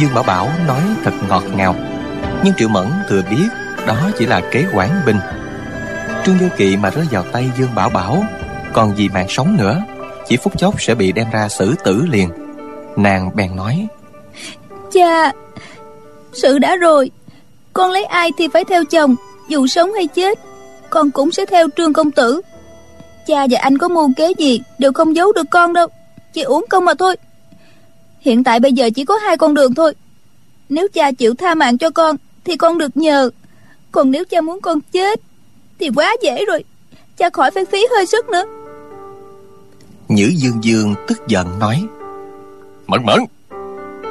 Dương 0.01 0.15
Bảo 0.15 0.23
Bảo 0.23 0.49
nói 0.67 0.81
thật 1.05 1.13
ngọt 1.29 1.43
ngào, 1.57 1.75
Nhưng 2.45 2.55
Triệu 2.55 2.69
Mẫn 2.69 2.87
thừa 3.09 3.23
biết 3.31 3.49
Đó 3.87 4.11
chỉ 4.19 4.27
là 4.27 4.41
kế 4.51 4.65
quản 4.75 4.91
binh 5.07 5.17
Trương 6.25 6.39
Vô 6.39 6.47
Kỵ 6.57 6.77
mà 6.77 6.91
rơi 6.91 7.07
vào 7.11 7.25
tay 7.33 7.51
Dương 7.59 7.75
Bảo 7.75 7.89
Bảo, 7.89 8.25
Còn 8.73 8.97
gì 8.97 9.09
mạng 9.09 9.27
sống 9.29 9.57
nữa, 9.57 9.83
Chỉ 10.29 10.37
phút 10.37 10.59
chốc 10.59 10.83
sẽ 10.83 10.95
bị 10.95 11.13
đem 11.13 11.27
ra 11.33 11.49
xử 11.49 11.75
tử 11.85 12.07
liền. 12.11 12.29
Nàng 12.97 13.31
bèn 13.35 13.57
nói, 13.57 13.87
Cha, 14.93 15.33
Sự 16.33 16.59
đã 16.59 16.77
rồi, 16.77 17.11
Con 17.73 17.91
lấy 17.91 18.05
ai 18.05 18.31
thì 18.39 18.49
phải 18.53 18.65
theo 18.65 18.85
chồng, 18.85 19.17
Dù 19.49 19.67
sống 19.67 19.93
hay 19.93 20.07
chết. 20.07 20.39
Con 20.97 21.11
cũng 21.11 21.33
sẽ 21.33 21.47
theo 21.47 21.69
trương 21.77 21.93
công 21.93 22.11
tử. 22.11 22.41
Cha 23.27 23.47
và 23.51 23.59
anh 23.61 23.79
có 23.79 23.89
mưu 23.89 24.11
kế 24.17 24.33
gì 24.39 24.61
Đều 24.79 24.93
không 24.93 25.17
giấu 25.17 25.33
được 25.33 25.47
con 25.51 25.73
đâu 25.73 25.87
Chỉ 26.33 26.43
uống 26.43 26.65
công 26.71 26.85
mà 26.85 26.95
thôi. 26.95 27.17
Hiện 28.21 28.45
tại 28.45 28.61
bây 28.61 28.73
giờ 28.73 28.91
chỉ 28.95 29.05
có 29.05 29.17
hai 29.17 29.37
con 29.37 29.55
đường 29.55 29.75
thôi. 29.75 29.95
Nếu 30.69 30.89
cha 30.93 31.13
chịu 31.13 31.35
tha 31.35 31.55
mạng 31.55 31.79
cho 31.79 31.91
con 31.91 32.17
Thì 32.45 32.57
con 32.57 32.79
được 32.79 32.97
nhờ. 32.97 33.31
Còn 33.93 34.11
nếu 34.11 34.25
cha 34.25 34.41
muốn 34.41 34.61
con 34.61 34.81
chết 34.93 35.21
Thì 35.79 35.91
quá 35.97 36.17
dễ 36.23 36.45
rồi. 36.45 36.65
Cha 37.17 37.31
khỏi 37.31 37.51
phải 37.51 37.65
phí 37.65 37.87
hơi 37.97 38.07
sức 38.07 38.29
nữa. 38.29 38.45
Nhữ 40.09 40.31
Dương 40.37 40.65
Dương 40.65 40.95
tức 41.09 41.29
giận 41.29 41.47
nói 41.59 41.85
Mẫn 42.87 43.01
mẫn 43.05 43.21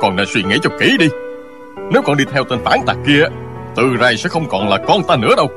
Con 0.01 0.15
nên 0.15 0.25
suy 0.33 0.43
nghĩ 0.43 0.55
cho 0.63 0.69
kỹ 0.79 0.97
đi. 0.99 1.07
Nếu 1.91 2.01
con 2.01 2.17
đi 2.17 2.23
theo 2.31 2.43
tên 2.49 2.59
phản 2.65 2.79
tặc 2.85 2.97
kia 3.07 3.23
Từ 3.75 3.83
rai 4.01 4.17
sẽ 4.17 4.29
không 4.29 4.49
còn 4.49 4.69
là 4.69 4.77
con 4.87 5.03
ta 5.07 5.15
nữa 5.15 5.35
đâu 5.37 5.47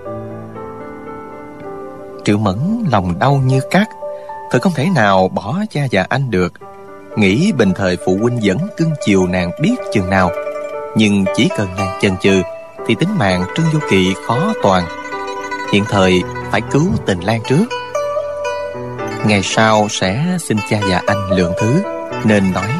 Triệu 2.29 2.39
Mẫn 2.39 2.85
lòng 2.91 3.19
đau 3.19 3.41
như 3.47 3.61
cắt 3.71 3.89
Thật 4.51 4.59
không 4.63 4.73
thể 4.77 4.89
nào 4.95 5.29
bỏ 5.29 5.57
cha 5.71 5.81
và 5.93 6.07
anh 6.09 6.31
được. 6.31 6.53
Nghĩ 7.17 7.53
bình 7.53 7.73
thời 7.77 7.97
phụ 8.05 8.19
huynh 8.21 8.41
vẫn 8.43 8.59
cưng 8.77 8.91
chiều 9.05 9.27
nàng 9.27 9.51
biết 9.63 9.75
chừng 9.93 10.11
nào. 10.11 10.31
Nhưng 10.97 11.25
chỉ 11.37 11.49
cần 11.57 11.69
nàng 11.77 11.99
chần 12.01 12.17
chừ, 12.21 12.43
Thì 12.87 12.95
tính 12.95 13.09
mạng 13.19 13.45
Trương 13.55 13.67
Du 13.73 13.79
Kỳ 13.91 14.15
khó 14.27 14.53
toàn. 14.63 14.85
Hiện 15.73 15.85
thời, 15.89 16.23
phải 16.51 16.61
cứu 16.61 16.87
tình 17.07 17.21
Lan 17.21 17.41
trước. 17.49 17.65
Ngày 19.27 19.43
sau 19.43 19.89
sẽ 19.91 20.37
xin 20.41 20.59
cha 20.71 20.81
và 20.91 21.03
anh 21.07 21.31
lượng 21.31 21.53
thứ, 21.61 21.83
Nên 22.25 22.53
nói. 22.53 22.71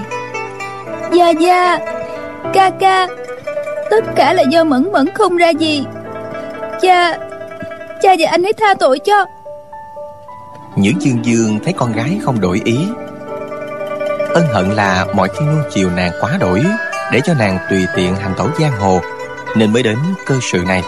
Gia 1.13 1.31
Gia 1.31 1.79
Ca 2.55 2.71
ca, 2.71 3.09
Tất 3.91 4.05
cả 4.17 4.33
là 4.33 4.43
do 4.51 4.65
Mẫn 4.65 4.93
Mẫn 4.93 5.09
không 5.15 5.37
ra 5.37 5.49
gì. 5.49 5.85
Cha 6.81 7.19
Cha 8.03 8.15
và 8.19 8.31
anh 8.31 8.45
hãy 8.45 8.53
tha 8.53 8.75
tội 8.75 8.99
cho. 8.99 9.25
Nhữ 10.79 10.93
Dương 11.01 11.25
Dương 11.25 11.59
thấy 11.65 11.73
con 11.77 11.93
gái 11.93 12.19
không 12.23 12.41
đổi 12.41 12.61
ý. 12.65 12.79
Ân 14.35 14.47
hận 14.53 14.71
là 14.71 15.07
mọi 15.15 15.29
khi 15.29 15.47
nuông 15.47 15.63
chiều 15.71 15.91
nàng 15.91 16.13
quá 16.21 16.37
đổi 16.41 16.65
Để 17.13 17.21
cho 17.25 17.35
nàng 17.35 17.59
tùy 17.71 17.87
tiện 17.97 18.17
hành 18.17 18.35
tẩu 18.37 18.49
giang 18.61 18.73
hồ 18.73 19.01
Nên 19.57 19.73
mới 19.73 19.83
đến 19.83 19.99
cơ 20.27 20.35
sự 20.43 20.65
này. 20.67 20.83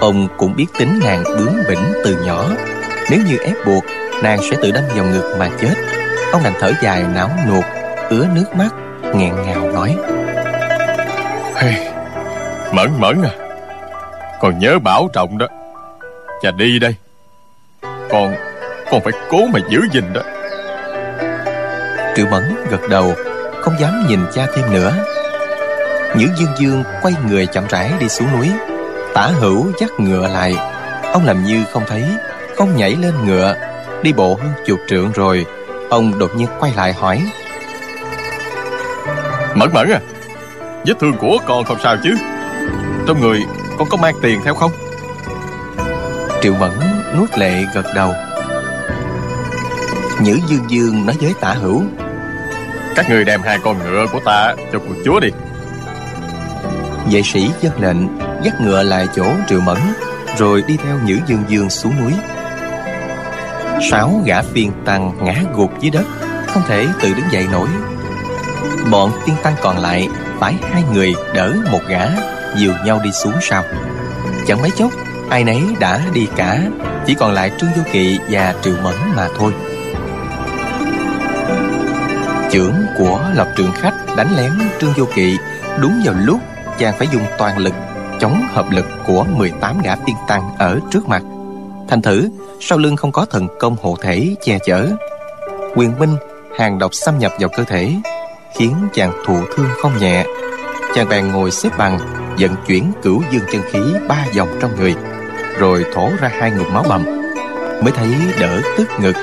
Ông 0.00 0.28
cũng 0.36 0.56
biết 0.56 0.66
tính 0.78 1.00
nàng 1.04 1.24
bướng 1.24 1.54
bỉnh 1.68 1.92
từ 2.04 2.24
nhỏ. 2.24 2.50
Nếu 3.10 3.20
như 3.28 3.36
ép 3.36 3.66
buộc 3.66 3.84
Nàng 4.22 4.38
sẽ 4.50 4.56
tự 4.62 4.70
đâm 4.70 4.84
vào 4.94 5.04
ngực 5.04 5.36
mà 5.38 5.50
chết. 5.60 5.74
Ông 6.32 6.42
đành 6.42 6.54
thở 6.60 6.72
dài 6.82 7.04
não 7.14 7.30
nuột 7.48 7.64
Ứa 8.08 8.26
nước 8.34 8.54
mắt 8.54 8.70
nghẹn 9.14 9.34
ngào 9.46 9.72
nói. 9.72 9.96
Hey, 11.56 11.88
Mẫn 12.72 12.90
mẫn 12.98 13.22
à. 13.22 13.30
Còn 14.40 14.58
nhớ 14.58 14.78
bảo 14.78 15.08
trọng 15.12 15.38
đó. 15.38 15.46
Cha 16.42 16.50
đi 16.50 16.78
đây. 16.78 16.94
Con 18.10 18.34
con 18.94 19.02
phải 19.02 19.12
cố 19.28 19.46
mà 19.46 19.60
giữ 19.68 19.80
gìn 19.92 20.12
đó. 20.12 20.20
Triệu 22.16 22.26
Mẫn 22.26 22.42
gật 22.70 22.88
đầu 22.90 23.14
Không 23.60 23.74
dám 23.80 24.06
nhìn 24.08 24.20
cha 24.32 24.46
thêm 24.54 24.72
nữa. 24.72 24.92
Nhữ 26.16 26.26
Dương 26.36 26.54
Dương 26.58 26.84
quay 27.02 27.14
người 27.28 27.46
chậm 27.46 27.64
rãi 27.68 27.92
đi 28.00 28.08
xuống 28.08 28.28
núi. 28.36 28.50
Tả 29.14 29.26
hữu 29.26 29.72
dắt 29.80 29.90
ngựa 29.98 30.28
lại. 30.28 30.54
Ông 31.12 31.26
làm 31.26 31.44
như 31.44 31.64
không 31.72 31.82
thấy 31.86 32.04
Không 32.56 32.76
nhảy 32.76 32.96
lên 33.02 33.14
ngựa. 33.26 33.54
Đi 34.02 34.12
bộ 34.12 34.38
hơn 34.42 34.52
chục 34.66 34.78
trượng 34.88 35.12
rồi 35.12 35.46
Ông 35.90 36.18
đột 36.18 36.30
nhiên 36.36 36.48
quay 36.60 36.72
lại 36.76 36.92
hỏi. 36.92 37.22
Mẫn 39.54 39.70
mẫn 39.72 39.90
à 39.90 40.00
Vết 40.86 40.94
thương 41.00 41.16
của 41.16 41.38
con 41.46 41.64
không 41.64 41.78
sao 41.82 41.96
chứ? 42.04 42.14
Trong 43.06 43.20
người 43.20 43.40
con 43.78 43.88
có 43.88 43.96
mang 43.96 44.14
tiền 44.22 44.40
theo 44.44 44.54
không? 44.54 44.70
Triệu 46.42 46.54
Mẫn 46.54 46.70
nuốt 47.18 47.38
lệ 47.38 47.64
gật 47.74 47.86
đầu 47.94 48.12
Nhữ 50.20 50.38
Dương 50.48 50.70
Dương 50.70 51.06
nói 51.06 51.16
với 51.20 51.34
tả 51.40 51.52
hữu. 51.52 51.82
Các 52.94 53.10
người 53.10 53.24
đem 53.24 53.42
hai 53.42 53.58
con 53.64 53.78
ngựa 53.78 54.06
của 54.12 54.20
ta 54.24 54.54
cho 54.72 54.78
quận 54.78 55.02
chúa 55.04 55.20
đi. 55.20 55.28
Vệ 57.10 57.22
sĩ 57.22 57.50
dân 57.60 57.72
lệnh 57.80 57.96
Dắt 58.42 58.60
ngựa 58.60 58.82
lại 58.82 59.08
chỗ 59.16 59.24
Triệu 59.48 59.60
Mẫn 59.60 59.78
Rồi 60.38 60.62
đi 60.66 60.76
theo 60.84 60.98
Nhữ 61.04 61.18
Dương 61.26 61.44
Dương 61.48 61.70
xuống 61.70 61.92
núi. 62.00 62.12
Sáu 63.90 64.22
gã 64.26 64.42
phiên 64.42 64.72
tăng 64.84 65.12
ngã 65.22 65.34
gục 65.56 65.80
dưới 65.80 65.90
đất 65.90 66.04
Không 66.46 66.62
thể 66.68 66.86
tự 67.00 67.14
đứng 67.14 67.30
dậy 67.30 67.46
nổi. 67.52 67.68
Bọn 68.90 69.12
tiên 69.26 69.34
tăng 69.42 69.54
còn 69.62 69.78
lại 69.78 70.08
Phải 70.40 70.54
hai 70.72 70.82
người 70.94 71.14
đỡ 71.34 71.54
một 71.72 71.80
gã 71.88 72.06
Dìu 72.56 72.72
nhau 72.84 73.00
đi 73.04 73.10
xuống 73.12 73.34
sau. 73.40 73.64
Chẳng 74.46 74.62
mấy 74.62 74.70
chốc 74.70 74.90
Ai 75.30 75.44
nấy 75.44 75.62
đã 75.80 76.00
đi 76.12 76.28
cả 76.36 76.60
Chỉ 77.06 77.14
còn 77.14 77.32
lại 77.32 77.50
Trương 77.58 77.70
Vô 77.76 77.82
Kỵ 77.92 78.18
và 78.30 78.54
Triệu 78.62 78.74
Mẫn 78.82 78.94
mà 79.16 79.28
thôi 79.38 79.52
Chưởng 82.54 82.74
của 82.98 83.20
lộc 83.34 83.48
Trường 83.56 83.72
Khách 83.72 83.94
đánh 84.16 84.36
lén 84.36 84.52
Trương 84.80 84.92
Vô 84.96 85.04
Kỵ 85.14 85.36
Đúng 85.80 86.02
vào 86.04 86.14
lúc 86.18 86.40
chàng 86.78 86.94
phải 86.98 87.08
dùng 87.12 87.22
toàn 87.38 87.58
lực 87.58 87.74
Chống 88.20 88.42
hợp 88.52 88.66
lực 88.70 88.86
của 89.06 89.24
18 89.36 89.82
gã 89.82 89.96
tiên 89.96 90.16
tăng 90.28 90.42
ở 90.58 90.80
trước 90.90 91.08
mặt. 91.08 91.22
Thành 91.88 92.02
thử, 92.02 92.28
sau 92.60 92.78
lưng 92.78 92.96
không 92.96 93.12
có 93.12 93.26
thần 93.30 93.48
công 93.60 93.76
hộ 93.82 93.96
thể 94.00 94.34
che 94.42 94.58
chở, 94.66 94.88
Quyền 95.74 95.98
minh 95.98 96.16
hàng 96.58 96.78
độc 96.78 96.94
xâm 96.94 97.18
nhập 97.18 97.32
vào 97.40 97.48
cơ 97.56 97.64
thể, 97.64 97.94
Khiến 98.58 98.74
chàng 98.92 99.12
thụ 99.26 99.36
thương 99.56 99.68
không 99.82 99.98
nhẹ. 99.98 100.24
Chàng 100.94 101.08
bèn 101.08 101.32
ngồi 101.32 101.50
xếp 101.50 101.70
bằng, 101.78 101.98
Vận 102.38 102.54
chuyển 102.66 102.92
cửu 103.02 103.22
dương 103.30 103.44
chân 103.52 103.62
khí 103.72 103.80
ba 104.08 104.26
vòng 104.36 104.48
trong 104.60 104.76
người, 104.76 104.94
Rồi 105.58 105.84
thổ 105.94 106.10
ra 106.20 106.30
hai 106.40 106.50
ngụm 106.50 106.74
máu 106.74 106.84
bầm 106.88 107.04
Mới 107.82 107.92
thấy 107.96 108.08
đỡ 108.40 108.60
tức 108.78 108.88
ngực, 109.00 109.16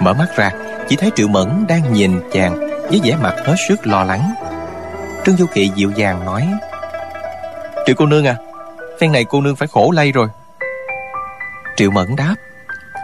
Mở 0.00 0.12
mắt 0.12 0.28
ra, 0.36 0.50
Chỉ 0.88 0.96
thấy 0.96 1.10
Triệu 1.16 1.28
Mẫn 1.28 1.64
đang 1.68 1.92
nhìn 1.92 2.20
chàng 2.32 2.68
với 2.90 3.00
vẻ 3.04 3.16
mặt 3.22 3.34
hết 3.44 3.54
sức 3.68 3.86
lo 3.86 4.04
lắng. 4.04 4.34
Trương 5.24 5.36
Du 5.36 5.46
Kỵ 5.46 5.70
dịu 5.74 5.90
dàng 5.90 6.24
nói 6.24 6.48
Triệu 7.86 7.94
cô 7.98 8.06
nương 8.06 8.26
à 8.26 8.36
Phen 9.00 9.12
này 9.12 9.24
cô 9.24 9.40
nương 9.40 9.56
phải 9.56 9.68
khổ 9.68 9.90
lây 9.94 10.12
rồi. 10.12 10.28
Triệu 11.76 11.90
Mẫn 11.90 12.16
đáp 12.16 12.34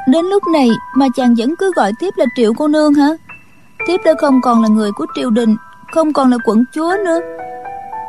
Đến 0.08 0.24
lúc 0.24 0.42
này 0.52 0.70
mà 0.96 1.06
chàng 1.16 1.34
vẫn 1.38 1.54
cứ 1.58 1.72
gọi 1.76 1.92
tiếp 2.00 2.14
là 2.16 2.24
Triệu 2.36 2.52
cô 2.58 2.68
nương 2.68 2.94
hả? 2.94 3.08
Tiếp 3.86 4.00
đã 4.04 4.12
không 4.20 4.40
còn 4.40 4.62
là 4.62 4.68
người 4.68 4.92
của 4.92 5.06
triều 5.14 5.30
đình 5.30 5.56
Không 5.94 6.12
còn 6.12 6.30
là 6.30 6.36
quận 6.44 6.64
chúa 6.74 6.96
nữa. 7.04 7.20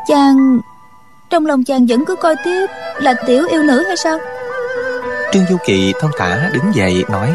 Chàng 0.08 0.60
Trong 1.30 1.46
lòng 1.46 1.64
chàng 1.64 1.86
vẫn 1.86 2.06
cứ 2.06 2.16
coi 2.16 2.36
tiếp 2.46 2.66
Là 2.98 3.14
tiểu 3.28 3.48
yêu 3.52 3.64
nữ 3.64 3.84
hay 3.88 3.98
sao? 3.98 4.18
Trương 5.34 5.46
Du 5.50 5.58
Kỵ 5.66 5.94
thông 6.02 6.12
thả 6.18 6.50
đứng 6.54 6.76
dậy 6.76 7.04
nói 7.10 7.30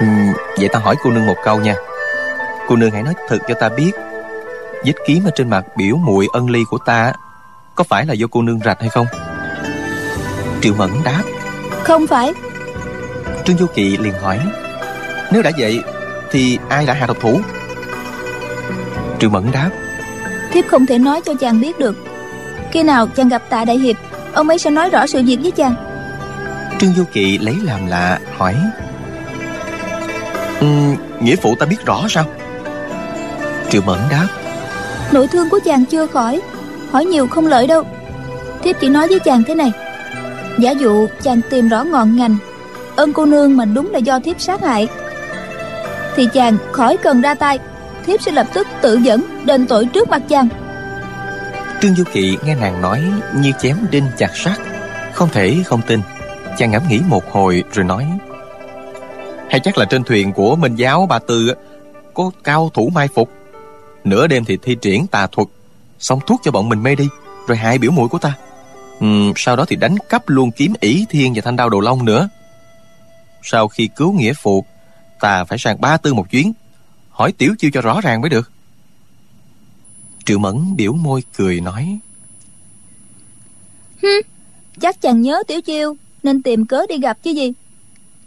um, 0.00 0.32
Vậy 0.58 0.68
ta 0.68 0.78
hỏi 0.78 0.94
cô 1.02 1.10
nương 1.10 1.26
một 1.26 1.36
câu 1.44 1.60
nha 1.60 1.74
Cô 2.68 2.76
nương 2.76 2.90
hãy 2.90 3.02
nói 3.02 3.14
thật 3.28 3.38
cho 3.48 3.54
ta 3.54 3.68
biết. 3.68 3.92
Vết 4.84 4.92
kiếm 5.06 5.24
ở 5.24 5.30
trên 5.34 5.50
mặt 5.50 5.64
biểu 5.76 5.96
muội 5.96 6.26
ân 6.32 6.50
ly 6.50 6.60
của 6.70 6.78
ta 6.78 7.12
Có 7.74 7.84
phải 7.84 8.06
là 8.06 8.14
do 8.14 8.26
cô 8.30 8.42
nương 8.42 8.60
rạch 8.64 8.80
hay 8.80 8.88
không? 8.88 9.06
Triệu 10.60 10.74
Mẫn 10.74 10.90
đáp. 11.04 11.22
Không 11.84 12.06
phải. 12.06 12.32
Trương 13.44 13.56
Du 13.56 13.66
Kỳ 13.74 13.96
liền 13.96 14.14
hỏi. 14.14 14.40
Nếu 15.32 15.42
đã 15.42 15.50
vậy 15.58 15.80
Thì 16.30 16.58
ai 16.68 16.86
đã 16.86 16.94
hạ 16.94 17.06
độc 17.06 17.16
thủ? 17.20 17.40
Triệu 19.20 19.30
Mẫn 19.30 19.52
đáp. 19.52 19.70
Thiếp 20.52 20.64
không 20.68 20.86
thể 20.86 20.98
nói 20.98 21.20
cho 21.24 21.34
chàng 21.40 21.60
biết 21.60 21.78
được. 21.78 21.96
Khi 22.72 22.82
nào 22.82 23.06
chàng 23.06 23.28
gặp 23.28 23.42
tạ 23.50 23.64
đại 23.64 23.78
hiệp 23.78 23.96
Ông 24.34 24.48
ấy 24.48 24.58
sẽ 24.58 24.70
nói 24.70 24.90
rõ 24.90 25.06
sự 25.06 25.22
việc 25.26 25.38
với 25.42 25.50
chàng. 25.50 25.74
Trương 26.78 26.92
Du 26.92 27.04
Kỳ 27.12 27.38
lấy 27.38 27.56
làm 27.62 27.86
lạ 27.86 28.18
hỏi. 28.36 28.54
Um, 30.60 30.96
Nghĩa 31.20 31.36
phụ 31.36 31.54
ta 31.54 31.66
biết 31.66 31.86
rõ 31.86 32.06
sao 32.08 32.24
Triệu 33.72 33.82
Mẫn 33.82 33.98
đáp. 34.10 34.28
Nội 35.12 35.28
thương 35.28 35.48
của 35.48 35.60
chàng 35.64 35.84
chưa 35.84 36.06
khỏi 36.06 36.40
Hỏi 36.90 37.04
nhiều 37.04 37.26
không 37.26 37.46
lợi 37.46 37.66
đâu. 37.66 37.82
Thiếp 38.62 38.80
chỉ 38.80 38.88
nói 38.88 39.08
với 39.08 39.18
chàng 39.18 39.42
thế 39.46 39.54
này. 39.54 39.72
Giả 40.58 40.70
dụ 40.70 41.06
chàng 41.22 41.40
tìm 41.50 41.68
rõ 41.68 41.84
ngọn 41.84 42.16
ngành 42.16 42.36
Ơn 42.96 43.12
cô 43.12 43.26
nương 43.26 43.56
mà 43.56 43.64
đúng 43.64 43.90
là 43.92 43.98
do 43.98 44.20
thiếp 44.20 44.40
sát 44.40 44.60
hại 44.60 44.88
Thì 46.16 46.28
chàng 46.32 46.56
khỏi 46.72 46.96
cần 46.96 47.20
ra 47.20 47.34
tay. 47.34 47.58
Thiếp 48.06 48.22
sẽ 48.22 48.32
lập 48.32 48.46
tức 48.52 48.66
tự 48.80 48.96
dẫn 48.96 49.22
Đền 49.44 49.66
tội 49.66 49.86
trước 49.86 50.08
mặt 50.08 50.22
chàng. 50.28 50.48
Trương 51.82 51.94
Du 51.94 52.04
Kỵ 52.12 52.36
nghe 52.44 52.54
nàng 52.54 52.82
nói 52.82 53.04
Như 53.36 53.52
chém 53.60 53.76
đinh 53.90 54.06
chặt 54.18 54.36
sắt 54.36 54.58
Không 55.12 55.28
thể 55.32 55.56
không 55.66 55.80
tin. 55.86 56.00
Chàng 56.58 56.70
ngẫm 56.70 56.82
nghĩ 56.88 57.00
một 57.08 57.32
hồi 57.32 57.64
rồi 57.72 57.84
nói 57.84 58.06
Hay 59.50 59.60
chắc 59.60 59.78
là 59.78 59.84
trên 59.84 60.04
thuyền 60.04 60.32
của 60.32 60.56
Minh 60.56 60.74
Giáo 60.74 61.06
Bà 61.10 61.18
Tư 61.18 61.54
Có 62.14 62.30
cao 62.44 62.70
thủ 62.74 62.90
mai 62.94 63.08
phục 63.08 63.41
Nửa 64.04 64.26
đêm 64.26 64.44
thì 64.44 64.58
thi 64.62 64.76
triển 64.82 65.06
tà 65.06 65.26
thuật. 65.26 65.48
Xong 65.98 66.20
thuốc 66.26 66.40
cho 66.44 66.50
bọn 66.50 66.68
mình 66.68 66.82
mê 66.82 66.94
đi 66.94 67.08
Rồi 67.46 67.56
hại 67.56 67.78
biểu 67.78 67.90
mũi 67.90 68.08
của 68.08 68.18
ta. 68.18 68.34
Ừ, 69.00 69.06
Sau 69.36 69.56
đó 69.56 69.64
thì 69.68 69.76
đánh 69.76 69.96
cắp 70.08 70.28
luôn 70.28 70.50
kiếm 70.50 70.72
ỷ 70.80 71.06
thiên 71.10 71.32
và 71.34 71.40
thanh 71.44 71.56
đao 71.56 71.70
đồ 71.70 71.80
long 71.80 72.04
nữa. 72.04 72.28
Sau 73.42 73.68
khi 73.68 73.88
cứu 73.96 74.12
nghĩa 74.12 74.32
phụ 74.34 74.64
Ta 75.20 75.44
phải 75.44 75.58
sang 75.58 75.80
ba 75.80 75.96
tư 75.96 76.14
một 76.14 76.30
chuyến. 76.30 76.52
Hỏi 77.10 77.32
tiểu 77.32 77.54
chiêu 77.58 77.70
cho 77.74 77.80
rõ 77.80 78.00
ràng 78.00 78.20
mới 78.20 78.30
được. 78.30 78.50
Triệu 80.24 80.38
Mẫn 80.38 80.76
biểu 80.76 80.92
môi 80.92 81.22
cười 81.36 81.60
nói 81.60 81.98
Hừ, 84.02 84.08
Chắc 84.80 85.00
chàng 85.00 85.22
nhớ 85.22 85.42
tiểu 85.46 85.60
chiêu 85.60 85.96
Nên 86.22 86.42
tìm 86.42 86.66
cớ 86.66 86.86
đi 86.88 86.98
gặp 86.98 87.18
chứ 87.22 87.30
gì. 87.30 87.52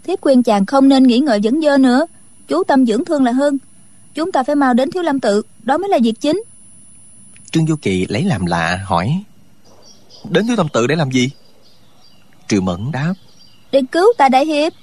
Thiếp 0.04 0.22
khuyên 0.22 0.44
chàng 0.44 0.66
không 0.66 0.90
nên 0.90 1.04
nghĩ 1.04 1.20
ngợi 1.20 1.42
dẫn 1.42 1.62
dơ 1.62 1.78
nữa 1.78 2.06
Chú 2.48 2.64
tâm 2.64 2.86
dưỡng 2.86 3.06
thương 3.06 3.24
là 3.24 3.32
hơn. 3.32 3.58
Chúng 4.16 4.32
ta 4.32 4.44
phải 4.44 4.56
mau 4.56 4.74
đến 4.74 4.92
thiếu 4.92 5.04
lâm 5.04 5.20
tự 5.20 5.42
Đó 5.64 5.78
mới 5.78 5.90
là 5.90 6.00
việc 6.04 6.14
chính. 6.20 6.44
Trương 7.52 7.68
Du 7.68 7.76
Kỳ 7.76 8.06
lấy 8.10 8.24
làm 8.24 8.46
lạ 8.46 8.80
hỏi 8.86 9.24
Đến 10.30 10.48
thiếu 10.48 10.56
lâm 10.56 10.70
tự 10.70 10.88
để 10.88 10.96
làm 10.96 11.12
gì? 11.12 11.30
Triệu 12.48 12.62
Mẫn 12.62 12.92
đáp 12.92 13.14
Để 13.72 13.82
cứu 13.92 14.14
tạ 14.18 14.30
đại 14.30 14.46
hiệp 14.46 14.74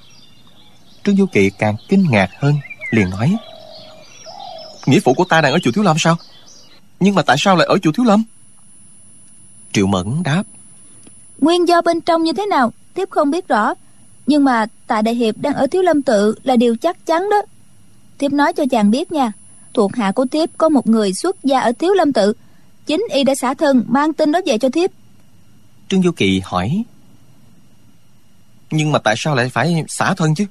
Trương 1.04 1.16
Du 1.16 1.26
Kỳ 1.26 1.50
càng 1.50 1.76
kinh 1.88 2.06
ngạc 2.10 2.30
hơn 2.38 2.54
Liền 2.90 3.10
nói 3.10 3.36
Nghĩa 4.86 5.00
phụ 5.00 5.14
của 5.14 5.24
ta 5.24 5.40
đang 5.40 5.52
ở 5.52 5.58
chùa 5.58 5.72
Thiếu 5.72 5.84
Lâm 5.84 5.96
sao? 5.98 6.16
Nhưng 7.00 7.14
mà 7.14 7.22
tại 7.22 7.36
sao 7.38 7.56
lại 7.56 7.66
ở 7.66 7.78
chùa 7.78 7.92
Thiếu 7.92 8.04
Lâm? 8.04 8.24
Triệu 9.72 9.86
Mẫn 9.86 10.22
đáp 10.24 10.42
Nguyên 11.38 11.68
do 11.68 11.82
bên 11.82 12.00
trong 12.00 12.22
như 12.22 12.32
thế 12.32 12.46
nào 12.46 12.72
Tiếp 12.94 13.10
không 13.10 13.30
biết 13.30 13.48
rõ. 13.48 13.74
Nhưng 14.26 14.44
mà 14.44 14.66
tạ 14.86 15.02
đại 15.02 15.14
hiệp 15.14 15.34
đang 15.38 15.54
ở 15.54 15.66
Thiếu 15.66 15.82
Lâm 15.82 16.02
tự 16.02 16.34
Là 16.42 16.56
điều 16.56 16.76
chắc 16.76 17.06
chắn 17.06 17.30
đó 17.30 17.42
Thiếp 18.22 18.32
nói 18.32 18.52
cho 18.52 18.64
chàng 18.70 18.90
biết 18.90 19.12
nha. 19.12 19.32
Thuộc 19.74 19.96
hạ 19.96 20.12
của 20.12 20.26
thiếp 20.26 20.48
có 20.58 20.68
một 20.68 20.86
người 20.86 21.12
xuất 21.12 21.44
gia 21.44 21.60
ở 21.60 21.72
Thiếu 21.72 21.92
Lâm 21.94 22.12
tự. 22.12 22.32
Chính 22.86 23.06
y 23.10 23.24
đã 23.24 23.34
xả 23.34 23.54
thân 23.54 23.84
Mang 23.88 24.12
tin 24.12 24.32
đó 24.32 24.40
về 24.46 24.58
cho 24.58 24.68
thiếp. 24.68 24.90
Trương 25.88 26.02
Du 26.02 26.12
Kỳ 26.12 26.40
hỏi 26.44 26.84
Nhưng 28.70 28.92
mà 28.92 28.98
tại 28.98 29.14
sao 29.18 29.34
lại 29.34 29.48
phải 29.48 29.84
xả 29.88 30.14
thân 30.14 30.34
chứ? 30.34 30.44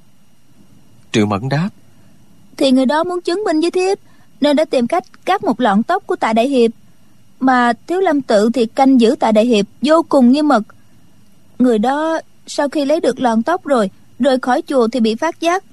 Triệu 1.12 1.26
Mẫn 1.26 1.48
đáp 1.48 1.68
Thì 2.56 2.70
người 2.70 2.86
đó 2.86 3.04
muốn 3.04 3.20
chứng 3.20 3.44
minh 3.44 3.60
với 3.60 3.70
thiếp 3.70 3.98
Nên 4.40 4.56
đã 4.56 4.64
tìm 4.64 4.86
cách 4.86 5.04
cắt 5.24 5.44
một 5.44 5.60
lọn 5.60 5.82
tóc 5.82 6.06
của 6.06 6.16
tạ 6.16 6.32
đại 6.32 6.48
hiệp. 6.48 6.70
Mà 7.40 7.72
Thiếu 7.86 8.00
Lâm 8.00 8.22
tự 8.22 8.50
thì 8.54 8.66
canh 8.66 9.00
giữ 9.00 9.16
tạ 9.20 9.32
đại 9.32 9.46
hiệp 9.46 9.66
Vô 9.82 10.02
cùng 10.08 10.32
nghiêm 10.32 10.48
mật. 10.48 10.62
Người 11.58 11.78
đó 11.78 12.20
sau 12.46 12.68
khi 12.68 12.84
lấy 12.84 13.00
được 13.00 13.20
lọn 13.20 13.42
tóc 13.42 13.64
rồi 13.66 13.90
Rời 14.18 14.38
khỏi 14.38 14.62
chùa 14.66 14.88
thì 14.88 15.00
bị 15.00 15.14
phát 15.14 15.40
giác 15.40 15.64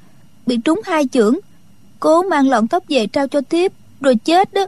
Bị 0.46 0.58
trúng 0.58 0.82
hai 0.86 1.08
chưởng 1.12 1.36
Cố 2.00 2.24
mang 2.24 2.50
lọn 2.50 2.68
tóc 2.68 2.84
về 2.90 3.08
trao 3.08 3.28
cho 3.28 3.42
thiếp 3.50 3.72
Rồi 4.02 4.16
chết 4.16 4.54
đó. 4.54 4.66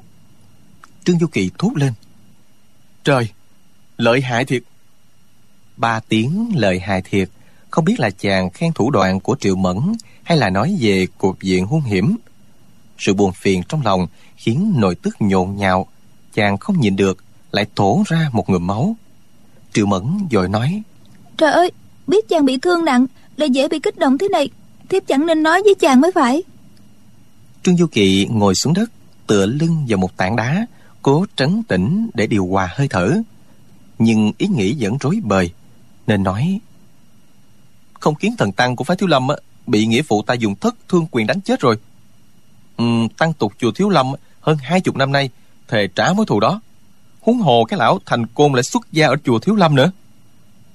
Trương 1.03 1.19
Du 1.19 1.27
Kỳ 1.27 1.49
thốt 1.57 1.71
lên. 1.75 1.93
Trời 3.03 3.27
Lợi 3.97 4.21
hại 4.21 4.45
thiệt. 4.45 4.63
Ba 5.77 5.99
tiếng 5.99 6.51
lợi 6.55 6.79
hại 6.79 7.01
thiệt 7.01 7.29
Không 7.69 7.85
biết 7.85 7.99
là 7.99 8.09
chàng 8.09 8.49
khen 8.49 8.73
thủ 8.73 8.91
đoạn 8.91 9.19
của 9.19 9.35
Triệu 9.39 9.55
Mẫn 9.55 9.77
Hay 10.23 10.37
là 10.37 10.49
nói 10.49 10.77
về 10.81 11.07
cuộc 11.17 11.41
diện 11.41 11.65
hung 11.65 11.81
hiểm. 11.81 12.15
Sự 12.97 13.13
buồn 13.13 13.31
phiền 13.33 13.63
trong 13.69 13.81
lòng 13.85 14.07
Khiến 14.37 14.73
nội 14.77 14.95
tức 14.95 15.15
nhộn 15.19 15.55
nhạo 15.55 15.87
Chàng 16.33 16.57
không 16.57 16.79
nhìn 16.79 16.95
được 16.95 17.17
Lại 17.51 17.65
thổ 17.75 18.03
ra 18.07 18.29
một 18.31 18.49
ngụm 18.49 18.67
máu. 18.67 18.95
Triệu 19.73 19.85
Mẫn 19.85 20.27
rồi 20.31 20.49
nói. 20.49 20.81
Trời 21.37 21.51
ơi 21.51 21.71
Biết 22.07 22.29
chàng 22.29 22.45
bị 22.45 22.57
thương 22.57 22.85
nặng 22.85 23.05
Lại 23.37 23.49
dễ 23.49 23.67
bị 23.67 23.79
kích 23.79 23.97
động 23.97 24.17
thế 24.17 24.27
này 24.27 24.49
Thiếp 24.89 25.07
chẳng 25.07 25.25
nên 25.25 25.43
nói 25.43 25.61
với 25.63 25.75
chàng 25.75 26.01
mới 26.01 26.11
phải 26.11 26.43
Trương 27.63 27.77
Du 27.77 27.87
Kỵ 27.87 28.27
ngồi 28.31 28.55
xuống 28.55 28.73
đất 28.73 28.91
Tựa 29.27 29.45
lưng 29.45 29.85
vào 29.87 29.97
một 29.97 30.17
tảng 30.17 30.35
đá 30.35 30.65
Cố 31.01 31.25
trấn 31.35 31.63
tĩnh 31.63 32.09
để 32.13 32.27
điều 32.27 32.47
hòa 32.47 32.69
hơi 32.75 32.87
thở. 32.87 33.13
Nhưng 33.99 34.31
ý 34.37 34.47
nghĩ 34.47 34.75
vẫn 34.79 34.97
rối 34.97 35.19
bời 35.23 35.51
Nên 36.07 36.23
nói 36.23 36.59
Không 37.99 38.15
kiến 38.15 38.35
thần 38.37 38.51
tăng 38.51 38.75
của 38.75 38.83
phái 38.83 38.97
Thiếu 38.97 39.07
Lâm 39.07 39.27
Bị 39.67 39.85
nghĩa 39.85 40.01
phụ 40.01 40.21
ta 40.21 40.33
dùng 40.33 40.55
thất 40.55 40.75
thương 40.89 41.07
quyền 41.11 41.27
đánh 41.27 41.41
chết 41.41 41.59
rồi. 41.59 41.77
Ừ, 42.77 42.85
Tăng 43.17 43.33
tục 43.33 43.53
chùa 43.57 43.71
Thiếu 43.71 43.89
Lâm 43.89 44.11
Hơn 44.41 44.57
hai 44.57 44.81
chục 44.81 44.95
năm 44.95 45.11
nay 45.11 45.29
Thề 45.67 45.87
trả 45.95 46.13
mối 46.13 46.25
thù 46.25 46.39
đó. 46.39 46.61
Huống 47.21 47.37
hồ 47.37 47.63
cái 47.63 47.79
lão 47.79 47.99
thành 48.05 48.27
côn 48.27 48.53
lại 48.53 48.63
xuất 48.63 48.91
gia 48.91 49.07
ở 49.07 49.15
chùa 49.23 49.39
Thiếu 49.39 49.55
Lâm 49.55 49.75
nữa. 49.75 49.91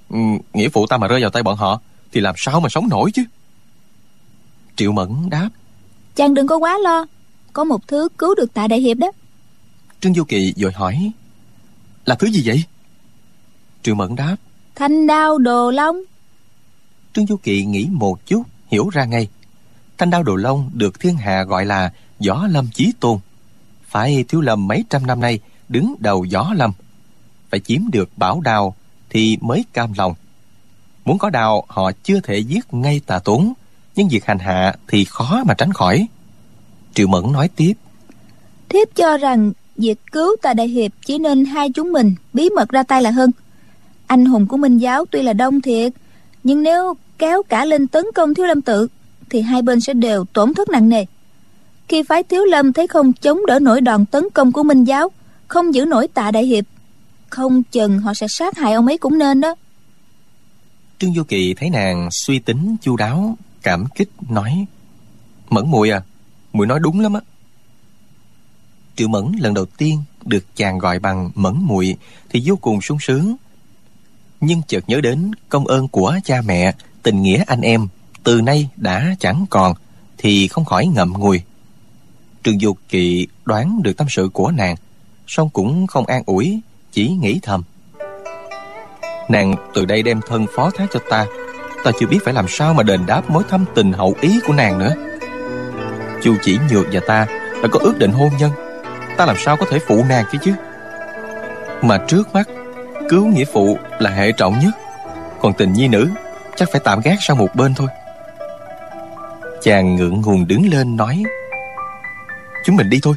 Ừ, 0.09 0.19
Nghĩa 0.53 0.69
phụ 0.69 0.87
ta 0.87 0.97
mà 0.97 1.09
rơi 1.09 1.21
vào 1.21 1.31
tay 1.31 1.43
bọn 1.43 1.57
họ 1.57 1.81
Thì 2.13 2.21
làm 2.21 2.35
sao 2.39 2.61
mà 2.61 2.69
sống 2.69 2.89
nổi 2.89 3.11
chứ? 3.15 3.25
Triệu 4.77 4.93
Mẫn 4.93 5.31
đáp 5.31 5.49
Chàng 6.17 6.35
đừng 6.35 6.47
có 6.47 6.57
quá 6.57 6.79
lo. 6.79 7.07
Có 7.53 7.65
một 7.65 7.89
thứ 7.89 8.09
cứu 8.19 8.35
được 8.35 8.55
tạ 8.55 8.69
đại 8.69 8.81
hiệp 8.81 8.97
đó. 8.97 9.13
Trương 10.01 10.15
Du 10.15 10.25
Kỳ 10.25 10.55
vội 10.57 10.73
hỏi 10.73 11.13
Là 12.05 12.15
thứ 12.15 12.27
gì 12.27 12.43
vậy? 12.45 12.65
Triệu 13.83 13.95
Mẫn 13.95 14.17
đáp 14.17 14.37
Thanh 14.75 15.07
đao 15.07 15.39
đồ 15.39 15.71
long 15.71 16.03
Trương 17.15 17.27
Du 17.27 17.37
Kỳ 17.37 17.65
nghĩ 17.65 17.89
một 17.91 18.27
chút 18.27 18.43
Hiểu 18.67 18.89
ra 18.89 19.05
ngay. 19.05 19.29
Thanh 19.99 20.11
đao 20.11 20.23
đồ 20.23 20.37
long 20.37 20.71
được 20.75 21.01
thiên 21.01 21.17
hạ 21.17 21.45
gọi 21.45 21.65
là 21.65 21.93
Võ 22.27 22.47
lâm 22.47 22.69
chí 22.75 22.93
tôn. 23.01 23.19
Phải 23.87 24.25
thiếu 24.29 24.41
lâm 24.41 24.69
mấy 24.69 24.85
trăm 24.91 25.07
năm 25.07 25.21
nay 25.21 25.41
Đứng 25.69 25.95
đầu 25.99 26.27
võ 26.33 26.55
lâm. 26.55 26.73
Phải 27.51 27.61
chiếm 27.61 27.81
được 27.93 28.19
bảo 28.19 28.41
đao 28.41 28.75
Thì 29.11 29.39
mới 29.41 29.65
cam 29.73 29.93
lòng. 29.97 30.15
Muốn 31.05 31.19
có 31.19 31.31
đao 31.31 31.65
họ 31.69 31.93
chưa 32.03 32.21
thể 32.21 32.39
giết 32.39 32.75
ngay 32.75 33.01
tà 33.07 33.19
tốn 33.19 33.53
Nhưng 33.97 34.09
việc 34.09 34.25
hành 34.25 34.39
hạ 34.39 34.75
thì 34.89 35.05
khó 35.05 35.43
mà 35.47 35.55
tránh 35.55 35.73
khỏi. 35.73 36.07
Triệu 36.95 37.07
Mẫn 37.07 37.33
nói 37.33 37.49
tiếp. 37.57 37.73
Thiếp 38.69 38.89
cho 38.95 39.17
rằng 39.17 39.53
việc 39.77 39.99
cứu 40.13 40.37
tạ 40.43 40.55
đại 40.55 40.69
hiệp 40.69 40.93
chỉ 41.07 41.19
nên 41.19 41.45
hai 41.45 41.71
chúng 41.71 41.93
mình 41.93 42.15
bí 42.33 42.51
mật 42.51 42.69
ra 42.69 42.83
tay 42.83 43.03
là 43.03 43.11
hơn. 43.11 43.31
Anh 44.07 44.27
hùng 44.27 44.47
của 44.47 44.57
minh 44.57 44.79
giáo 44.79 45.05
tuy 45.11 45.23
là 45.23 45.33
đông 45.33 45.61
thiệt 45.61 45.93
nhưng 46.45 46.63
nếu 46.63 46.95
kéo 47.19 47.43
cả 47.43 47.65
lên 47.65 47.87
tấn 47.87 48.05
công 48.15 48.35
thiếu 48.35 48.47
lâm 48.47 48.63
tự 48.63 48.89
thì 49.31 49.41
hai 49.41 49.63
bên 49.63 49.81
sẽ 49.81 49.95
đều 49.95 50.25
tổn 50.25 50.55
thất 50.55 50.69
nặng 50.69 50.89
nề. 50.89 51.05
Khi 51.89 52.03
phái 52.03 52.23
thiếu 52.23 52.45
lâm 52.45 52.73
thấy 52.73 52.87
không 52.87 53.13
chống 53.13 53.47
đỡ 53.47 53.59
nổi 53.59 53.81
đòn 53.81 54.07
tấn 54.07 54.25
công 54.35 54.53
của 54.53 54.63
minh 54.63 54.85
giáo 54.85 55.09
không 55.49 55.75
giữ 55.75 55.85
nổi 55.85 56.09
tạ 56.09 56.31
đại 56.31 56.47
hiệp 56.47 56.65
không 57.31 57.63
chừng 57.63 57.99
họ 57.99 58.15
sẽ 58.15 58.29
sát 58.29 58.59
hại 58.59 58.73
ông 58.73 58.87
ấy 58.87 58.99
cũng 58.99 59.19
nên 59.19 59.41
đó. 59.41 59.55
Trương 60.99 61.13
vô 61.15 61.23
kỳ 61.29 61.55
thấy 61.55 61.71
nàng 61.71 62.09
suy 62.11 62.39
tính 62.39 62.77
chu 62.83 62.97
đáo 62.97 63.37
cảm 63.67 63.87
kích 63.95 64.09
nói, 64.29 64.67
mẫn 65.51 65.71
muội 65.71 65.91
à 65.91 66.03
muội 66.53 66.67
nói 66.67 66.81
đúng 66.81 67.01
lắm 67.01 67.13
á. 67.13 67.21
Triệu 68.97 69.09
mẫn 69.09 69.33
lần 69.41 69.55
đầu 69.55 69.67
tiên 69.67 70.03
được 70.25 70.57
chàng 70.57 70.79
gọi 70.79 70.99
bằng 70.99 71.31
mẫn 71.35 71.55
muội 71.61 71.97
thì 72.31 72.43
vô 72.45 72.57
cùng 72.57 72.81
sung 72.81 72.99
sướng. 73.01 73.37
Nhưng 74.41 74.63
chợt 74.69 74.85
nhớ 74.87 75.01
đến 75.01 75.31
công 75.49 75.67
ơn 75.67 75.89
của 75.89 76.19
cha 76.25 76.43
mẹ, 76.43 76.75
tình 77.03 77.23
nghĩa 77.23 77.45
anh 77.47 77.61
em, 77.61 77.89
từ 78.25 78.41
nay 78.41 78.69
đã 78.77 79.15
chẳng 79.19 79.47
còn 79.51 79.75
thì 80.19 80.49
không 80.49 80.65
khỏi 80.65 80.87
ngậm 80.87 81.13
ngùi. 81.13 81.43
Trường 82.43 82.61
dục 82.61 82.79
kỵ 82.89 83.27
đoán 83.45 83.83
được 83.83 83.97
tâm 83.97 84.07
sự 84.11 84.29
của 84.33 84.51
nàng, 84.51 84.77
song 85.27 85.51
cũng 85.51 85.87
không 85.87 86.07
an 86.07 86.23
ủi, 86.27 86.61
chỉ 86.93 87.09
nghĩ 87.09 87.39
thầm. 87.43 87.63
Nàng 89.29 89.55
từ 89.75 89.85
đây 89.85 90.03
đem 90.03 90.21
thân 90.29 90.47
phó 90.57 90.71
thác 90.71 90.87
cho 90.93 91.01
ta 91.11 91.27
ta 91.87 91.93
chưa 92.01 92.07
biết 92.07 92.19
phải 92.25 92.35
làm 92.35 92.49
sao 92.49 92.75
mà 92.75 92.83
đền 92.83 93.07
đáp 93.07 93.31
mối 93.31 93.43
thâm 93.51 93.65
tình 93.75 93.93
hậu 93.93 94.15
ý 94.21 94.41
của 94.47 94.53
nàng 94.53 94.79
nữa. 94.79 94.95
Chu 96.23 96.35
chỉ 96.43 96.59
nhược 96.71 96.87
và 96.93 97.01
ta 97.07 97.27
đã 97.63 97.69
có 97.73 97.79
ước 97.83 97.99
định 97.99 98.13
hôn 98.13 98.31
nhân. 98.39 98.51
Ta 99.17 99.27
làm 99.27 99.37
sao 99.39 99.57
có 99.57 99.67
thể 99.71 99.79
phụ 99.87 100.05
nàng 100.09 100.25
kia 100.33 100.39
chứ? 100.43 100.53
Mà 101.83 101.99
trước 102.09 102.35
mắt, 102.35 102.49
Cứu 103.09 103.27
nghĩa 103.27 103.45
phụ 103.53 103.79
là 103.99 104.11
hệ 104.11 104.33
trọng 104.33 104.59
nhất. 104.59 104.71
Còn 105.41 105.53
tình 105.53 105.73
nhi 105.73 105.89
nữ, 105.89 106.09
Chắc 106.57 106.69
phải 106.73 106.81
tạm 106.85 107.01
gác 107.01 107.19
sang 107.21 107.39
một 107.39 107.55
bên 107.55 107.75
thôi. 107.75 107.89
Chàng 109.63 109.97
ngượng 109.97 110.21
ngùng 110.21 110.47
đứng 110.49 110.69
lên 110.71 110.97
nói, 110.97 111.23
Chúng 112.65 112.77
mình 112.77 112.91
đi 112.91 113.01
thôi. 113.03 113.15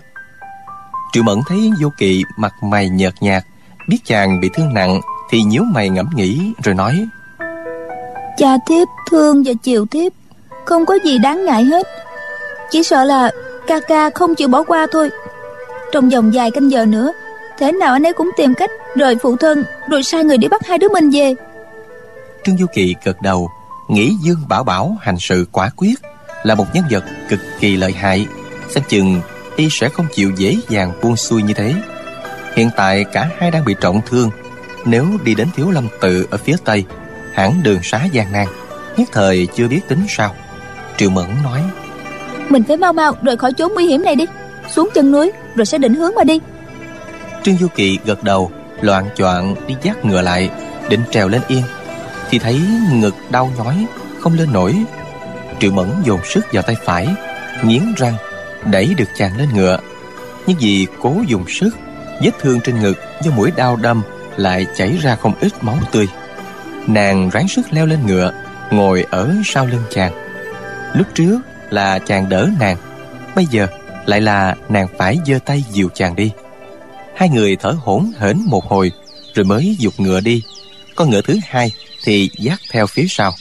Triệu 1.14 1.24
Mẫn 1.24 1.40
thấy 1.48 1.72
Vô 1.82 1.90
Kỵ 1.98 2.24
mặt 2.38 2.54
mày 2.64 2.90
nhợt 2.90 3.14
nhạt, 3.22 3.44
Biết 3.88 4.00
chàng 4.06 4.40
bị 4.40 4.50
thương 4.54 4.74
nặng 4.74 5.02
Thì 5.30 5.44
nhíu 5.44 5.64
mày 5.64 5.90
ngẫm 5.90 6.10
nghĩ 6.16 6.54
rồi 6.64 6.76
nói 6.76 7.08
Cha 8.40 8.58
thiếp 8.68 8.88
thương 9.12 9.44
và 9.44 9.54
chiều 9.64 9.86
thiếp, 9.86 10.12
Không 10.66 10.86
có 10.86 10.98
gì 11.04 11.18
đáng 11.18 11.46
ngại 11.46 11.64
hết. 11.64 11.88
Chỉ 12.72 12.84
sợ 12.84 13.04
là 13.04 13.32
ca 13.68 13.80
ca 13.80 14.10
không 14.10 14.36
chịu 14.36 14.48
bỏ 14.48 14.64
qua 14.64 14.88
thôi. 14.92 15.10
Trong 15.92 16.10
vòng 16.10 16.32
vài 16.34 16.52
canh 16.52 16.72
giờ 16.72 16.86
nữa, 16.86 17.12
Thế 17.58 17.72
nào 17.72 17.94
anh 17.94 18.04
ấy 18.04 18.14
cũng 18.14 18.30
tìm 18.38 18.54
cách 18.54 18.70
rời 18.96 19.16
phụ 19.16 19.36
thân, 19.36 19.64
Rồi 19.90 20.04
sai 20.04 20.24
người 20.24 20.38
đi 20.38 20.48
bắt 20.48 20.68
hai 20.68 20.78
đứa 20.78 20.90
mình 20.90 21.10
về. 21.10 21.36
Trương 22.46 22.58
Du 22.58 22.66
Kỳ 22.74 22.96
gật 23.04 23.22
đầu, 23.22 23.50
Nghĩ 23.88 24.12
Dương 24.24 24.40
Bảo 24.50 24.64
Bảo 24.64 24.98
hành 25.02 25.20
sự 25.20 25.46
quả 25.52 25.70
quyết, 25.76 25.96
Là 26.44 26.56
một 26.56 26.66
nhân 26.74 26.84
vật 26.92 27.04
cực 27.30 27.40
kỳ 27.60 27.78
lợi 27.78 27.92
hại. 27.92 28.28
Xem 28.70 28.84
chừng 28.90 29.22
y 29.56 29.68
sẽ 29.72 29.90
không 29.90 30.08
chịu 30.14 30.32
dễ 30.38 30.58
dàng 30.70 30.92
buông 31.02 31.16
xuôi 31.16 31.44
như 31.44 31.54
thế. 31.54 31.74
Hiện 32.56 32.70
tại 32.78 33.04
cả 33.04 33.30
hai 33.38 33.52
đang 33.52 33.66
bị 33.66 33.76
trọng 33.82 34.02
thương, 34.10 34.30
Nếu 34.86 35.06
đi 35.24 35.36
đến 35.36 35.48
Thiếu 35.56 35.72
Lâm 35.72 35.88
Tự 36.02 36.28
ở 36.32 36.38
phía 36.38 36.56
Tây 36.66 36.86
Hẳn 37.40 37.64
đường 37.64 37.84
xá 37.84 38.06
gian 38.12 38.32
nan. 38.32 38.48
Nhất 38.98 39.10
thời 39.12 39.48
chưa 39.56 39.68
biết 39.68 39.82
tính 39.88 40.06
sao. 40.10 40.36
Triệu 40.98 41.10
Mẫn 41.10 41.26
nói 41.44 41.62
Mình 42.50 42.64
phải 42.64 42.78
mau 42.78 42.94
mau 42.94 43.16
rời 43.22 43.38
khỏi 43.38 43.54
chốn 43.54 43.74
nguy 43.74 43.86
hiểm 43.86 44.04
này 44.04 44.16
đi. 44.16 44.26
Xuống 44.70 44.90
chân 44.94 45.12
núi 45.12 45.32
rồi 45.56 45.66
sẽ 45.66 45.78
định 45.78 45.94
hướng 45.94 46.16
mà 46.16 46.24
đi. 46.24 46.40
Trương 47.44 47.58
Du 47.58 47.68
Kỳ 47.76 48.00
gật 48.06 48.24
đầu 48.24 48.52
Loạn 48.82 49.10
choạng 49.16 49.56
đi 49.68 49.76
dắt 49.82 50.06
ngựa 50.06 50.22
lại 50.22 50.50
Định 50.90 51.00
trèo 51.12 51.28
lên 51.28 51.42
yên. 51.48 51.64
Thì 52.30 52.40
thấy 52.40 52.62
ngực 52.94 53.16
đau 53.30 53.52
nhói 53.58 53.86
Không 54.20 54.34
lên 54.34 54.54
nổi. 54.54 54.76
Triệu 55.60 55.72
Mẫn 55.72 55.90
dồn 56.06 56.20
sức 56.26 56.46
vào 56.54 56.64
tay 56.64 56.76
phải 56.86 57.08
Nghiến 57.64 57.84
răng 57.98 58.14
Đẩy 58.72 58.94
được 58.98 59.10
chàng 59.18 59.38
lên 59.38 59.50
ngựa. 59.56 59.80
Nhưng 60.48 60.58
vì 60.60 60.88
cố 61.02 61.16
dùng 61.28 61.44
sức 61.48 61.70
Vết 62.22 62.32
thương 62.40 62.60
trên 62.64 62.80
ngực 62.80 62.98
do 63.22 63.32
mũi 63.32 63.52
đau 63.56 63.76
đâm 63.76 64.02
Lại 64.38 64.68
chảy 64.76 64.98
ra 65.02 65.16
không 65.16 65.34
ít 65.42 65.64
máu 65.64 65.78
tươi 65.92 66.08
Nàng 66.90 67.30
ráng 67.30 67.48
sức 67.48 67.74
leo 67.74 67.86
lên 67.86 68.06
ngựa, 68.08 68.34
Ngồi 68.72 69.06
ở 69.12 69.34
sau 69.46 69.66
lưng 69.66 69.84
chàng. 69.92 70.14
Lúc 70.96 71.08
trước 71.16 71.40
là 71.70 72.00
chàng 72.00 72.30
đỡ 72.30 72.50
nàng, 72.60 72.78
Bây 73.36 73.46
giờ 73.46 73.68
lại 74.06 74.22
là 74.22 74.56
nàng 74.70 74.88
phải 74.98 75.20
giơ 75.26 75.40
tay 75.46 75.64
dìu 75.72 75.90
chàng 75.96 76.16
đi. 76.16 76.32
Hai 77.16 77.30
người 77.30 77.56
thở 77.56 77.76
hổn 77.80 78.12
hển 78.20 78.38
một 78.46 78.66
hồi, 78.66 78.92
Rồi 79.36 79.46
mới 79.46 79.76
dục 79.80 79.94
ngựa 79.98 80.20
đi. 80.20 80.44
Con 80.96 81.10
ngựa 81.10 81.22
thứ 81.22 81.40
hai 81.48 81.72
thì 82.04 82.30
dắt 82.40 82.60
theo 82.72 82.88
phía 82.88 83.06
sau. 83.10 83.36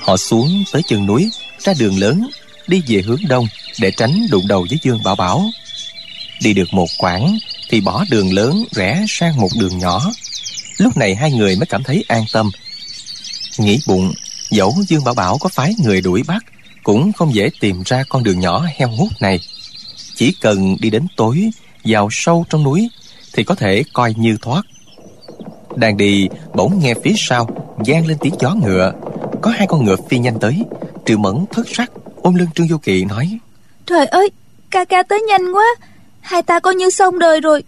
Họ 0.00 0.16
xuống 0.16 0.64
tới 0.72 0.82
chân 0.88 1.06
núi, 1.06 1.30
Ra 1.58 1.72
đường 1.78 1.98
lớn, 1.98 2.26
Đi 2.66 2.82
về 2.88 3.02
hướng 3.02 3.20
đông 3.28 3.46
Để 3.80 3.90
tránh 3.90 4.26
đụng 4.30 4.48
đầu 4.48 4.66
với 4.70 4.78
Dương 4.82 5.02
Bảo 5.04 5.16
Bảo. 5.16 5.44
Đi 6.42 6.52
được 6.52 6.68
một 6.72 6.88
quãng 6.98 7.38
Thì 7.70 7.80
bỏ 7.80 8.04
đường 8.10 8.32
lớn 8.32 8.64
rẽ 8.70 9.04
sang 9.08 9.36
một 9.36 9.50
đường 9.60 9.78
nhỏ. 9.78 10.10
Lúc 10.80 10.96
này 10.96 11.14
hai 11.14 11.32
người 11.32 11.56
mới 11.56 11.66
cảm 11.66 11.82
thấy 11.82 12.04
an 12.08 12.24
tâm. 12.32 12.50
Nghĩ 13.58 13.78
bụng, 13.86 14.12
Dẫu 14.50 14.74
Dương 14.88 15.04
Bảo 15.04 15.14
Bảo 15.14 15.38
có 15.38 15.48
phái 15.48 15.74
người 15.84 16.00
đuổi 16.00 16.22
bắt, 16.26 16.44
Cũng 16.82 17.12
không 17.12 17.34
dễ 17.34 17.50
tìm 17.60 17.82
ra 17.86 18.04
con 18.08 18.22
đường 18.22 18.40
nhỏ 18.40 18.66
heo 18.76 18.88
hút 18.88 19.08
này. 19.20 19.40
Chỉ 20.14 20.34
cần 20.40 20.76
đi 20.80 20.90
đến 20.90 21.06
tối, 21.16 21.50
vào 21.84 22.08
sâu 22.10 22.44
trong 22.50 22.62
núi, 22.62 22.88
thì 23.32 23.44
có 23.44 23.54
thể 23.54 23.82
coi 23.92 24.14
như 24.16 24.36
thoát. 24.42 24.62
Đang 25.76 25.96
đi, 25.96 26.28
bỗng 26.54 26.78
nghe 26.78 26.94
phía 27.04 27.14
sau, 27.16 27.48
vang 27.76 28.06
lên 28.06 28.18
tiếng 28.20 28.34
gió 28.40 28.54
ngựa. 28.54 28.92
Có 29.42 29.50
hai 29.50 29.66
con 29.66 29.84
ngựa 29.84 29.96
phi 30.08 30.18
nhanh 30.18 30.40
tới, 30.40 30.62
triệu 31.06 31.18
mẫn 31.18 31.44
thất 31.52 31.66
sắc, 31.68 31.90
ôm 32.22 32.34
lưng 32.34 32.48
trương 32.54 32.68
vô 32.68 32.78
kỵ, 32.78 33.04
nói, 33.04 33.38
trời 33.86 34.06
ơi, 34.06 34.30
ca 34.70 34.84
ca 34.84 35.02
tới 35.02 35.20
nhanh 35.20 35.52
quá, 35.52 35.66
hai 36.20 36.42
ta 36.42 36.60
coi 36.60 36.74
như 36.74 36.90
xong 36.90 37.18
đời 37.18 37.40
rồi. 37.40 37.62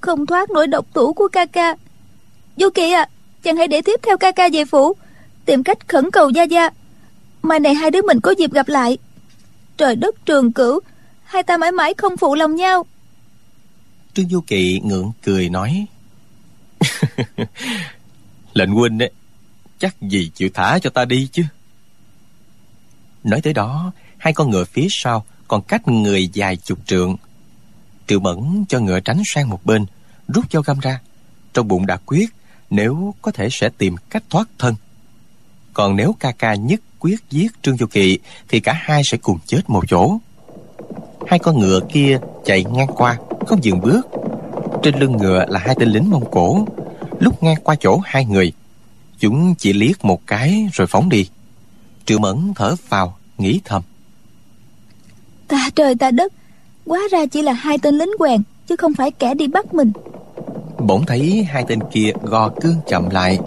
Không 0.00 0.26
thoát 0.26 0.50
nổi 0.50 0.66
độc 0.66 0.86
thủ 0.94 1.12
của 1.12 1.28
ca 1.28 1.46
ca 1.46 1.76
vô 2.56 2.68
kỳ 2.74 2.92
à 2.92 3.08
chàng 3.42 3.56
hãy 3.56 3.68
để 3.68 3.82
tiếp 3.82 4.00
theo 4.02 4.16
ca 4.16 4.32
ca 4.32 4.48
về 4.52 4.64
phủ 4.64 4.96
tìm 5.44 5.62
cách 5.62 5.88
khẩn 5.88 6.10
cầu 6.10 6.30
gia 6.30 6.42
gia. 6.42 6.70
Mai 7.42 7.60
này 7.60 7.74
hai 7.74 7.90
đứa 7.90 8.02
mình 8.02 8.20
có 8.20 8.30
dịp 8.30 8.52
gặp 8.52 8.68
lại. 8.68 8.98
Trời 9.76 9.96
đất 9.96 10.26
trường 10.26 10.52
cửu 10.52 10.80
hai 11.24 11.42
ta 11.42 11.56
mãi 11.56 11.72
mãi 11.72 11.94
không 11.96 12.16
phụ 12.16 12.34
lòng 12.34 12.56
nhau. 12.56 12.86
Trương 14.14 14.28
Du 14.28 14.40
Kỵ 14.40 14.80
ngượng 14.80 15.12
cười 15.22 15.48
nói 15.48 15.86
Lệnh 18.54 18.70
huynh 18.70 19.02
ấy, 19.02 19.10
chắc 19.78 20.02
gì 20.02 20.30
chịu 20.34 20.48
thả 20.54 20.78
cho 20.78 20.90
ta 20.90 21.04
đi 21.04 21.28
chứ? 21.32 21.42
Nói 23.24 23.40
tới 23.42 23.52
đó 23.52 23.92
Hai 24.16 24.32
con 24.32 24.50
ngựa 24.50 24.64
phía 24.64 24.86
sau 24.90 25.24
Còn 25.48 25.62
cách 25.62 25.88
người 25.88 26.28
dài 26.32 26.56
chục 26.56 26.78
trượng. 26.86 27.16
Triệu 28.06 28.20
Mẫn 28.20 28.64
cho 28.68 28.80
ngựa 28.80 29.00
tránh 29.00 29.22
sang 29.26 29.48
một 29.48 29.66
bên 29.66 29.86
Rút 30.28 30.52
dao 30.52 30.62
găm 30.62 30.80
ra 30.80 31.00
Trong 31.54 31.68
bụng 31.68 31.86
đã 31.86 31.96
quyết 32.06 32.30
nếu 32.74 33.14
có 33.22 33.30
thể 33.30 33.48
sẽ 33.50 33.68
tìm 33.78 33.96
cách 34.10 34.22
thoát 34.30 34.48
thân. 34.58 34.74
Còn 35.74 35.96
nếu 35.96 36.14
ca 36.20 36.32
ca 36.32 36.54
nhất 36.54 36.80
quyết 36.98 37.16
giết 37.30 37.52
Trương 37.62 37.76
Du 37.76 37.86
Kỵ, 37.86 38.18
Thì 38.48 38.60
cả 38.60 38.72
hai 38.72 39.02
sẽ 39.04 39.18
cùng 39.18 39.38
chết 39.46 39.60
một 39.66 39.84
chỗ. 39.88 40.18
Hai 41.26 41.38
con 41.38 41.58
ngựa 41.58 41.80
kia 41.92 42.18
chạy 42.44 42.64
ngang 42.64 42.88
qua, 42.96 43.18
Không 43.46 43.64
dừng 43.64 43.80
bước. 43.80 44.06
Trên 44.82 44.98
lưng 44.98 45.16
ngựa 45.16 45.44
là 45.48 45.58
hai 45.58 45.74
tên 45.78 45.88
lính 45.88 46.10
Mông 46.10 46.30
Cổ. 46.30 46.66
Lúc 47.20 47.42
ngang 47.42 47.60
qua 47.64 47.74
chỗ 47.80 48.00
hai 48.04 48.24
người, 48.24 48.52
Chúng 49.18 49.54
chỉ 49.58 49.72
liếc 49.72 50.04
một 50.04 50.26
cái 50.26 50.68
rồi 50.72 50.86
phóng 50.86 51.08
đi. 51.08 51.28
Triệu 52.06 52.18
Mẫn 52.18 52.52
thở 52.56 52.74
vào 52.88 53.16
Nghĩ 53.38 53.60
thầm. 53.64 53.82
Ta 55.48 55.70
trời 55.74 55.94
ta 55.94 56.10
đất, 56.10 56.32
Quá 56.84 57.00
ra 57.10 57.26
chỉ 57.26 57.42
là 57.42 57.52
hai 57.52 57.78
tên 57.78 57.98
lính 57.98 58.12
quèn, 58.18 58.42
Chứ 58.66 58.76
không 58.76 58.94
phải 58.94 59.10
kẻ 59.10 59.34
đi 59.34 59.48
bắt 59.48 59.74
mình. 59.74 59.92
Bỗng 60.78 61.06
thấy 61.06 61.44
hai 61.44 61.64
tên 61.68 61.78
kia 61.92 62.12
gò 62.22 62.48
cương 62.60 62.76
chậm 62.86 63.10
lại 63.10 63.38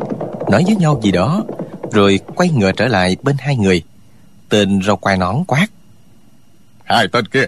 Nói 0.52 0.64
với 0.66 0.76
nhau 0.76 1.00
gì 1.04 1.12
đó 1.12 1.44
Rồi 1.92 2.20
quay 2.36 2.50
ngựa 2.50 2.72
trở 2.72 2.88
lại 2.88 3.18
bên 3.24 3.36
hai 3.40 3.58
người. 3.58 3.84
Tên 4.50 4.82
râu 4.84 4.96
quai 4.96 5.18
nón 5.18 5.44
quát. 5.48 5.68
Hai 6.84 7.08
tên 7.08 7.28
kia 7.28 7.46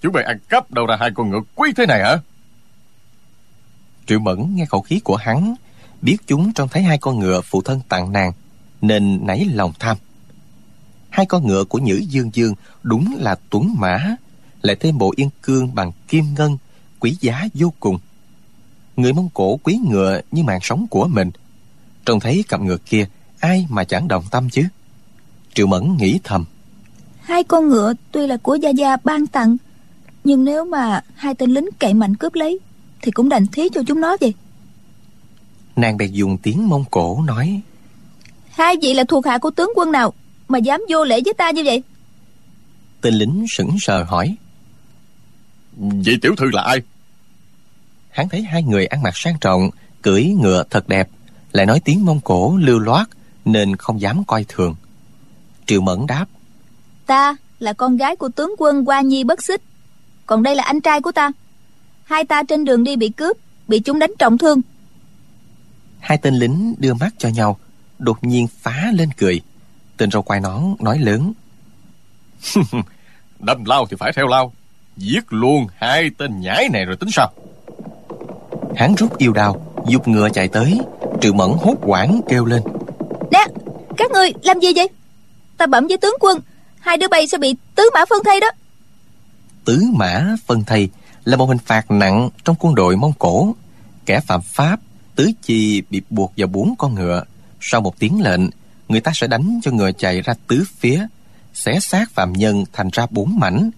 Chúng 0.00 0.12
mày 0.12 0.24
ăn 0.24 0.38
cắp 0.48 0.70
đâu 0.70 0.86
ra 0.86 0.96
hai 1.00 1.10
con 1.14 1.30
ngựa 1.30 1.40
quý 1.54 1.72
thế 1.76 1.86
này 1.86 2.02
hả? 2.02 2.16
Triệu 4.06 4.18
Mẫn 4.18 4.54
nghe 4.54 4.66
khẩu 4.66 4.80
khí 4.80 5.00
của 5.04 5.16
hắn 5.16 5.54
Biết 6.02 6.16
chúng 6.26 6.52
trông 6.52 6.68
thấy 6.68 6.82
hai 6.82 6.98
con 6.98 7.18
ngựa 7.18 7.40
phụ 7.40 7.62
thân 7.62 7.80
tặng 7.88 8.12
nàng 8.12 8.32
Nên 8.80 9.26
nảy 9.26 9.44
lòng 9.52 9.72
tham. 9.78 9.96
Hai 11.10 11.26
con 11.26 11.46
ngựa 11.46 11.64
của 11.64 11.78
Nhữ 11.78 12.02
Dương 12.08 12.30
Dương 12.32 12.54
Đúng 12.82 13.16
là 13.20 13.36
tuấn 13.50 13.74
mã 13.78 14.16
Lại 14.62 14.76
thêm 14.76 14.98
bộ 14.98 15.12
yên 15.16 15.30
cương 15.42 15.74
bằng 15.74 15.92
kim 16.08 16.24
ngân 16.34 16.58
Quý 17.00 17.16
giá 17.20 17.44
vô 17.54 17.72
cùng 17.80 17.98
Người 18.96 19.12
Mông 19.12 19.28
Cổ 19.34 19.56
quý 19.62 19.78
ngựa 19.84 20.20
như 20.30 20.42
mạng 20.42 20.60
sống 20.62 20.86
của 20.90 21.08
mình. 21.08 21.30
Trông 22.06 22.20
thấy 22.20 22.44
cặp 22.48 22.60
ngựa 22.60 22.76
kia 22.76 23.06
Ai 23.40 23.66
mà 23.70 23.84
chẳng 23.84 24.08
đồng 24.08 24.24
tâm 24.30 24.50
chứ? 24.50 24.62
Triệu 25.54 25.66
Mẫn 25.66 25.96
nghĩ 25.96 26.20
thầm. 26.24 26.44
Hai 27.20 27.44
con 27.44 27.68
ngựa 27.68 27.94
tuy 28.12 28.26
là 28.26 28.36
của 28.36 28.54
Gia 28.54 28.70
Gia 28.70 28.96
ban 29.04 29.26
tặng 29.26 29.56
Nhưng 30.24 30.44
nếu 30.44 30.64
mà 30.64 31.00
hai 31.14 31.34
tên 31.34 31.50
lính 31.50 31.68
cậy 31.78 31.94
mạnh 31.94 32.16
cướp 32.16 32.34
lấy 32.34 32.58
Thì 33.02 33.10
cũng 33.10 33.28
đành 33.28 33.46
thí 33.46 33.68
cho 33.74 33.82
chúng 33.86 34.00
nó 34.00 34.16
vậy. 34.20 34.34
Nàng 35.76 35.96
bèn 35.96 36.12
dùng 36.12 36.38
tiếng 36.38 36.68
Mông 36.68 36.84
Cổ 36.90 37.22
nói. 37.26 37.60
Hai 38.50 38.76
vị 38.82 38.94
là 38.94 39.04
thuộc 39.04 39.26
hạ 39.26 39.38
của 39.38 39.50
tướng 39.50 39.70
quân 39.76 39.92
nào 39.92 40.12
Mà 40.48 40.58
dám 40.58 40.80
vô 40.88 41.04
lễ 41.04 41.20
với 41.24 41.34
ta 41.34 41.50
như 41.50 41.62
vậy? 41.64 41.82
Tên 43.00 43.14
lính 43.14 43.44
sững 43.56 43.76
sờ 43.80 44.04
hỏi. 44.04 44.36
Vị 45.76 46.18
tiểu 46.22 46.34
thư 46.36 46.46
là 46.52 46.62
ai 46.62 46.78
Hắn 48.12 48.28
thấy 48.28 48.42
hai 48.42 48.62
người 48.62 48.86
ăn 48.86 49.02
mặc 49.02 49.12
sang 49.16 49.38
trọng 49.40 49.70
Cưỡi 50.02 50.24
ngựa 50.24 50.64
thật 50.70 50.88
đẹp 50.88 51.08
Lại 51.52 51.66
nói 51.66 51.80
tiếng 51.84 52.04
Mông 52.04 52.20
Cổ 52.20 52.56
lưu 52.56 52.78
loát 52.78 53.08
Nên 53.44 53.76
không 53.76 54.00
dám 54.00 54.24
coi 54.24 54.44
thường. 54.48 54.74
Triệu 55.66 55.80
Mẫn 55.80 56.06
đáp 56.06 56.26
Ta 57.06 57.36
là 57.58 57.72
con 57.72 57.96
gái 57.96 58.16
của 58.16 58.28
tướng 58.28 58.54
quân 58.58 58.84
Hoa 58.84 59.00
Nhi 59.00 59.24
bất 59.24 59.42
xích. 59.42 59.62
Còn 60.26 60.42
đây 60.42 60.56
là 60.56 60.62
anh 60.64 60.80
trai 60.80 61.00
của 61.00 61.12
ta. 61.12 61.30
Hai 62.04 62.24
ta 62.24 62.42
trên 62.42 62.64
đường 62.64 62.84
đi 62.84 62.96
bị 62.96 63.08
cướp 63.08 63.36
Bị 63.68 63.80
chúng 63.80 63.98
đánh 63.98 64.12
trọng 64.18 64.38
thương. 64.38 64.60
Hai 66.00 66.18
tên 66.18 66.34
lính 66.34 66.74
đưa 66.78 66.94
mắt 66.94 67.14
cho 67.18 67.28
nhau 67.28 67.58
Đột 67.98 68.24
nhiên 68.24 68.46
phá 68.60 68.90
lên 68.94 69.08
cười. 69.16 69.40
Tên 69.96 70.10
râu 70.10 70.22
quai 70.22 70.40
nón 70.40 70.62
nói 70.80 70.98
lớn 70.98 71.32
Đâm 73.38 73.64
lao 73.64 73.86
thì 73.86 73.96
phải 74.00 74.12
theo 74.12 74.26
lao 74.26 74.52
Giết 74.96 75.32
luôn 75.32 75.66
hai 75.76 76.10
tên 76.18 76.40
nhãi 76.40 76.68
này 76.72 76.84
rồi 76.84 76.96
tính 76.96 77.10
sao 77.12 77.32
Hắn 78.76 78.94
rút 78.94 79.18
yêu 79.18 79.32
đao 79.32 79.66
Dục 79.88 80.08
ngựa 80.08 80.28
chạy 80.28 80.48
tới 80.48 80.80
Triệu 81.20 81.32
Mẫn 81.32 81.50
hốt 81.60 81.74
quảng 81.82 82.20
kêu 82.28 82.44
lên 82.44 82.62
Nè 83.30 83.46
các 83.96 84.10
người 84.10 84.32
làm 84.42 84.60
gì 84.60 84.68
vậy 84.76 84.88
Ta 85.56 85.66
bẩm 85.66 85.86
với 85.86 85.96
tướng 85.96 86.14
quân 86.20 86.40
Hai 86.80 86.96
đứa 86.96 87.08
bay 87.08 87.26
sẽ 87.26 87.38
bị 87.38 87.56
tứ 87.74 87.90
mã 87.94 88.04
phân 88.10 88.24
thây 88.24 88.40
đó 88.40 88.50
Tứ 89.64 89.80
mã 89.92 90.36
phân 90.46 90.64
thây 90.64 90.88
Là 91.24 91.36
một 91.36 91.46
hình 91.46 91.58
phạt 91.58 91.90
nặng 91.90 92.30
trong 92.44 92.56
quân 92.60 92.74
đội 92.74 92.96
Mông 92.96 93.12
Cổ 93.18 93.54
Kẻ 94.06 94.20
phạm 94.20 94.40
pháp 94.42 94.80
Tứ 95.16 95.30
chi 95.42 95.82
bị 95.90 96.02
buộc 96.10 96.32
vào 96.36 96.48
bốn 96.48 96.74
con 96.78 96.94
ngựa. 96.94 97.24
Sau 97.60 97.80
một 97.80 97.98
tiếng 97.98 98.20
lệnh, 98.20 98.40
người 98.88 99.00
ta 99.00 99.12
sẽ 99.14 99.26
đánh 99.26 99.60
cho 99.62 99.70
ngựa 99.70 99.92
chạy 99.92 100.20
ra 100.20 100.34
tứ 100.48 100.64
phía, 100.78 101.06
xé 101.54 101.80
xác 101.80 102.10
phạm 102.10 102.32
nhân 102.32 102.64
thành 102.72 102.88
ra 102.92 103.06
bốn 103.10 103.38
mảnh. 103.38 103.70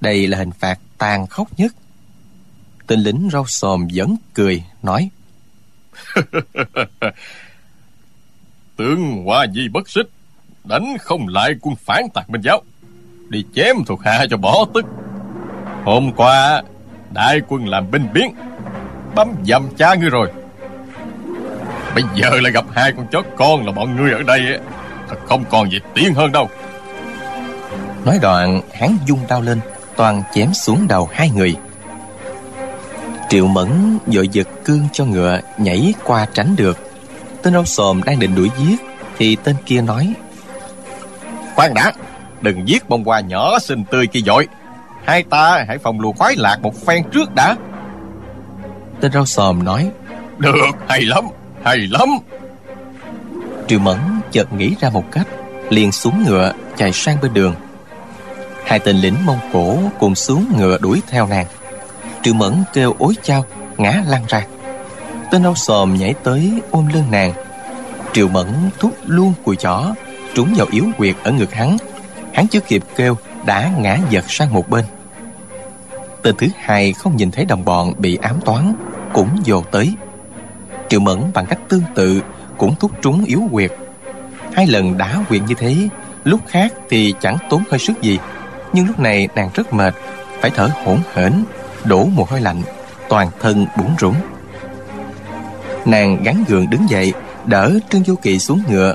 Đây 0.00 0.26
là 0.26 0.38
hình 0.38 0.50
phạt 0.50 0.78
tàn 0.98 1.26
khốc 1.26 1.58
nhất. 1.58 1.74
Tên 2.86 3.00
lính 3.00 3.28
rau 3.32 3.46
xồm 3.46 3.88
vẫn 3.94 4.16
cười, 4.34 4.64
nói 4.82 5.10
Tướng 8.76 9.24
Hoa 9.24 9.46
Di 9.54 9.68
bất 9.68 9.88
xích, 9.88 10.06
đánh 10.64 10.96
không 11.00 11.28
lại 11.28 11.54
quân 11.60 11.74
phản 11.76 12.02
tạc 12.14 12.30
Minh 12.30 12.40
Giáo. 12.40 12.62
Đi 13.28 13.44
chém 13.54 13.76
thuộc 13.86 14.00
hạ 14.04 14.26
cho 14.30 14.36
bỏ 14.36 14.64
tức. 14.74 14.84
Hôm 15.84 16.12
qua, 16.16 16.62
đại 17.10 17.40
quân 17.48 17.68
làm 17.68 17.90
binh 17.90 18.06
biến, 18.14 18.34
bấm 19.14 19.28
dầm 19.46 19.68
cha 19.76 19.94
ngươi 19.94 20.10
rồi. 20.10 20.30
Bây 21.94 22.04
giờ 22.14 22.30
lại 22.40 22.52
gặp 22.52 22.64
hai 22.74 22.92
con 22.92 23.06
chó 23.06 23.22
con 23.36 23.66
là 23.66 23.72
bọn 23.72 23.96
ngươi 23.96 24.12
ở 24.12 24.22
đây 24.22 24.40
Thật 25.08 25.16
không 25.26 25.44
còn 25.50 25.70
gì 25.70 25.78
tiếng 25.94 26.14
hơn 26.14 26.32
đâu 26.32 26.48
Nói 28.04 28.18
đoạn 28.22 28.60
hắn 28.72 28.96
dung 29.06 29.20
đao 29.28 29.42
lên 29.42 29.60
Toàn 29.96 30.22
chém 30.34 30.54
xuống 30.54 30.88
đầu 30.88 31.08
hai 31.12 31.30
người 31.30 31.56
Triệu 33.28 33.46
Mẫn 33.46 33.98
vội 34.06 34.28
giật 34.28 34.48
cương 34.64 34.88
cho 34.92 35.04
ngựa 35.04 35.40
Nhảy 35.58 35.94
qua 36.04 36.26
tránh 36.34 36.56
được. 36.56 36.78
Tên 37.42 37.52
râu 37.52 37.64
xồm 37.64 38.02
đang 38.02 38.18
định 38.18 38.34
đuổi 38.34 38.50
giết, 38.58 38.80
Thì 39.18 39.36
tên 39.44 39.56
kia 39.66 39.80
nói, 39.80 40.14
Khoan 41.54 41.74
đã, 41.74 41.92
Đừng 42.40 42.68
giết 42.68 42.88
bông 42.88 43.04
hoa 43.04 43.20
nhỏ 43.20 43.58
xinh 43.58 43.84
tươi 43.84 44.06
kia 44.06 44.20
dội. 44.26 44.48
Hai 45.04 45.22
ta 45.22 45.64
hãy 45.68 45.78
phòng 45.78 46.00
lùa 46.00 46.12
khoái 46.12 46.36
lạc 46.36 46.58
một 46.62 46.86
phen 46.86 47.04
trước 47.12 47.34
đã. 47.34 47.56
Tên 49.00 49.12
râu 49.12 49.26
xồm 49.26 49.64
nói, 49.64 49.90
Được, 50.38 50.70
hay 50.88 51.00
lắm 51.02 51.24
hay 51.64 51.78
lắm. 51.78 52.08
Triệu 53.68 53.78
Mẫn 53.78 53.98
chợt 54.32 54.52
nghĩ 54.52 54.74
ra 54.80 54.90
một 54.90 55.04
cách, 55.12 55.26
Liền 55.70 55.92
xuống 55.92 56.24
ngựa, 56.26 56.52
chạy 56.76 56.92
sang 56.92 57.16
bên 57.22 57.34
đường. 57.34 57.54
Hai 58.66 58.78
tên 58.78 58.96
lính 58.96 59.26
Mông 59.26 59.38
Cổ 59.52 59.78
cùng 59.98 60.14
xuống 60.14 60.46
ngựa 60.58 60.78
đuổi 60.78 61.02
theo 61.08 61.26
nàng. 61.26 61.46
Triệu 62.24 62.34
Mẫn 62.34 62.54
kêu 62.72 62.94
ối 62.98 63.14
chao, 63.22 63.44
Ngã 63.78 64.02
lăn 64.06 64.22
ra. 64.28 64.46
Tên 65.30 65.42
âu 65.42 65.54
xòm 65.54 65.94
nhảy 65.94 66.14
tới 66.22 66.52
ôm 66.70 66.86
lưng 66.94 67.10
nàng. 67.10 67.32
Triệu 68.12 68.28
Mẫn 68.28 68.46
thúc 68.78 68.92
luôn 69.06 69.32
cùi 69.44 69.56
chỏ, 69.56 69.94
Trúng 70.34 70.54
vào 70.56 70.66
yếu 70.70 70.84
quyệt 70.98 71.16
ở 71.22 71.32
ngực 71.32 71.52
hắn. 71.52 71.76
Hắn 72.32 72.46
chưa 72.48 72.60
kịp 72.60 72.82
kêu, 72.96 73.16
Đã 73.46 73.70
ngã 73.78 73.98
giật 74.10 74.24
sang 74.28 74.52
một 74.54 74.68
bên. 74.68 74.84
Tên 76.22 76.34
thứ 76.38 76.46
hai 76.58 76.92
không 76.92 77.16
nhìn 77.16 77.30
thấy 77.30 77.44
đồng 77.44 77.64
bọn 77.64 77.92
bị 77.98 78.18
ám 78.22 78.40
toán, 78.44 78.74
Cũng 79.12 79.28
vô 79.44 79.62
tới. 79.70 79.94
Triệu 80.88 81.00
Mẫn 81.00 81.22
bằng 81.34 81.46
cách 81.46 81.58
tương 81.68 81.82
tự, 81.94 82.22
Cũng 82.58 82.74
thúc 82.74 82.90
trúng 83.02 83.24
yếu 83.24 83.42
quyệt. 83.52 83.72
Hai 84.52 84.66
lần 84.66 84.98
đá 84.98 85.24
quyệt 85.28 85.42
như 85.48 85.54
thế, 85.58 85.88
Lúc 86.24 86.40
khác 86.48 86.72
thì 86.90 87.14
chẳng 87.20 87.36
tốn 87.50 87.62
hơi 87.70 87.78
sức 87.78 88.02
gì. 88.02 88.18
Nhưng 88.72 88.86
lúc 88.86 89.00
này 89.00 89.28
nàng 89.34 89.50
rất 89.54 89.74
mệt, 89.74 89.94
Phải 90.40 90.50
thở 90.50 90.70
hổn 90.84 90.98
hển. 91.14 91.44
Đổ 91.84 92.04
mồ 92.04 92.26
hôi 92.30 92.40
lạnh 92.40 92.62
Toàn 93.08 93.28
thân 93.40 93.66
bủn 93.78 93.86
rủng 94.00 94.14
Nàng 95.84 96.22
gắn 96.22 96.44
gượng 96.48 96.70
đứng 96.70 96.90
dậy 96.90 97.12
Đỡ 97.46 97.78
Trương 97.90 98.04
Du 98.04 98.16
Kỵ 98.16 98.38
xuống 98.38 98.62
ngựa 98.68 98.94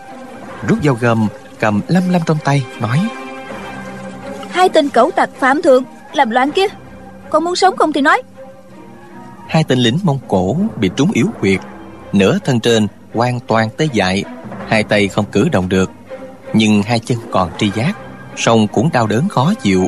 Rút 0.67 0.83
dao 0.83 0.93
gầm 0.93 1.27
Cầm 1.59 1.81
lâm 1.87 2.09
lâm 2.09 2.21
trong 2.25 2.37
tay 2.43 2.65
Nói 2.79 3.09
Hai 4.51 4.69
tên 4.69 4.89
cẩu 4.89 5.11
tặc 5.11 5.29
phạm 5.39 5.61
thượng 5.61 5.83
Làm 6.13 6.29
loạn 6.29 6.51
kia. 6.51 6.67
Còn 7.29 7.43
muốn 7.43 7.55
sống 7.55 7.75
không 7.77 7.93
thì 7.93 8.01
nói. 8.01 8.21
Hai 9.47 9.63
tên 9.63 9.79
lính 9.79 9.99
Mông 10.03 10.19
Cổ 10.27 10.57
bị 10.79 10.89
trúng 10.95 11.11
yếu 11.11 11.27
huyệt 11.39 11.59
Nửa 12.13 12.37
thân 12.45 12.59
trên 12.59 12.87
hoàn 13.13 13.39
toàn 13.39 13.69
tê 13.77 13.87
dại 13.93 14.23
Hai 14.67 14.83
tay 14.83 15.07
không 15.07 15.25
cử 15.31 15.49
động 15.51 15.69
được 15.69 15.91
Nhưng 16.53 16.83
hai 16.83 16.99
chân 16.99 17.17
còn 17.31 17.51
tri 17.57 17.71
giác 17.71 17.93
song 18.35 18.67
cũng 18.67 18.89
đau 18.93 19.07
đớn 19.07 19.29
khó 19.29 19.53
chịu 19.53 19.87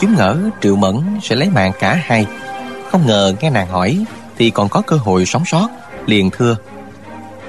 Chúng 0.00 0.14
ngỡ 0.14 0.36
Triệu 0.60 0.76
Mẫn 0.76 0.94
sẽ 1.22 1.36
lấy 1.36 1.50
mạng 1.50 1.72
cả 1.78 2.00
hai 2.04 2.26
Không 2.90 3.06
ngờ 3.06 3.34
nghe 3.40 3.50
nàng 3.50 3.68
hỏi 3.68 4.04
Thì 4.38 4.50
còn 4.50 4.68
có 4.68 4.80
cơ 4.80 4.96
hội 4.96 5.26
sống 5.26 5.44
sót 5.44 5.68
Liền 6.06 6.30
thưa 6.30 6.56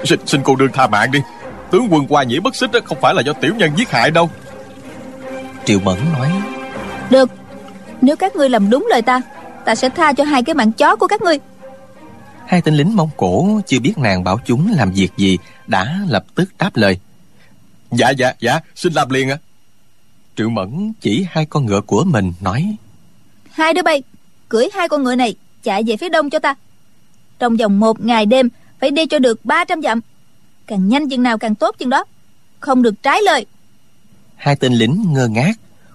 Xin, 0.04 0.26
xin 0.26 0.40
cô 0.44 0.56
đương 0.56 0.72
tha 0.72 0.86
mạng 0.86 1.12
đi 1.12 1.20
Tướng 1.70 1.88
quân 1.90 2.06
qua 2.08 2.22
nhĩ 2.22 2.40
bất 2.40 2.56
xích 2.56 2.70
không 2.84 2.98
phải 3.00 3.14
là 3.14 3.22
do 3.22 3.32
tiểu 3.32 3.54
nhân 3.54 3.70
giết 3.76 3.90
hại 3.90 4.10
đâu 4.10 4.30
Triệu 5.64 5.80
Mẫn 5.80 5.96
nói 6.12 6.32
Được 7.10 7.30
Nếu 8.00 8.16
các 8.16 8.36
ngươi 8.36 8.48
làm 8.48 8.70
đúng 8.70 8.86
lời 8.90 9.02
ta 9.02 9.20
Ta 9.64 9.74
sẽ 9.74 9.88
tha 9.88 10.12
cho 10.12 10.24
hai 10.24 10.42
cái 10.42 10.54
mạng 10.54 10.72
chó 10.72 10.96
của 10.96 11.06
các 11.06 11.22
ngươi 11.22 11.38
Hai 12.48 12.62
tên 12.62 12.74
lính 12.74 12.96
Mông 12.96 13.10
Cổ 13.16 13.60
chưa 13.66 13.80
biết 13.80 13.98
nàng 13.98 14.24
bảo 14.24 14.38
chúng 14.44 14.72
làm 14.76 14.92
việc 14.92 15.08
gì 15.16 15.38
đã 15.66 15.98
lập 16.08 16.24
tức 16.34 16.48
đáp 16.58 16.76
lời. 16.76 16.98
Dạ 17.90 18.10
dạ 18.10 18.32
dạ, 18.40 18.60
xin 18.74 18.92
làm 18.92 19.10
liền 19.10 19.30
ạ. 19.30 19.38
À. 19.42 19.47
Triệu 20.38 20.50
Mẫn 20.50 20.92
chỉ 21.00 21.26
hai 21.30 21.46
con 21.46 21.66
ngựa 21.66 21.80
của 21.80 22.04
mình 22.04 22.32
nói. 22.40 22.76
Hai 23.50 23.74
đứa 23.74 23.82
bay, 23.82 24.02
cưỡi 24.48 24.68
hai 24.74 24.88
con 24.88 25.02
ngựa 25.02 25.14
này 25.14 25.34
chạy 25.62 25.82
về 25.86 25.96
phía 25.96 26.08
đông 26.08 26.30
cho 26.30 26.38
ta. 26.38 26.54
Trong 27.38 27.56
vòng 27.56 27.80
một 27.80 28.00
ngày 28.04 28.26
đêm 28.26 28.48
phải 28.80 28.90
đi 28.90 29.06
cho 29.06 29.18
được 29.18 29.44
300 29.44 29.82
dặm. 29.82 30.00
Càng 30.66 30.88
nhanh 30.88 31.08
chừng 31.08 31.22
nào 31.22 31.38
càng 31.38 31.54
tốt 31.54 31.74
chừng 31.78 31.90
đó. 31.90 32.04
Không 32.60 32.82
được 32.82 33.02
trái 33.02 33.22
lời. 33.22 33.46
Hai 34.36 34.56
tên 34.56 34.72
lính 34.72 35.04
ngơ 35.12 35.28
ngác, 35.28 35.52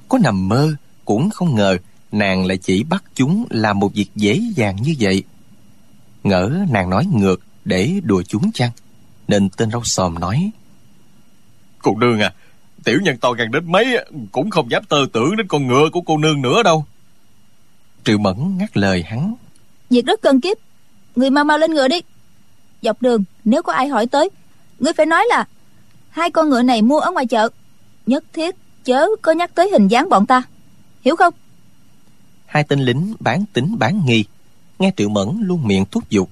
có 0.10 0.18
nằm 0.18 0.48
mơ 0.48 0.74
cũng 1.06 1.30
không 1.30 1.56
ngờ 1.56 1.78
nàng 2.12 2.46
lại 2.46 2.58
chỉ 2.58 2.84
bắt 2.84 3.04
chúng 3.16 3.46
làm 3.50 3.80
một 3.80 3.94
việc 3.94 4.10
dễ 4.16 4.42
dàng 4.56 4.76
như 4.82 4.96
vậy. 5.00 5.24
Ngỡ 6.24 6.52
nàng 6.70 6.90
nói 6.90 7.06
ngược 7.14 7.42
để 7.66 7.94
đùa 8.04 8.24
chúng 8.28 8.52
chăng 8.52 8.72
Nên 9.28 9.50
tên 9.50 9.72
rau 9.72 9.82
xòm 9.86 10.20
nói 10.20 10.52
Cô 11.82 11.96
nương 11.96 12.20
à 12.20 12.34
Tiểu 12.84 13.00
nhân 13.02 13.18
to 13.18 13.32
gan 13.32 13.52
đến 13.52 13.72
mấy 13.72 14.06
Cũng 14.32 14.50
không 14.50 14.72
dám 14.72 14.84
tơ 14.84 14.98
tưởng 15.14 15.38
đến 15.38 15.48
con 15.48 15.68
ngựa 15.68 15.90
của 15.92 16.02
cô 16.02 16.18
nương 16.18 16.42
nữa 16.42 16.64
đâu. 16.64 16.86
Triệu 18.06 18.18
Mẫn 18.18 18.58
ngắt 18.58 18.78
lời 18.78 19.04
hắn. 19.04 19.36
Việc 19.90 20.06
rất 20.06 20.22
cần 20.22 20.42
kiếp. 20.42 20.58
Người 21.16 21.30
mau 21.30 21.44
mau 21.44 21.58
lên 21.58 21.74
ngựa 21.74 21.88
đi. 21.88 22.02
Dọc 22.82 23.02
đường 23.02 23.24
nếu 23.46 23.64
có 23.64 23.74
ai 23.74 23.88
hỏi 23.88 24.08
tới 24.08 24.30
Ngươi 24.80 24.94
phải 24.94 25.06
nói 25.06 25.26
là 25.30 25.46
Hai 26.10 26.32
con 26.32 26.50
ngựa 26.50 26.62
này 26.62 26.82
mua 26.82 27.00
ở 27.00 27.12
ngoài 27.12 27.26
chợ. 27.26 27.50
Nhất 28.06 28.24
thiết 28.34 28.56
chớ 28.84 29.08
có 29.22 29.32
nhắc 29.32 29.56
tới 29.56 29.70
hình 29.72 29.88
dáng 29.88 30.10
bọn 30.10 30.26
ta. 30.26 30.44
Hiểu 31.06 31.16
không? 31.16 31.34
Hai 32.46 32.64
tên 32.64 32.80
lính 32.80 33.14
bán 33.20 33.46
tính 33.54 33.76
bán 33.80 34.02
nghi. 34.06 34.26
Nghe 34.80 34.92
triệu 34.98 35.10
mẫn 35.10 35.28
luôn 35.42 35.68
miệng 35.68 35.86
thúc 35.92 36.10
giục. 36.10 36.30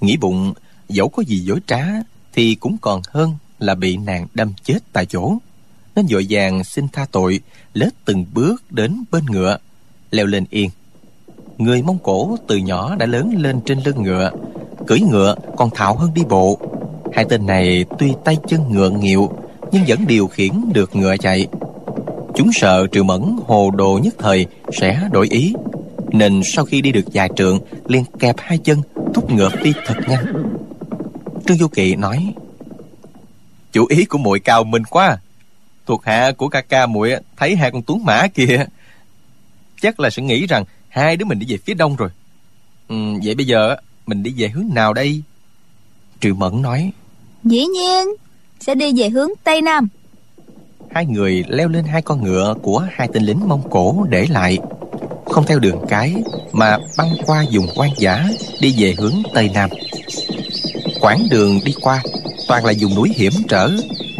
Nghĩ 0.00 0.16
bụng 0.16 0.54
dẫu 0.88 1.08
có 1.08 1.22
gì 1.22 1.38
dối 1.38 1.58
trá 1.66 1.84
thì 2.32 2.54
cũng 2.54 2.76
còn 2.78 3.02
hơn 3.08 3.34
là 3.58 3.74
bị 3.74 3.96
nàng 3.96 4.26
đâm 4.34 4.52
chết 4.64 4.78
tại 4.92 5.06
chỗ 5.06 5.38
nên 5.96 6.06
vội 6.10 6.26
vàng 6.30 6.64
xin 6.64 6.88
tha 6.88 7.06
tội, 7.12 7.40
lết 7.74 7.92
từng 8.04 8.24
bước 8.34 8.62
đến 8.70 9.04
bên 9.10 9.24
ngựa, 9.26 9.58
leo 10.10 10.26
lên 10.26 10.44
yên. 10.50 10.70
Người 11.58 11.82
mông 11.82 11.98
cổ 12.02 12.36
từ 12.46 12.56
nhỏ 12.56 12.96
đã 12.96 13.06
lớn 13.06 13.34
lên 13.38 13.60
trên 13.66 13.78
lưng 13.84 14.02
ngựa, 14.02 14.30
cưỡi 14.86 15.00
ngựa 15.00 15.34
còn 15.56 15.70
thạo 15.70 15.96
hơn 15.96 16.10
đi 16.14 16.22
bộ. 16.28 16.58
Hai 17.12 17.24
tên 17.28 17.46
này 17.46 17.84
tuy 17.98 18.12
tay 18.24 18.36
chân 18.48 18.60
ngựa 18.70 18.90
nghịu, 18.90 19.30
nhưng 19.72 19.84
vẫn 19.86 20.06
điều 20.06 20.26
khiển 20.26 20.52
được 20.72 20.96
ngựa 20.96 21.16
chạy. 21.16 21.46
Chúng 22.34 22.50
sợ 22.52 22.86
triệu 22.92 23.04
mẫn, 23.04 23.36
hồ 23.46 23.70
đồ 23.70 24.00
nhất 24.02 24.14
thời, 24.18 24.46
sẽ 24.72 25.08
đổi 25.12 25.28
ý, 25.30 25.52
nên 26.12 26.40
sau 26.44 26.64
khi 26.64 26.80
đi 26.80 26.92
được 26.92 27.04
vài 27.12 27.30
trượng, 27.36 27.60
liền 27.86 28.04
kẹp 28.18 28.36
hai 28.38 28.58
chân, 28.58 28.82
thúc 29.14 29.30
ngựa 29.30 29.50
đi 29.62 29.72
thật 29.86 29.94
nhanh. 30.08 30.24
Trương 31.46 31.56
du 31.56 31.68
kỵ 31.68 31.96
nói, 31.96 32.34
chủ 33.72 33.86
ý 33.88 34.04
của 34.04 34.18
muội 34.18 34.40
cao 34.40 34.64
minh 34.64 34.84
quá 34.84 35.18
thuộc 35.86 36.04
hạ 36.04 36.32
của 36.36 36.48
ca 36.48 36.60
ca 36.60 36.86
muội 36.86 37.12
thấy 37.36 37.56
hai 37.56 37.70
con 37.70 37.82
tuấn 37.82 38.04
mã 38.04 38.26
kia 38.34 38.66
chắc 39.80 40.00
là 40.00 40.10
sẽ 40.10 40.22
nghĩ 40.22 40.46
rằng 40.46 40.64
hai 40.88 41.16
đứa 41.16 41.24
mình 41.24 41.38
đi 41.38 41.46
về 41.48 41.58
phía 41.64 41.74
đông 41.74 41.96
rồi. 41.96 42.08
Ừ, 42.88 42.96
vậy 43.24 43.34
bây 43.34 43.46
giờ 43.46 43.76
mình 44.06 44.22
đi 44.22 44.34
về 44.36 44.48
hướng 44.48 44.68
nào 44.74 44.92
đây? 44.92 45.22
Triệu 46.20 46.34
mẫn 46.34 46.62
nói. 46.62 46.92
Dĩ 47.44 47.66
nhiên 47.66 48.08
sẽ 48.60 48.74
đi 48.74 48.92
về 48.96 49.08
hướng 49.08 49.30
tây 49.44 49.62
nam. 49.62 49.88
Hai 50.90 51.06
người 51.06 51.44
leo 51.48 51.68
lên 51.68 51.84
hai 51.84 52.02
con 52.02 52.24
ngựa 52.24 52.54
của 52.62 52.86
hai 52.92 53.08
tên 53.12 53.22
lính 53.22 53.48
mông 53.48 53.70
cổ 53.70 54.06
để 54.08 54.26
lại. 54.30 54.58
Không 55.26 55.46
theo 55.46 55.58
đường 55.58 55.84
cái 55.88 56.14
mà 56.52 56.78
băng 56.98 57.16
qua 57.26 57.44
vùng 57.52 57.66
quan 57.74 57.90
giả 57.98 58.28
đi 58.60 58.74
về 58.78 58.94
hướng 58.98 59.22
tây 59.34 59.50
nam 59.54 59.70
quãng 61.00 61.26
đường 61.30 61.60
đi 61.64 61.72
qua, 61.80 62.02
toàn 62.48 62.64
là 62.64 62.72
vùng 62.80 62.94
núi 62.94 63.12
hiểm 63.16 63.32
trở, 63.48 63.70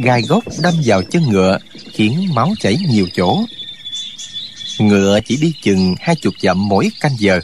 gai 0.02 0.22
gốc 0.22 0.44
đâm 0.62 0.74
vào 0.84 1.02
chân 1.02 1.22
ngựa, 1.30 1.58
khiến 1.92 2.28
máu 2.34 2.52
chảy 2.60 2.76
nhiều 2.90 3.06
chỗ. 3.14 3.44
Ngựa 4.78 5.18
chỉ 5.26 5.36
đi 5.36 5.52
chừng 5.62 5.94
hai 6.00 6.16
chục 6.16 6.34
dặm 6.42 6.68
mỗi 6.68 6.90
canh 7.00 7.16
giờ. 7.18 7.40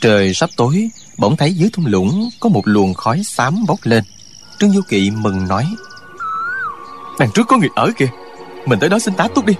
Trời 0.00 0.34
sắp 0.34 0.50
tối, 0.56 0.88
bỗng 1.18 1.36
thấy 1.36 1.52
dưới 1.52 1.70
thung 1.72 1.86
lũng 1.86 2.30
có 2.40 2.48
một 2.48 2.62
luồng 2.64 2.94
khói 2.94 3.22
xám 3.24 3.66
bốc 3.66 3.78
lên. 3.82 4.04
Trương 4.58 4.72
du 4.72 4.80
kỵ 4.88 5.10
mừng 5.10 5.48
nói, 5.48 5.66
đằng 7.18 7.30
trước 7.34 7.44
có 7.48 7.56
người 7.56 7.68
ở 7.76 7.90
kìa, 7.96 8.08
mình 8.66 8.78
tới 8.78 8.88
đó 8.88 8.98
xin 8.98 9.14
tá 9.14 9.28
túc 9.34 9.46
đi. 9.46 9.54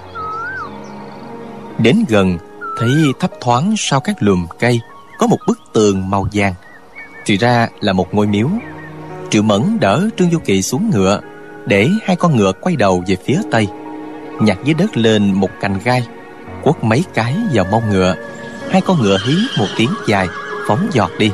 Đến 1.78 2.04
gần, 2.08 2.38
thấy 2.78 2.90
thấp 3.20 3.30
thoáng 3.40 3.74
sau 3.78 4.00
các 4.00 4.22
lùm 4.22 4.46
cây, 4.58 4.80
có 5.18 5.26
một 5.26 5.38
bức 5.46 5.58
tường 5.72 6.10
màu 6.10 6.28
vàng 6.32 6.54
thì 7.28 7.36
ra 7.36 7.68
là 7.80 7.92
một 7.92 8.14
ngôi 8.14 8.26
miếu. 8.26 8.48
Triệu 9.30 9.42
mẫn 9.42 9.62
đỡ 9.80 10.08
trương 10.16 10.30
du 10.30 10.38
kỳ 10.38 10.62
xuống 10.62 10.90
ngựa, 10.90 11.20
để 11.66 11.88
hai 12.04 12.16
con 12.16 12.36
ngựa 12.36 12.52
quay 12.52 12.76
đầu 12.76 13.04
về 13.06 13.16
phía 13.26 13.40
tây. 13.50 13.66
Nhặt 14.40 14.58
dưới 14.64 14.74
đất 14.74 14.96
lên 14.96 15.32
một 15.32 15.50
cành 15.60 15.78
gai, 15.84 16.06
quất 16.62 16.84
mấy 16.84 17.04
cái 17.14 17.36
vào 17.52 17.64
mông 17.70 17.82
ngựa. 17.90 18.14
Hai 18.70 18.80
con 18.80 19.02
ngựa 19.02 19.18
hí 19.26 19.34
một 19.58 19.66
tiếng 19.76 19.90
dài, 20.06 20.28
phóng 20.68 20.88
giọt 20.92 21.10
đi. 21.18 21.30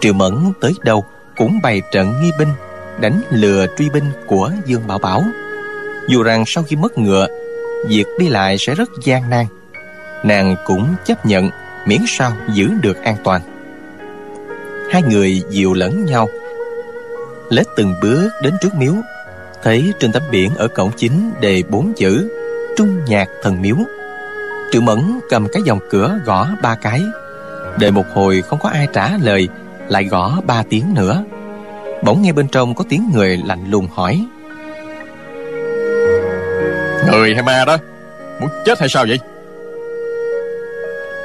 Triệu 0.00 0.12
mẫn 0.12 0.52
tới 0.60 0.72
đâu 0.82 1.04
cũng 1.36 1.60
bày 1.62 1.82
trận 1.92 2.14
nghi 2.22 2.30
binh, 2.38 2.52
đánh 3.00 3.20
lừa 3.30 3.66
truy 3.78 3.90
binh 3.90 4.12
của 4.26 4.50
dương 4.66 4.86
bảo 4.86 4.98
bảo. 4.98 5.22
Dù 6.08 6.22
rằng 6.22 6.44
sau 6.46 6.64
khi 6.64 6.76
mất 6.76 6.98
ngựa, 6.98 7.26
việc 7.88 8.04
đi 8.18 8.28
lại 8.28 8.58
sẽ 8.58 8.74
rất 8.74 8.90
gian 9.04 9.30
nan. 9.30 9.46
Nàng 10.24 10.56
cũng 10.66 10.94
chấp 11.04 11.26
nhận, 11.26 11.50
miễn 11.86 12.00
sao 12.06 12.32
giữ 12.52 12.70
được 12.82 13.04
an 13.04 13.16
toàn 13.24 13.55
hai 14.90 15.02
người 15.02 15.42
dìu 15.48 15.74
lẫn 15.74 16.04
nhau. 16.04 16.28
Lết 17.50 17.66
từng 17.76 17.94
bước 18.02 18.30
đến 18.42 18.54
trước 18.60 18.74
miếu 18.74 18.92
thấy 19.62 19.92
trên 19.98 20.12
tấm 20.12 20.22
biển 20.30 20.54
ở 20.56 20.68
cổng 20.68 20.90
chính 20.96 21.30
đề 21.40 21.62
bốn 21.68 21.92
chữ 21.96 22.28
trung 22.76 23.04
nhạc 23.06 23.28
thần 23.42 23.62
miếu. 23.62 23.76
Triệu 24.72 24.82
mẫn 24.82 25.20
cầm 25.30 25.48
cái 25.52 25.62
dòng 25.62 25.78
cửa 25.90 26.18
gõ 26.24 26.48
ba 26.62 26.74
cái. 26.74 27.02
Đợi 27.78 27.90
một 27.90 28.04
hồi 28.14 28.42
không 28.42 28.58
có 28.58 28.68
ai 28.68 28.88
trả 28.92 29.10
lời 29.22 29.48
lại 29.88 30.04
gõ 30.04 30.40
ba 30.46 30.62
tiếng 30.70 30.94
nữa. 30.94 31.24
Bỗng 32.04 32.22
nghe 32.22 32.32
bên 32.32 32.48
trong 32.48 32.74
có 32.74 32.84
tiếng 32.88 33.10
người 33.14 33.40
lạnh 33.46 33.70
lùng 33.70 33.88
hỏi. 33.94 34.26
Người 37.10 37.34
hay 37.34 37.42
ma 37.42 37.64
đó 37.66 37.76
muốn 38.40 38.50
chết 38.64 38.80
hay 38.80 38.88
sao 38.88 39.04
vậy? 39.08 39.18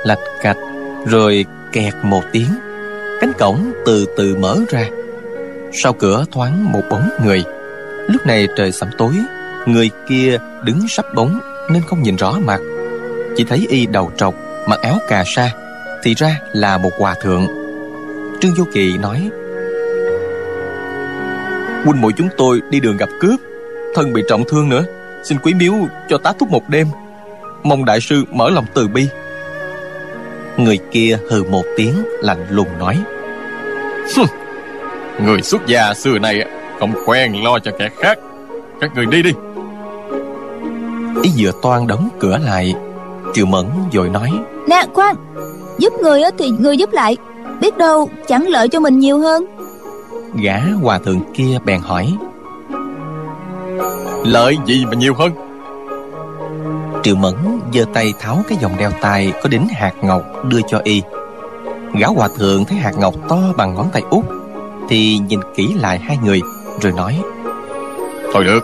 Lạch 0.05 0.19
cạch 0.41 0.57
rồi 1.05 1.45
kẹt 1.71 1.93
một 2.03 2.23
tiếng 2.31 2.47
cánh 3.21 3.33
cổng 3.39 3.73
từ 3.85 4.05
từ 4.17 4.35
mở 4.35 4.57
ra. 4.69 4.85
Sau 5.73 5.93
cửa 5.93 6.25
thoáng 6.31 6.71
một 6.71 6.81
bóng 6.89 7.09
người. 7.25 7.43
Lúc 8.07 8.25
này 8.25 8.47
trời 8.57 8.71
sẩm 8.71 8.89
tối, 8.97 9.13
người 9.65 9.89
kia 10.09 10.37
đứng 10.63 10.87
sắp 10.87 11.05
bóng 11.15 11.39
nên 11.71 11.81
không 11.87 12.03
nhìn 12.03 12.15
rõ 12.15 12.31
mặt. 12.45 12.59
Chỉ 13.37 13.43
thấy 13.43 13.67
y 13.69 13.85
đầu 13.85 14.11
trọc, 14.17 14.35
mặc 14.67 14.79
áo 14.81 14.97
cà 15.07 15.23
sa, 15.35 15.51
thì 16.03 16.13
ra 16.13 16.39
là 16.53 16.77
một 16.77 16.89
hòa 16.97 17.15
thượng. 17.21 17.47
Trương 18.41 18.53
vô 18.53 18.65
kỳ 18.73 18.97
nói, 18.97 19.29
huynh 21.83 22.01
muội 22.01 22.11
chúng 22.17 22.29
tôi 22.37 22.61
đi 22.69 22.79
đường 22.79 22.97
gặp 22.97 23.09
cướp, 23.19 23.39
thân 23.95 24.13
bị 24.13 24.23
trọng 24.29 24.43
thương 24.49 24.69
nữa. 24.69 24.83
Xin 25.23 25.37
quý 25.43 25.53
miếu 25.53 25.73
cho 26.09 26.17
tá 26.17 26.33
túc 26.39 26.49
một 26.49 26.69
đêm. 26.69 26.87
Mong 27.63 27.85
đại 27.85 28.01
sư 28.01 28.23
mở 28.31 28.49
lòng 28.49 28.65
từ 28.73 28.87
bi 28.87 29.07
người 30.57 30.79
kia 30.91 31.17
hừ 31.29 31.43
một 31.43 31.63
tiếng 31.77 31.93
lạnh 32.21 32.45
lùng 32.49 32.77
nói. 32.79 32.97
Người 35.25 35.41
xuất 35.41 35.67
gia 35.67 35.93
xưa 35.93 36.19
này 36.19 36.45
không 36.79 36.93
quen 37.05 37.43
lo 37.43 37.59
cho 37.59 37.71
kẻ 37.79 37.89
khác. 37.97 38.19
Các 38.81 38.95
người 38.95 39.05
đi 39.05 39.23
đi. 39.23 39.31
Ý 41.23 41.31
vừa 41.37 41.51
toan 41.61 41.87
đóng 41.87 42.09
cửa 42.19 42.37
lại 42.37 42.75
triệu 43.33 43.45
mẫn 43.45 43.65
vội 43.93 44.09
nói. 44.09 44.31
Nè 44.67 44.83
khoan 44.93 45.15
giúp 45.77 45.93
người 46.01 46.21
thì 46.37 46.49
người 46.49 46.77
giúp 46.77 46.93
lại. 46.93 47.17
Biết 47.61 47.77
đâu 47.77 48.09
chẳng 48.27 48.47
lợi 48.47 48.67
cho 48.67 48.79
mình 48.79 48.99
nhiều 48.99 49.19
hơn. 49.19 49.45
Gã 50.43 50.59
hòa 50.81 50.99
thượng 50.99 51.19
kia 51.33 51.57
bèn 51.65 51.79
hỏi. 51.81 52.13
Lợi 54.25 54.57
gì 54.65 54.85
mà 54.85 54.93
nhiều 54.93 55.13
hơn? 55.13 55.31
Triệu 57.03 57.15
mẫn 57.15 57.35
giơ 57.73 57.85
tay 57.93 58.13
tháo 58.19 58.43
cái 58.47 58.57
vòng 58.61 58.77
đeo 58.77 58.91
tay 59.01 59.33
có 59.43 59.49
đính 59.49 59.67
hạt 59.67 59.93
ngọc 60.01 60.23
đưa 60.45 60.59
cho 60.67 60.81
y. 60.83 61.01
Gã 61.99 62.07
hòa 62.07 62.29
thượng 62.37 62.65
thấy 62.65 62.77
hạt 62.77 62.93
ngọc 62.97 63.13
to 63.29 63.39
bằng 63.57 63.73
ngón 63.75 63.89
tay 63.93 64.03
út 64.09 64.25
thì 64.89 65.17
nhìn 65.27 65.39
kỹ 65.55 65.73
lại 65.79 65.99
hai 65.99 66.17
người 66.23 66.41
rồi 66.81 66.93
nói 66.93 67.21
thôi 68.33 68.43
được 68.43 68.63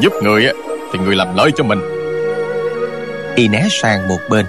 giúp 0.00 0.12
người 0.22 0.46
thì 0.92 0.98
người 0.98 1.16
làm 1.16 1.36
lợi 1.36 1.50
cho 1.56 1.64
mình. 1.64 1.80
Y 3.36 3.48
né 3.48 3.66
sang 3.70 4.08
một 4.08 4.18
bên 4.30 4.46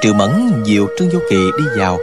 triệu 0.00 0.14
mẫn 0.14 0.62
dìu 0.64 0.88
trương 0.98 1.08
vô 1.08 1.18
kỳ 1.30 1.50
đi 1.58 1.64
vào 1.76 1.98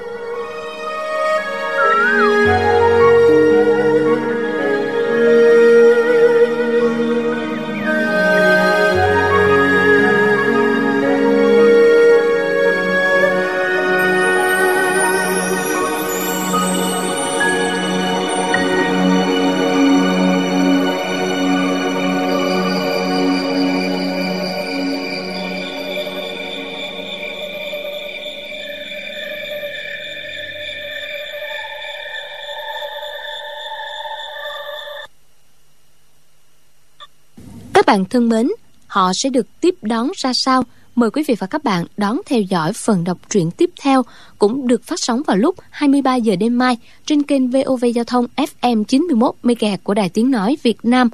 bạn 37.92 38.06
thân 38.06 38.30
mến, 38.30 38.48
họ 38.88 39.12
sẽ 39.14 39.30
được 39.30 39.48
tiếp 39.62 39.76
đón 39.82 40.12
ra 40.18 40.32
sao? 40.34 40.64
Mời 40.96 41.12
quý 41.12 41.24
vị 41.28 41.36
và 41.40 41.48
các 41.48 41.64
bạn 41.64 41.86
đón 41.98 42.22
theo 42.26 42.42
dõi 42.42 42.74
phần 42.74 43.04
đọc 43.04 43.18
truyện 43.30 43.52
tiếp 43.52 43.70
theo 43.82 44.04
cũng 44.40 44.68
được 44.68 44.84
phát 44.84 45.00
sóng 45.00 45.22
vào 45.28 45.38
lúc 45.38 45.56
23 45.70 46.16
giờ 46.16 46.36
đêm 46.36 46.58
mai 46.58 46.78
trên 47.06 47.24
kênh 47.24 47.50
VOV 47.50 47.86
Giao 47.96 48.04
thông 48.04 48.26
FM 48.36 48.84
91 48.84 49.36
MHz 49.44 49.78
của 49.84 49.94
Đài 49.94 50.10
Tiếng 50.10 50.32
nói 50.32 50.58
Việt 50.64 50.78
Nam. 50.84 51.10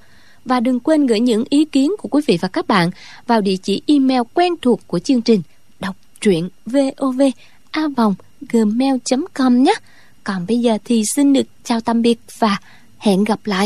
Và 0.45 0.59
đừng 0.59 0.79
quên 0.79 1.05
gửi 1.05 1.19
những 1.19 1.43
ý 1.49 1.65
kiến 1.65 1.91
của 1.99 2.09
quý 2.09 2.21
vị 2.27 2.37
và 2.41 2.47
các 2.47 2.67
bạn 2.67 2.89
vào 3.27 3.41
địa 3.41 3.57
chỉ 3.63 3.81
email 3.87 4.21
quen 4.33 4.53
thuộc 4.61 4.79
của 4.87 4.99
chương 4.99 5.21
trình 5.21 5.41
đọc 5.79 5.95
truyện 6.21 6.49
vov 6.65 7.21
a 7.71 7.81
gmail.com 8.49 9.63
nhé. 9.63 9.73
Còn 10.23 10.45
bây 10.47 10.59
giờ 10.59 10.77
thì 10.85 11.03
xin 11.15 11.33
được 11.33 11.47
chào 11.63 11.79
tạm 11.81 12.01
biệt 12.01 12.19
và 12.39 12.57
hẹn 12.97 13.23
gặp 13.23 13.39
lại. 13.45 13.65